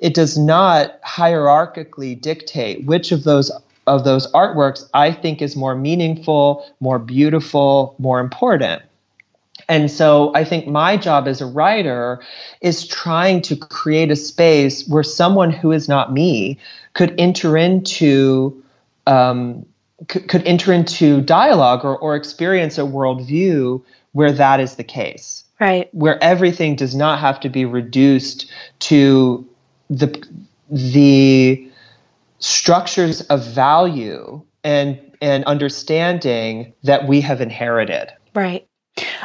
it 0.00 0.14
does 0.14 0.38
not 0.38 1.00
hierarchically 1.02 2.20
dictate 2.20 2.84
which 2.84 3.12
of 3.12 3.24
those 3.24 3.50
of 3.88 4.04
those 4.04 4.30
artworks 4.32 4.88
I 4.94 5.12
think 5.12 5.42
is 5.42 5.56
more 5.56 5.74
meaningful, 5.74 6.66
more 6.80 6.98
beautiful, 6.98 7.96
more 7.98 8.20
important. 8.20 8.82
And 9.68 9.90
so 9.90 10.32
I 10.34 10.44
think 10.44 10.66
my 10.66 10.96
job 10.96 11.26
as 11.26 11.40
a 11.40 11.46
writer 11.46 12.20
is 12.60 12.86
trying 12.86 13.42
to 13.42 13.56
create 13.56 14.10
a 14.10 14.16
space 14.16 14.86
where 14.86 15.02
someone 15.02 15.50
who 15.50 15.72
is 15.72 15.88
not 15.88 16.12
me 16.12 16.58
could 16.94 17.14
enter 17.18 17.56
into 17.56 18.62
um, 19.06 19.66
could, 20.06 20.28
could 20.28 20.46
enter 20.46 20.72
into 20.72 21.20
dialogue 21.22 21.84
or, 21.84 21.96
or 21.98 22.14
experience 22.14 22.78
a 22.78 22.82
worldview 22.82 23.82
where 24.12 24.32
that 24.32 24.60
is 24.60 24.76
the 24.76 24.84
case. 24.84 25.44
Right. 25.60 25.88
Where 25.92 26.22
everything 26.22 26.76
does 26.76 26.94
not 26.94 27.18
have 27.18 27.40
to 27.40 27.48
be 27.48 27.64
reduced 27.64 28.50
to 28.80 29.48
the 29.90 30.24
the 30.70 31.70
structures 32.38 33.22
of 33.22 33.44
value 33.44 34.42
and 34.62 35.00
and 35.20 35.44
understanding 35.44 36.72
that 36.84 37.08
we 37.08 37.20
have 37.20 37.40
inherited. 37.40 38.12
Right. 38.34 38.68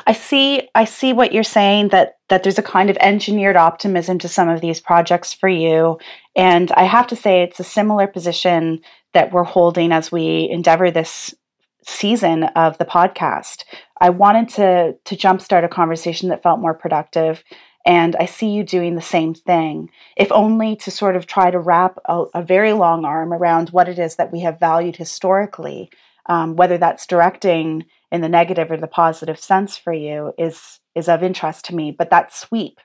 I 0.08 0.14
see 0.14 0.70
I 0.76 0.86
see 0.86 1.14
what 1.14 1.34
you're 1.34 1.44
saying 1.44 1.90
that 1.90 2.18
that 2.30 2.44
there's 2.44 2.60
a 2.60 2.64
kind 2.64 2.90
of 2.90 2.98
engineered 2.98 3.56
optimism 3.56 4.20
to 4.20 4.28
some 4.28 4.50
of 4.50 4.62
these 4.62 4.80
projects 4.80 5.34
for 5.34 5.50
you 5.50 6.00
and 6.36 6.72
I 6.72 6.84
have 6.84 7.08
to 7.08 7.16
say 7.16 7.42
it's 7.42 7.60
a 7.60 7.64
similar 7.64 8.08
position 8.08 8.82
that 9.14 9.32
we're 9.32 9.44
holding 9.44 9.92
as 9.92 10.12
we 10.12 10.50
endeavor 10.52 10.92
this 10.92 11.34
season 11.86 12.44
of 12.44 12.78
the 12.78 12.86
podcast. 12.86 13.64
I 14.00 14.10
wanted 14.10 14.50
to 14.50 14.96
to 15.06 15.16
jumpstart 15.16 15.64
a 15.64 15.70
conversation 15.70 16.30
that 16.30 16.44
felt 16.44 16.60
more 16.60 16.74
productive 16.74 17.44
and 17.86 18.16
I 18.16 18.26
see 18.26 18.50
you 18.50 18.64
doing 18.64 18.96
the 18.96 19.02
same 19.02 19.34
thing, 19.34 19.90
if 20.16 20.32
only 20.32 20.76
to 20.78 20.92
sort 20.92 21.16
of 21.16 21.28
try 21.28 21.52
to 21.52 21.60
wrap 21.60 21.98
a, 22.06 22.24
a 22.34 22.42
very 22.42 22.72
long 22.74 23.04
arm 23.04 23.34
around 23.34 23.70
what 23.70 23.90
it 23.90 24.00
is 24.00 24.16
that 24.16 24.32
we 24.32 24.40
have 24.42 24.60
valued 24.60 24.96
historically, 24.96 25.90
um, 26.28 26.56
whether 26.56 26.78
that's 26.78 27.06
directing 27.06 27.86
in 28.12 28.22
the 28.22 28.30
negative 28.30 28.72
or 28.72 28.78
the 28.78 28.88
positive 28.88 29.38
sense 29.40 29.78
for 29.78 29.92
you 29.92 30.34
is 30.38 30.80
is 30.96 31.10
of 31.10 31.24
interest 31.24 31.66
to 31.66 31.76
me. 31.76 31.92
But 31.92 32.10
that 32.12 32.34
sweep, 32.34 32.80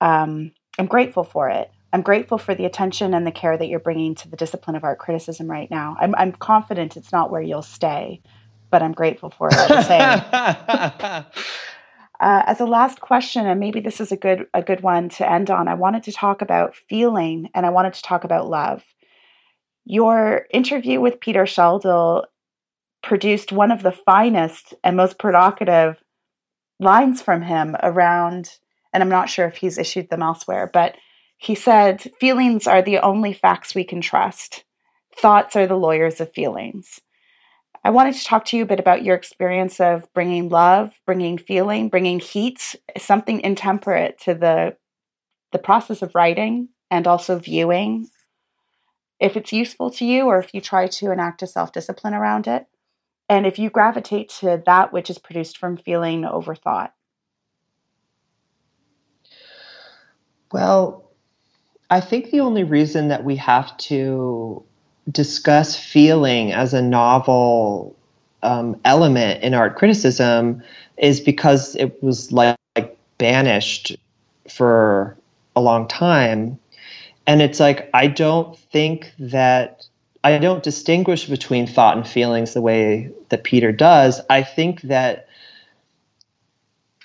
um, 0.00 0.52
I'm 0.78 0.86
grateful 0.86 1.24
for 1.24 1.48
it. 1.48 1.70
I'm 1.92 2.02
grateful 2.02 2.38
for 2.38 2.54
the 2.54 2.66
attention 2.66 3.14
and 3.14 3.26
the 3.26 3.32
care 3.32 3.58
that 3.58 3.66
you're 3.66 3.80
bringing 3.80 4.14
to 4.16 4.28
the 4.28 4.36
discipline 4.36 4.76
of 4.76 4.84
art 4.84 4.98
criticism 4.98 5.50
right 5.50 5.70
now. 5.70 5.96
I'm, 6.00 6.14
I'm 6.14 6.32
confident 6.32 6.96
it's 6.96 7.12
not 7.12 7.30
where 7.30 7.42
you'll 7.42 7.62
stay, 7.62 8.22
but 8.70 8.82
I'm 8.82 8.92
grateful 8.92 9.30
for 9.30 9.48
it. 9.52 11.26
Uh, 12.20 12.42
as 12.44 12.60
a 12.60 12.66
last 12.66 13.00
question, 13.00 13.46
and 13.46 13.58
maybe 13.58 13.80
this 13.80 13.98
is 13.98 14.12
a 14.12 14.16
good 14.16 14.46
a 14.52 14.60
good 14.60 14.82
one 14.82 15.08
to 15.08 15.28
end 15.28 15.50
on, 15.50 15.68
I 15.68 15.74
wanted 15.74 16.02
to 16.02 16.12
talk 16.12 16.42
about 16.42 16.76
feeling, 16.76 17.48
and 17.54 17.64
I 17.64 17.70
wanted 17.70 17.94
to 17.94 18.02
talk 18.02 18.24
about 18.24 18.46
love. 18.46 18.84
Your 19.86 20.46
interview 20.50 21.00
with 21.00 21.20
Peter 21.20 21.44
Schjeldahl 21.44 22.24
produced 23.02 23.52
one 23.52 23.70
of 23.70 23.82
the 23.82 23.90
finest 23.90 24.74
and 24.84 24.98
most 24.98 25.18
provocative 25.18 25.96
lines 26.78 27.22
from 27.22 27.40
him 27.40 27.74
around, 27.82 28.58
and 28.92 29.02
I'm 29.02 29.08
not 29.08 29.30
sure 29.30 29.46
if 29.46 29.56
he's 29.56 29.78
issued 29.78 30.10
them 30.10 30.22
elsewhere, 30.22 30.68
but 30.70 30.96
he 31.42 31.54
said, 31.54 32.12
"Feelings 32.20 32.66
are 32.66 32.82
the 32.82 32.98
only 32.98 33.32
facts 33.32 33.74
we 33.74 33.82
can 33.82 34.02
trust. 34.02 34.64
Thoughts 35.16 35.56
are 35.56 35.66
the 35.66 35.74
lawyers 35.74 36.20
of 36.20 36.34
feelings." 36.34 37.00
I 37.82 37.88
wanted 37.88 38.14
to 38.14 38.24
talk 38.24 38.44
to 38.46 38.58
you 38.58 38.64
a 38.64 38.66
bit 38.66 38.78
about 38.78 39.04
your 39.04 39.16
experience 39.16 39.80
of 39.80 40.12
bringing 40.12 40.50
love, 40.50 40.92
bringing 41.06 41.38
feeling, 41.38 41.88
bringing 41.88 42.20
heat, 42.20 42.76
something 42.98 43.40
intemperate 43.40 44.18
to 44.20 44.34
the 44.34 44.76
the 45.52 45.58
process 45.58 46.02
of 46.02 46.14
writing 46.14 46.68
and 46.90 47.06
also 47.06 47.38
viewing. 47.38 48.08
If 49.18 49.34
it's 49.34 49.52
useful 49.52 49.90
to 49.92 50.04
you 50.04 50.26
or 50.26 50.38
if 50.38 50.52
you 50.52 50.60
try 50.60 50.88
to 50.88 51.10
enact 51.10 51.42
a 51.42 51.46
self-discipline 51.46 52.12
around 52.12 52.46
it, 52.46 52.66
and 53.30 53.46
if 53.46 53.58
you 53.58 53.70
gravitate 53.70 54.28
to 54.40 54.62
that 54.66 54.92
which 54.92 55.08
is 55.08 55.18
produced 55.18 55.56
from 55.56 55.78
feeling 55.78 56.26
over 56.26 56.54
thought. 56.54 56.94
Well, 60.52 61.09
I 61.90 62.00
think 62.00 62.30
the 62.30 62.40
only 62.40 62.62
reason 62.62 63.08
that 63.08 63.24
we 63.24 63.36
have 63.36 63.76
to 63.78 64.62
discuss 65.10 65.76
feeling 65.76 66.52
as 66.52 66.72
a 66.72 66.80
novel 66.80 67.96
um, 68.42 68.80
element 68.84 69.42
in 69.42 69.54
art 69.54 69.76
criticism 69.76 70.62
is 70.96 71.20
because 71.20 71.74
it 71.74 72.02
was 72.02 72.30
like, 72.30 72.56
like 72.76 72.96
banished 73.18 73.96
for 74.48 75.16
a 75.56 75.60
long 75.60 75.88
time. 75.88 76.58
And 77.26 77.42
it's 77.42 77.58
like, 77.58 77.90
I 77.92 78.06
don't 78.06 78.56
think 78.56 79.12
that 79.18 79.86
I 80.22 80.38
don't 80.38 80.62
distinguish 80.62 81.26
between 81.26 81.66
thought 81.66 81.96
and 81.96 82.06
feelings 82.06 82.54
the 82.54 82.60
way 82.60 83.10
that 83.30 83.44
Peter 83.44 83.72
does. 83.72 84.20
I 84.30 84.42
think 84.42 84.82
that 84.82 85.26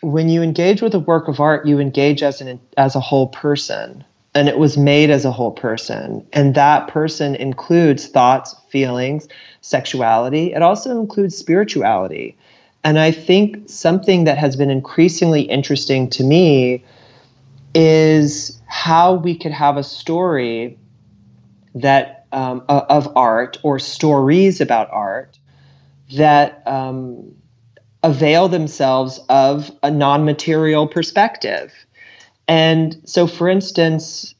when 0.01 0.29
you 0.29 0.43
engage 0.43 0.81
with 0.81 0.93
a 0.93 0.99
work 0.99 1.27
of 1.27 1.39
art, 1.39 1.65
you 1.65 1.79
engage 1.79 2.21
as 2.21 2.41
an 2.41 2.59
as 2.77 2.95
a 2.95 2.99
whole 2.99 3.27
person. 3.27 4.03
And 4.35 4.49
it 4.49 4.59
was 4.59 4.77
made 4.77 5.09
as 5.09 5.25
a 5.25 5.31
whole 5.31 5.51
person. 5.51 6.27
And 6.33 6.53
that 6.55 6.89
person 6.89 7.35
includes 7.35 8.07
thoughts, 8.07 8.53
feelings, 8.69 9.27
sexuality. 9.61 10.53
It 10.53 10.61
also 10.61 10.99
includes 10.99 11.37
spirituality. 11.37 12.37
And 12.83 12.99
I 12.99 13.11
think 13.11 13.69
something 13.69 14.25
that 14.25 14.37
has 14.37 14.55
been 14.55 14.69
increasingly 14.69 15.41
interesting 15.41 16.09
to 16.11 16.23
me 16.23 16.83
is 17.73 18.61
how 18.67 19.15
we 19.15 19.35
could 19.37 19.51
have 19.51 19.77
a 19.77 19.83
story 19.83 20.77
that 21.73 22.27
um, 22.31 22.63
of 22.67 23.15
art 23.15 23.57
or 23.63 23.79
stories 23.79 24.61
about 24.61 24.89
art 24.91 25.39
that 26.13 26.61
um, 26.67 27.33
avail 28.03 28.49
themselves 28.49 29.19
of 29.29 29.71
a 29.81 29.89
non-material 29.89 30.87
perspective. 30.87 31.73
And 32.47 33.01
so, 33.05 33.27
for 33.27 33.49
instance, 33.49 34.35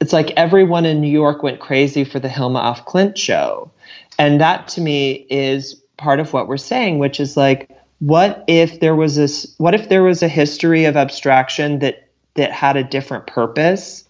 it's 0.00 0.12
like 0.12 0.32
everyone 0.32 0.86
in 0.86 1.00
New 1.00 1.10
York 1.10 1.42
went 1.42 1.60
crazy 1.60 2.04
for 2.04 2.18
the 2.18 2.28
Hilma 2.28 2.60
af 2.60 2.84
Klint 2.86 3.16
show. 3.16 3.70
And 4.18 4.40
that 4.40 4.68
to 4.68 4.80
me 4.80 5.26
is 5.30 5.74
part 5.96 6.20
of 6.20 6.32
what 6.32 6.48
we're 6.48 6.56
saying, 6.56 6.98
which 6.98 7.20
is 7.20 7.36
like, 7.36 7.70
what 8.00 8.44
if 8.46 8.80
there 8.80 8.96
was 8.96 9.16
this 9.16 9.54
what 9.58 9.74
if 9.74 9.88
there 9.88 10.02
was 10.02 10.22
a 10.22 10.28
history 10.28 10.86
of 10.86 10.96
abstraction 10.96 11.78
that 11.80 12.08
that 12.34 12.50
had 12.50 12.76
a 12.76 12.84
different 12.84 13.26
purpose 13.26 14.04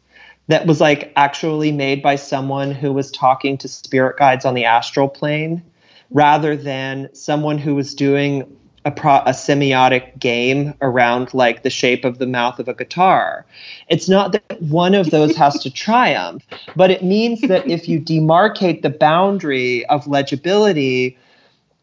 that 0.47 0.66
was 0.66 0.80
like 0.80 1.12
actually 1.16 1.72
made 1.72 2.03
by 2.03 2.14
someone 2.16 2.70
who 2.70 2.93
was 2.93 3.11
talking 3.11 3.59
to 3.59 3.68
spirit 3.68 4.16
guides 4.16 4.45
on 4.45 4.55
the 4.55 4.64
astral 4.64 5.09
plane 5.09 5.62
rather 6.11 6.57
than 6.57 7.09
someone 7.14 7.59
who 7.59 7.74
was 7.74 7.95
doing 7.95 8.57
a, 8.85 8.91
pro- 8.91 9.22
a 9.26 9.31
semiotic 9.31 10.18
game 10.18 10.74
around 10.81 11.35
like 11.35 11.62
the 11.62 11.70
shape 11.70 12.05
of 12.05 12.18
the 12.18 12.26
mouth 12.26 12.59
of 12.59 12.68
a 12.68 12.74
guitar. 12.74 13.45
It's 13.89 14.09
not 14.09 14.33
that 14.33 14.62
one 14.62 14.95
of 14.95 15.11
those 15.11 15.37
has 15.37 15.61
to 15.62 15.70
triumph, 15.87 16.47
but 16.76 16.91
it 16.91 17.05
means 17.05 17.43
that 17.43 17.66
if 17.68 17.89
you 17.89 18.01
demarcate 18.01 18.83
the 18.83 18.91
boundary 18.91 19.85
of 19.87 20.07
legibility 20.07 21.18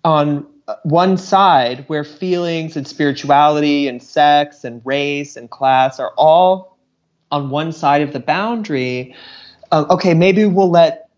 on 0.03 0.45
one 0.83 1.17
side 1.17 1.85
where 1.87 2.03
feelings 2.03 2.75
and 2.75 2.87
spirituality 2.87 3.87
and 3.87 4.01
sex 4.01 4.63
and 4.63 4.81
race 4.83 5.37
and 5.37 5.49
class 5.49 5.99
are 5.99 6.13
all 6.17 6.77
on 7.31 7.49
one 7.49 7.71
side 7.71 8.01
of 8.01 8.11
the 8.11 8.19
boundary, 8.19 9.15
uh, 9.71 9.85
okay, 9.89 10.13
maybe 10.13 10.45
we'll 10.45 10.69
let 10.69 11.09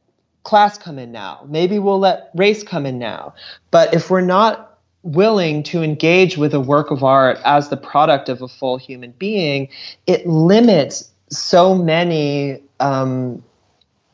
class 0.43 0.77
come 0.77 0.99
in 0.99 1.11
now. 1.11 1.45
Maybe 1.47 1.79
we'll 1.79 1.99
let 1.99 2.31
race 2.35 2.63
come 2.63 2.85
in 2.85 2.99
now. 2.99 3.33
But 3.71 3.93
if 3.93 4.09
we're 4.09 4.21
not 4.21 4.68
willing 5.03 5.63
to 5.63 5.81
engage 5.81 6.37
with 6.37 6.53
a 6.53 6.59
work 6.59 6.91
of 6.91 7.03
art 7.03 7.39
as 7.45 7.69
the 7.69 7.77
product 7.77 8.29
of 8.29 8.41
a 8.41 8.47
full 8.47 8.77
human 8.77 9.11
being, 9.11 9.69
it 10.07 10.27
limits 10.27 11.09
so 11.29 11.75
many. 11.75 12.61
Um, 12.79 13.43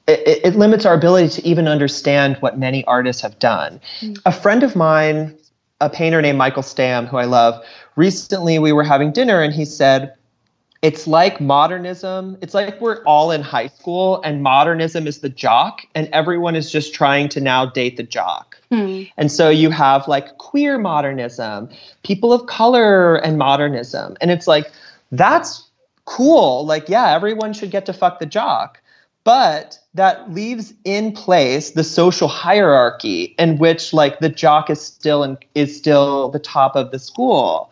it, 0.07 0.45
it, 0.45 0.55
limits 0.55 0.85
our 0.85 0.93
ability 0.93 1.29
to 1.29 1.47
even 1.47 1.67
understand 1.67 2.37
what 2.37 2.59
many 2.59 2.85
artists 2.85 3.23
have 3.23 3.39
done. 3.39 3.81
Mm. 4.01 4.21
A 4.23 4.31
friend 4.31 4.61
of 4.61 4.75
mine, 4.75 5.35
a 5.81 5.89
painter 5.89 6.21
named 6.21 6.37
Michael 6.37 6.61
Stamm, 6.61 7.07
who 7.07 7.17
I 7.17 7.25
love, 7.25 7.63
recently 7.95 8.59
we 8.59 8.71
were 8.71 8.83
having 8.83 9.11
dinner 9.11 9.41
and 9.41 9.51
he 9.51 9.65
said, 9.65 10.13
it's 10.85 11.07
like 11.07 11.41
modernism. 11.41 12.37
It's 12.41 12.53
like 12.53 12.79
we're 12.79 13.01
all 13.05 13.31
in 13.31 13.41
high 13.41 13.69
school 13.69 14.21
and 14.21 14.43
modernism 14.43 15.07
is 15.07 15.17
the 15.17 15.29
jock 15.29 15.81
and 15.95 16.07
everyone 16.13 16.55
is 16.55 16.71
just 16.71 16.93
trying 16.93 17.27
to 17.29 17.41
now 17.41 17.65
date 17.65 17.97
the 17.97 18.03
jock. 18.03 18.55
Hmm. 18.69 19.05
And 19.17 19.31
so 19.31 19.49
you 19.49 19.71
have 19.71 20.07
like 20.07 20.37
queer 20.37 20.77
modernism, 20.77 21.69
people 22.03 22.31
of 22.31 22.45
color 22.45 23.15
and 23.15 23.39
modernism. 23.39 24.15
And 24.21 24.29
it's 24.29 24.45
like, 24.45 24.71
that's 25.11 25.67
cool. 26.05 26.67
Like, 26.67 26.87
yeah, 26.87 27.15
everyone 27.15 27.53
should 27.53 27.71
get 27.71 27.87
to 27.87 27.93
fuck 27.93 28.19
the 28.19 28.27
jock. 28.27 28.79
But 29.23 29.79
that 29.95 30.31
leaves 30.31 30.71
in 30.83 31.13
place 31.13 31.71
the 31.71 31.83
social 31.83 32.27
hierarchy 32.27 33.33
in 33.39 33.57
which 33.57 33.91
like 33.91 34.19
the 34.19 34.29
jock 34.29 34.69
is 34.69 34.79
still 34.79 35.23
in, 35.23 35.39
is 35.55 35.75
still 35.75 36.29
the 36.29 36.37
top 36.37 36.75
of 36.75 36.91
the 36.91 36.99
school 36.99 37.71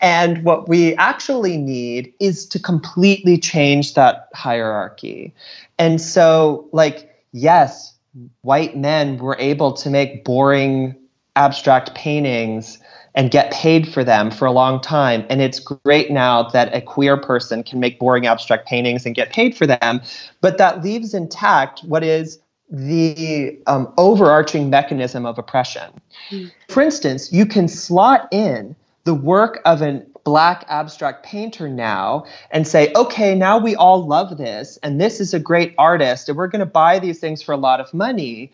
and 0.00 0.42
what 0.44 0.68
we 0.68 0.94
actually 0.96 1.56
need 1.56 2.12
is 2.20 2.46
to 2.46 2.58
completely 2.58 3.36
change 3.38 3.94
that 3.94 4.28
hierarchy. 4.34 5.34
And 5.78 6.00
so, 6.00 6.68
like, 6.72 7.14
yes, 7.32 7.94
white 8.42 8.76
men 8.76 9.18
were 9.18 9.36
able 9.38 9.72
to 9.74 9.90
make 9.90 10.24
boring 10.24 10.96
abstract 11.36 11.94
paintings 11.94 12.78
and 13.14 13.30
get 13.30 13.52
paid 13.52 13.92
for 13.92 14.04
them 14.04 14.30
for 14.30 14.46
a 14.46 14.52
long 14.52 14.80
time. 14.80 15.26
And 15.28 15.40
it's 15.42 15.58
great 15.58 16.10
now 16.10 16.44
that 16.50 16.74
a 16.74 16.80
queer 16.80 17.16
person 17.16 17.62
can 17.62 17.80
make 17.80 17.98
boring 17.98 18.26
abstract 18.26 18.68
paintings 18.68 19.04
and 19.04 19.14
get 19.14 19.32
paid 19.32 19.56
for 19.56 19.66
them. 19.66 20.00
But 20.40 20.58
that 20.58 20.82
leaves 20.82 21.12
intact 21.12 21.80
what 21.80 22.04
is 22.04 22.38
the 22.70 23.58
um, 23.66 23.92
overarching 23.98 24.70
mechanism 24.70 25.26
of 25.26 25.38
oppression. 25.38 25.90
Mm. 26.30 26.52
For 26.68 26.80
instance, 26.82 27.32
you 27.32 27.44
can 27.44 27.66
slot 27.66 28.28
in 28.30 28.76
the 29.10 29.14
work 29.16 29.60
of 29.64 29.82
a 29.82 30.04
black 30.22 30.64
abstract 30.68 31.26
painter 31.26 31.68
now 31.68 32.24
and 32.52 32.64
say, 32.64 32.92
okay, 32.94 33.34
now 33.34 33.58
we 33.58 33.74
all 33.74 34.06
love 34.06 34.38
this, 34.38 34.78
and 34.84 35.00
this 35.00 35.18
is 35.18 35.34
a 35.34 35.40
great 35.40 35.74
artist, 35.78 36.28
and 36.28 36.38
we're 36.38 36.46
going 36.46 36.60
to 36.60 36.74
buy 36.82 37.00
these 37.00 37.18
things 37.18 37.42
for 37.42 37.50
a 37.50 37.56
lot 37.56 37.80
of 37.80 37.92
money. 37.92 38.52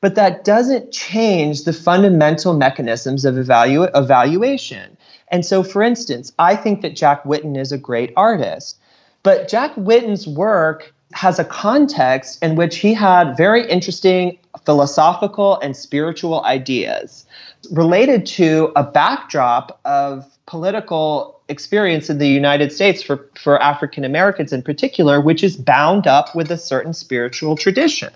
But 0.00 0.14
that 0.14 0.44
doesn't 0.44 0.92
change 0.92 1.64
the 1.64 1.74
fundamental 1.74 2.54
mechanisms 2.54 3.26
of 3.26 3.34
evalu- 3.34 3.90
evaluation. 3.94 4.96
And 5.30 5.44
so, 5.44 5.62
for 5.62 5.82
instance, 5.82 6.32
I 6.38 6.56
think 6.56 6.80
that 6.80 6.96
Jack 6.96 7.24
Whitten 7.24 7.58
is 7.58 7.70
a 7.70 7.76
great 7.76 8.14
artist, 8.16 8.78
but 9.22 9.46
Jack 9.46 9.74
Whitten's 9.74 10.26
work 10.26 10.94
has 11.12 11.38
a 11.38 11.44
context 11.44 12.42
in 12.42 12.56
which 12.56 12.76
he 12.78 12.94
had 12.94 13.36
very 13.36 13.68
interesting 13.68 14.38
philosophical 14.64 15.58
and 15.60 15.76
spiritual 15.76 16.42
ideas 16.44 17.26
related 17.70 18.26
to 18.26 18.72
a 18.76 18.82
backdrop 18.82 19.80
of 19.84 20.24
political 20.46 21.40
experience 21.48 22.10
in 22.10 22.18
the 22.18 22.28
United 22.28 22.72
States 22.72 23.02
for, 23.02 23.28
for 23.36 23.60
African 23.62 24.04
Americans 24.04 24.52
in 24.52 24.62
particular, 24.62 25.20
which 25.20 25.42
is 25.42 25.56
bound 25.56 26.06
up 26.06 26.34
with 26.34 26.50
a 26.50 26.58
certain 26.58 26.92
spiritual 26.92 27.56
tradition. 27.56 28.12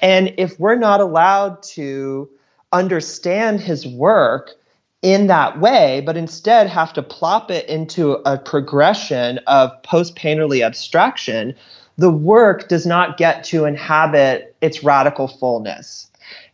And 0.00 0.32
if 0.36 0.58
we're 0.58 0.76
not 0.76 1.00
allowed 1.00 1.62
to 1.74 2.28
understand 2.72 3.60
his 3.60 3.86
work 3.86 4.52
in 5.02 5.26
that 5.28 5.60
way, 5.60 6.02
but 6.04 6.16
instead 6.16 6.68
have 6.68 6.92
to 6.92 7.02
plop 7.02 7.50
it 7.50 7.68
into 7.68 8.12
a 8.28 8.38
progression 8.38 9.38
of 9.46 9.70
post 9.82 10.14
painterly 10.14 10.64
abstraction, 10.64 11.54
the 11.96 12.10
work 12.10 12.68
does 12.68 12.86
not 12.86 13.16
get 13.16 13.44
to 13.44 13.64
inhabit 13.64 14.54
its 14.60 14.84
radical 14.84 15.26
fullness. 15.26 16.09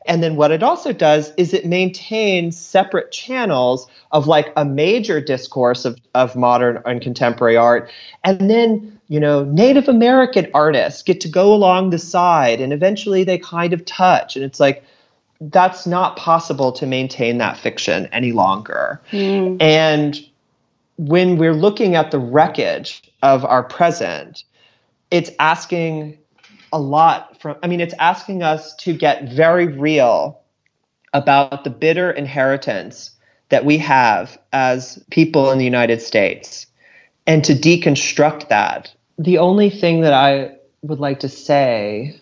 And 0.07 0.23
then 0.23 0.37
what 0.37 0.51
it 0.51 0.63
also 0.63 0.93
does 0.93 1.33
is 1.37 1.53
it 1.53 1.67
maintains 1.67 2.57
separate 2.57 3.11
channels 3.13 3.89
of 4.13 4.27
like 4.27 4.53
a 4.57 4.65
major 4.65 5.21
discourse 5.21 5.85
of, 5.85 5.99
of 6.15 6.37
modern 6.37 6.83
and 6.87 7.01
contemporary 7.01 7.57
art. 7.57 7.91
And 8.25 8.51
then, 8.51 9.01
you 9.09 9.21
know, 9.21 9.45
Native 9.45 9.89
American 9.89 10.49
artists 10.55 11.03
get 11.03 11.21
to 11.23 11.29
go 11.29 11.53
along 11.53 11.91
the 11.91 11.99
side 11.99 12.61
and 12.61 12.73
eventually 12.73 13.25
they 13.25 13.39
kind 13.39 13.73
of 13.73 13.85
touch. 13.85 14.37
And 14.37 14.45
it's 14.45 14.61
like, 14.61 14.85
that's 15.41 15.87
not 15.87 16.17
possible 16.17 16.73
to 16.73 16.87
maintain 16.87 17.39
that 17.39 17.59
fiction 17.59 18.07
any 18.13 18.33
longer. 18.33 19.01
Mm. 19.13 19.61
And 19.61 20.19
when 20.97 21.37
we're 21.37 21.55
looking 21.55 21.95
at 21.95 22.11
the 22.11 22.19
wreckage 22.19 23.03
of 23.23 23.45
our 23.45 23.63
present, 23.63 24.45
it's 25.11 25.31
asking 25.39 26.19
a 26.73 26.81
lot 26.81 27.41
from, 27.41 27.57
I 27.63 27.67
mean, 27.67 27.81
it's 27.81 27.95
asking 27.99 28.43
us 28.43 28.75
to 28.77 28.93
get 28.93 29.31
very 29.31 29.67
real 29.67 30.41
about 31.13 31.65
the 31.65 31.71
bitter 31.71 32.11
inheritance 32.11 33.13
that 33.49 33.65
we 33.65 33.79
have 33.79 34.39
as 34.53 35.03
people 35.11 35.51
in 35.51 35.59
the 35.59 35.65
United 35.65 36.03
States 36.03 36.67
and 37.27 37.45
to 37.45 37.55
deconstruct 37.55 38.49
that. 38.49 38.93
The 39.19 39.39
only 39.39 39.71
thing 39.71 40.01
that 40.03 40.13
I 40.13 40.57
would 40.83 41.01
like 41.01 41.21
to 41.21 41.29
say 41.29 42.21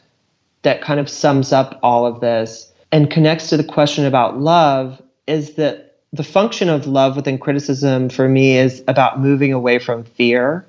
that 0.63 0.83
kind 0.83 1.01
of 1.01 1.09
sums 1.09 1.53
up 1.53 1.79
all 1.83 2.07
of 2.07 2.21
this 2.21 2.73
and 2.93 3.11
connects 3.11 3.51
to 3.51 3.57
the 3.57 3.65
question 3.65 4.07
about 4.07 4.39
love 4.39 5.03
is 5.27 5.55
that 5.55 5.97
the 6.13 6.23
function 6.23 6.69
of 6.69 6.87
love 6.87 7.17
within 7.17 7.39
criticism 7.39 8.09
for 8.09 8.29
me 8.29 8.57
is 8.57 8.85
about 8.87 9.21
moving 9.21 9.53
away 9.53 9.79
from 9.79 10.05
fear 10.05 10.65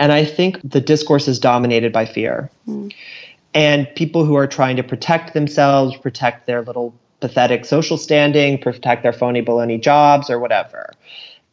and 0.00 0.12
I 0.12 0.24
think 0.24 0.58
the 0.64 0.80
discourse 0.80 1.28
is 1.28 1.38
dominated 1.38 1.92
by 1.92 2.06
fear. 2.06 2.50
Mm. 2.66 2.92
And 3.52 3.86
people 3.94 4.24
who 4.24 4.34
are 4.34 4.46
trying 4.46 4.76
to 4.76 4.82
protect 4.82 5.34
themselves, 5.34 5.96
protect 5.98 6.46
their 6.46 6.62
little 6.62 6.94
pathetic 7.20 7.66
social 7.66 7.98
standing, 7.98 8.58
protect 8.58 9.02
their 9.02 9.12
phony 9.12 9.42
baloney 9.42 9.80
jobs 9.80 10.30
or 10.30 10.38
whatever. 10.38 10.90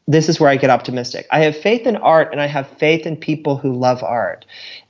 This 0.08 0.30
is 0.30 0.40
where 0.40 0.50
I 0.50 0.56
get 0.56 0.70
optimistic. 0.70 1.28
I 1.30 1.40
have 1.42 1.58
faith 1.58 1.86
in 1.86 1.98
art 1.98 2.32
and 2.32 2.40
I 2.40 2.48
have 2.48 2.70
faith 2.78 3.06
in 3.06 3.18
people 3.18 3.58
who 3.58 3.74
love 3.74 4.02
art. 4.02 4.46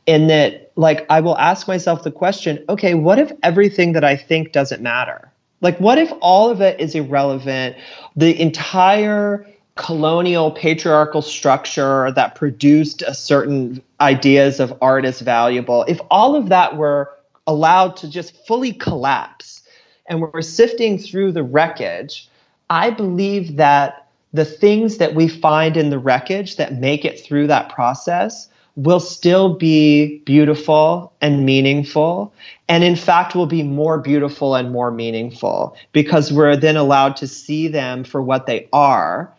In 0.05 0.28
that, 0.28 0.72
like, 0.76 1.08
I 1.10 1.20
will 1.20 1.38
ask 1.38 1.68
myself 1.68 2.03
the 2.03 2.12
question 2.12 2.64
okay, 2.70 2.93
what 2.93 3.18
if 3.18 3.32
everything 3.41 3.93
that 3.93 4.03
I 4.03 4.16
think 4.16 4.51
doesn't 4.51 4.84
matter? 4.84 5.32
Like, 5.62 5.80
what 5.80 5.97
if 5.97 6.14
all 6.22 6.51
of 6.51 6.62
it 6.62 6.80
is 6.80 6.93
irrelevant? 6.93 7.76
The 8.16 8.39
entire 8.39 9.47
colonial 9.78 10.51
patriarchal 10.51 11.21
structure 11.21 12.11
that 12.11 12.36
produced 12.36 13.01
a 13.03 13.13
certain 13.13 13.82
ideas 14.01 14.59
of 14.59 14.78
art 14.82 15.05
as 15.05 15.21
valuable, 15.21 15.84
if 15.88 15.99
all 16.11 16.36
of 16.36 16.49
that 16.49 16.75
were 16.75 17.13
allowed 17.45 17.95
to 17.97 18.09
just 18.09 18.45
fully 18.45 18.73
collapse 18.73 19.61
and 20.07 20.21
we're 20.21 20.41
sifting 20.41 20.97
through 20.97 21.32
the 21.32 21.43
wreckage, 21.43 22.28
I 22.69 22.89
believe 22.89 23.55
that 23.57 24.07
the 24.34 24.45
things 24.45 24.97
that 24.97 25.15
we 25.15 25.28
find 25.28 25.78
in 25.78 25.89
the 25.89 25.99
wreckage 25.99 26.57
that 26.57 26.75
make 26.75 27.05
it 27.05 27.19
through 27.23 27.47
that 27.47 27.69
process 27.69 28.49
will 28.75 28.99
still 28.99 29.55
be 29.55 30.19
beautiful 30.19 31.11
and 31.19 31.45
meaningful. 31.45 32.32
And 32.69 32.84
in 32.84 32.95
fact, 32.95 33.34
will 33.36 33.47
be 33.47 33.63
more 33.63 33.97
beautiful 33.97 34.53
and 34.55 34.71
more 34.71 34.91
meaningful 34.91 35.75
because 35.93 36.32
we're 36.32 36.55
then 36.55 36.78
allowed 36.78 37.15
to 37.17 37.28
see 37.28 37.67
them 37.67 38.03
for 38.03 38.21
what 38.21 38.45
they 38.45 38.67
are 38.71 39.34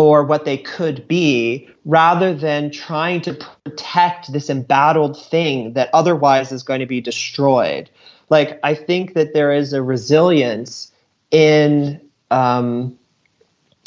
or 0.00 0.24
what 0.24 0.46
they 0.46 0.56
could 0.56 1.06
be 1.06 1.68
rather 1.84 2.34
than 2.34 2.70
trying 2.70 3.20
to 3.20 3.34
protect 3.64 4.32
this 4.32 4.48
embattled 4.48 5.22
thing 5.26 5.74
that 5.74 5.90
otherwise 5.92 6.52
is 6.52 6.62
going 6.62 6.80
to 6.80 6.86
be 6.86 7.00
destroyed. 7.00 7.90
Like, 8.30 8.58
I 8.62 8.74
think 8.74 9.14
that 9.14 9.34
there 9.34 9.52
is 9.52 9.72
a 9.72 9.82
resilience 9.82 10.92
in. 11.30 12.00
Um, 12.30 12.96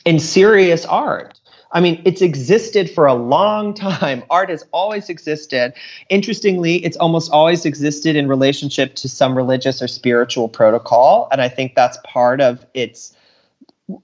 in 0.06 0.20
serious 0.20 0.84
art 0.86 1.40
I 1.74 1.80
mean, 1.80 2.02
it's 2.06 2.22
existed 2.22 2.90
for 2.90 3.08
a 3.08 3.16
long 3.16 3.74
time. 3.74 4.24
Art 4.30 4.50
has 4.50 4.64
always 4.72 5.10
existed. 5.10 5.74
Interestingly, 6.08 6.76
it's 6.86 6.96
almost 6.98 7.32
always 7.32 7.66
existed 7.66 8.16
in 8.16 8.28
relationship 8.28 8.94
to 8.96 9.10
some 9.10 9.36
religious 9.36 9.82
or 9.82 9.88
spiritual 9.88 10.48
protocol. 10.48 11.28
And 11.32 11.42
I 11.42 11.50
think 11.50 11.74
that's 11.74 11.98
part 12.06 12.42
of 12.42 12.64
its 12.76 13.16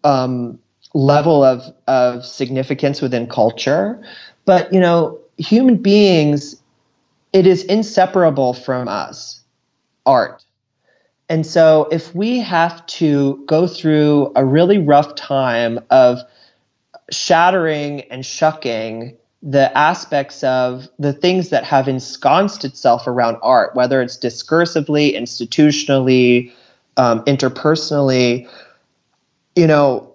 um, 0.03 0.57
level 0.93 1.43
of, 1.43 1.63
of 1.87 2.25
significance 2.25 3.01
within 3.01 3.27
culture. 3.27 4.01
But, 4.45 4.73
you 4.73 4.79
know, 4.79 5.19
human 5.37 5.77
beings, 5.77 6.61
it 7.33 7.45
is 7.45 7.63
inseparable 7.63 8.53
from 8.53 8.87
us, 8.87 9.41
art. 10.05 10.43
And 11.29 11.45
so 11.45 11.87
if 11.91 12.15
we 12.15 12.39
have 12.39 12.83
to 12.87 13.43
go 13.45 13.67
through 13.67 14.31
a 14.35 14.43
really 14.43 14.79
rough 14.79 15.13
time 15.15 15.79
of 15.91 16.19
shattering 17.11 18.01
and 18.09 18.25
shucking 18.25 19.15
the 19.41 19.75
aspects 19.77 20.43
of 20.43 20.89
the 20.97 21.13
things 21.13 21.49
that 21.49 21.63
have 21.63 21.87
ensconced 21.87 22.65
itself 22.65 23.07
around 23.07 23.37
art, 23.41 23.75
whether 23.75 24.01
it's 24.01 24.17
discursively, 24.17 25.15
institutionally, 25.15 26.51
um, 26.97 27.23
interpersonally, 27.25 28.49
you 29.55 29.67
know, 29.67 30.08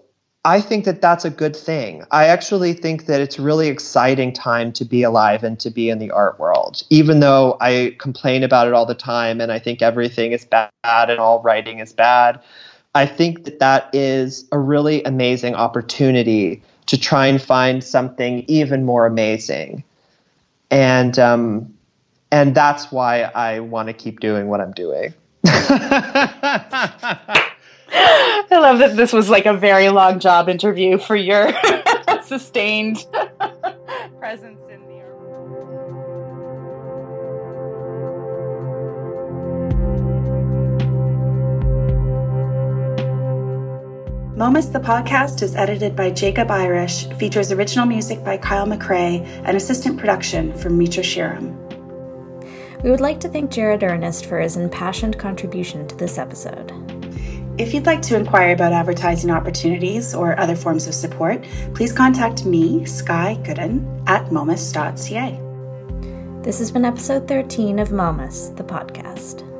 I 0.46 0.60
think 0.60 0.84
that 0.84 1.00
that's 1.00 1.24
a 1.24 1.30
good 1.30 1.56
thing. 1.56 2.04
I 2.10 2.26
actually 2.26 2.74
think 2.74 3.06
that 3.06 3.22
it's 3.22 3.38
a 3.38 3.42
really 3.42 3.68
exciting 3.68 4.30
time 4.30 4.72
to 4.72 4.84
be 4.84 5.02
alive 5.02 5.42
and 5.42 5.58
to 5.60 5.70
be 5.70 5.88
in 5.88 5.98
the 5.98 6.10
art 6.10 6.38
world, 6.38 6.82
even 6.90 7.20
though 7.20 7.56
I 7.62 7.96
complain 7.98 8.42
about 8.42 8.66
it 8.66 8.74
all 8.74 8.84
the 8.84 8.94
time 8.94 9.40
and 9.40 9.50
I 9.50 9.58
think 9.58 9.80
everything 9.80 10.32
is 10.32 10.44
bad 10.44 10.70
and 10.84 11.18
all 11.18 11.40
writing 11.40 11.78
is 11.78 11.94
bad. 11.94 12.42
I 12.94 13.06
think 13.06 13.44
that 13.44 13.58
that 13.60 13.88
is 13.94 14.46
a 14.52 14.58
really 14.58 15.02
amazing 15.04 15.54
opportunity 15.54 16.62
to 16.86 17.00
try 17.00 17.26
and 17.26 17.40
find 17.40 17.82
something 17.82 18.44
even 18.46 18.84
more 18.84 19.06
amazing. 19.06 19.82
And 20.70 21.18
um, 21.18 21.72
and 22.30 22.54
that's 22.54 22.92
why 22.92 23.22
I 23.22 23.60
want 23.60 23.88
to 23.88 23.94
keep 23.94 24.20
doing 24.20 24.48
what 24.48 24.60
I'm 24.60 24.72
doing. 24.72 25.14
I 27.96 28.58
love 28.58 28.78
that 28.78 28.96
this 28.96 29.12
was 29.12 29.30
like 29.30 29.46
a 29.46 29.54
very 29.54 29.88
long 29.88 30.18
job 30.18 30.48
interview 30.48 30.98
for 30.98 31.14
your 31.14 31.52
sustained 32.24 33.06
presence 34.18 34.60
in 34.68 34.80
the 34.88 34.94
Momus 44.36 44.66
the 44.66 44.80
podcast 44.80 45.42
is 45.42 45.54
edited 45.54 45.94
by 45.94 46.10
Jacob 46.10 46.50
Irish, 46.50 47.06
features 47.10 47.52
original 47.52 47.86
music 47.86 48.24
by 48.24 48.36
Kyle 48.36 48.66
McRae, 48.66 49.24
and 49.44 49.56
assistant 49.56 49.96
production 49.98 50.52
from 50.58 50.76
Mitra 50.76 51.04
Shiram. 51.04 51.54
We 52.82 52.90
would 52.90 53.00
like 53.00 53.20
to 53.20 53.28
thank 53.28 53.52
Jarrett 53.52 53.84
Earnest 53.84 54.26
for 54.26 54.40
his 54.40 54.56
impassioned 54.56 55.18
contribution 55.18 55.86
to 55.86 55.96
this 55.96 56.18
episode. 56.18 57.03
If 57.56 57.72
you'd 57.72 57.86
like 57.86 58.02
to 58.02 58.16
inquire 58.16 58.52
about 58.52 58.72
advertising 58.72 59.30
opportunities 59.30 60.12
or 60.12 60.38
other 60.40 60.56
forms 60.56 60.88
of 60.88 60.94
support, 60.94 61.44
please 61.72 61.92
contact 61.92 62.44
me, 62.44 62.84
Sky 62.84 63.38
Goodden, 63.44 64.02
at 64.08 64.32
momus.ca. 64.32 65.40
This 66.42 66.58
has 66.58 66.72
been 66.72 66.84
episode 66.84 67.28
13 67.28 67.78
of 67.78 67.92
Momus, 67.92 68.48
the 68.56 68.64
podcast. 68.64 69.53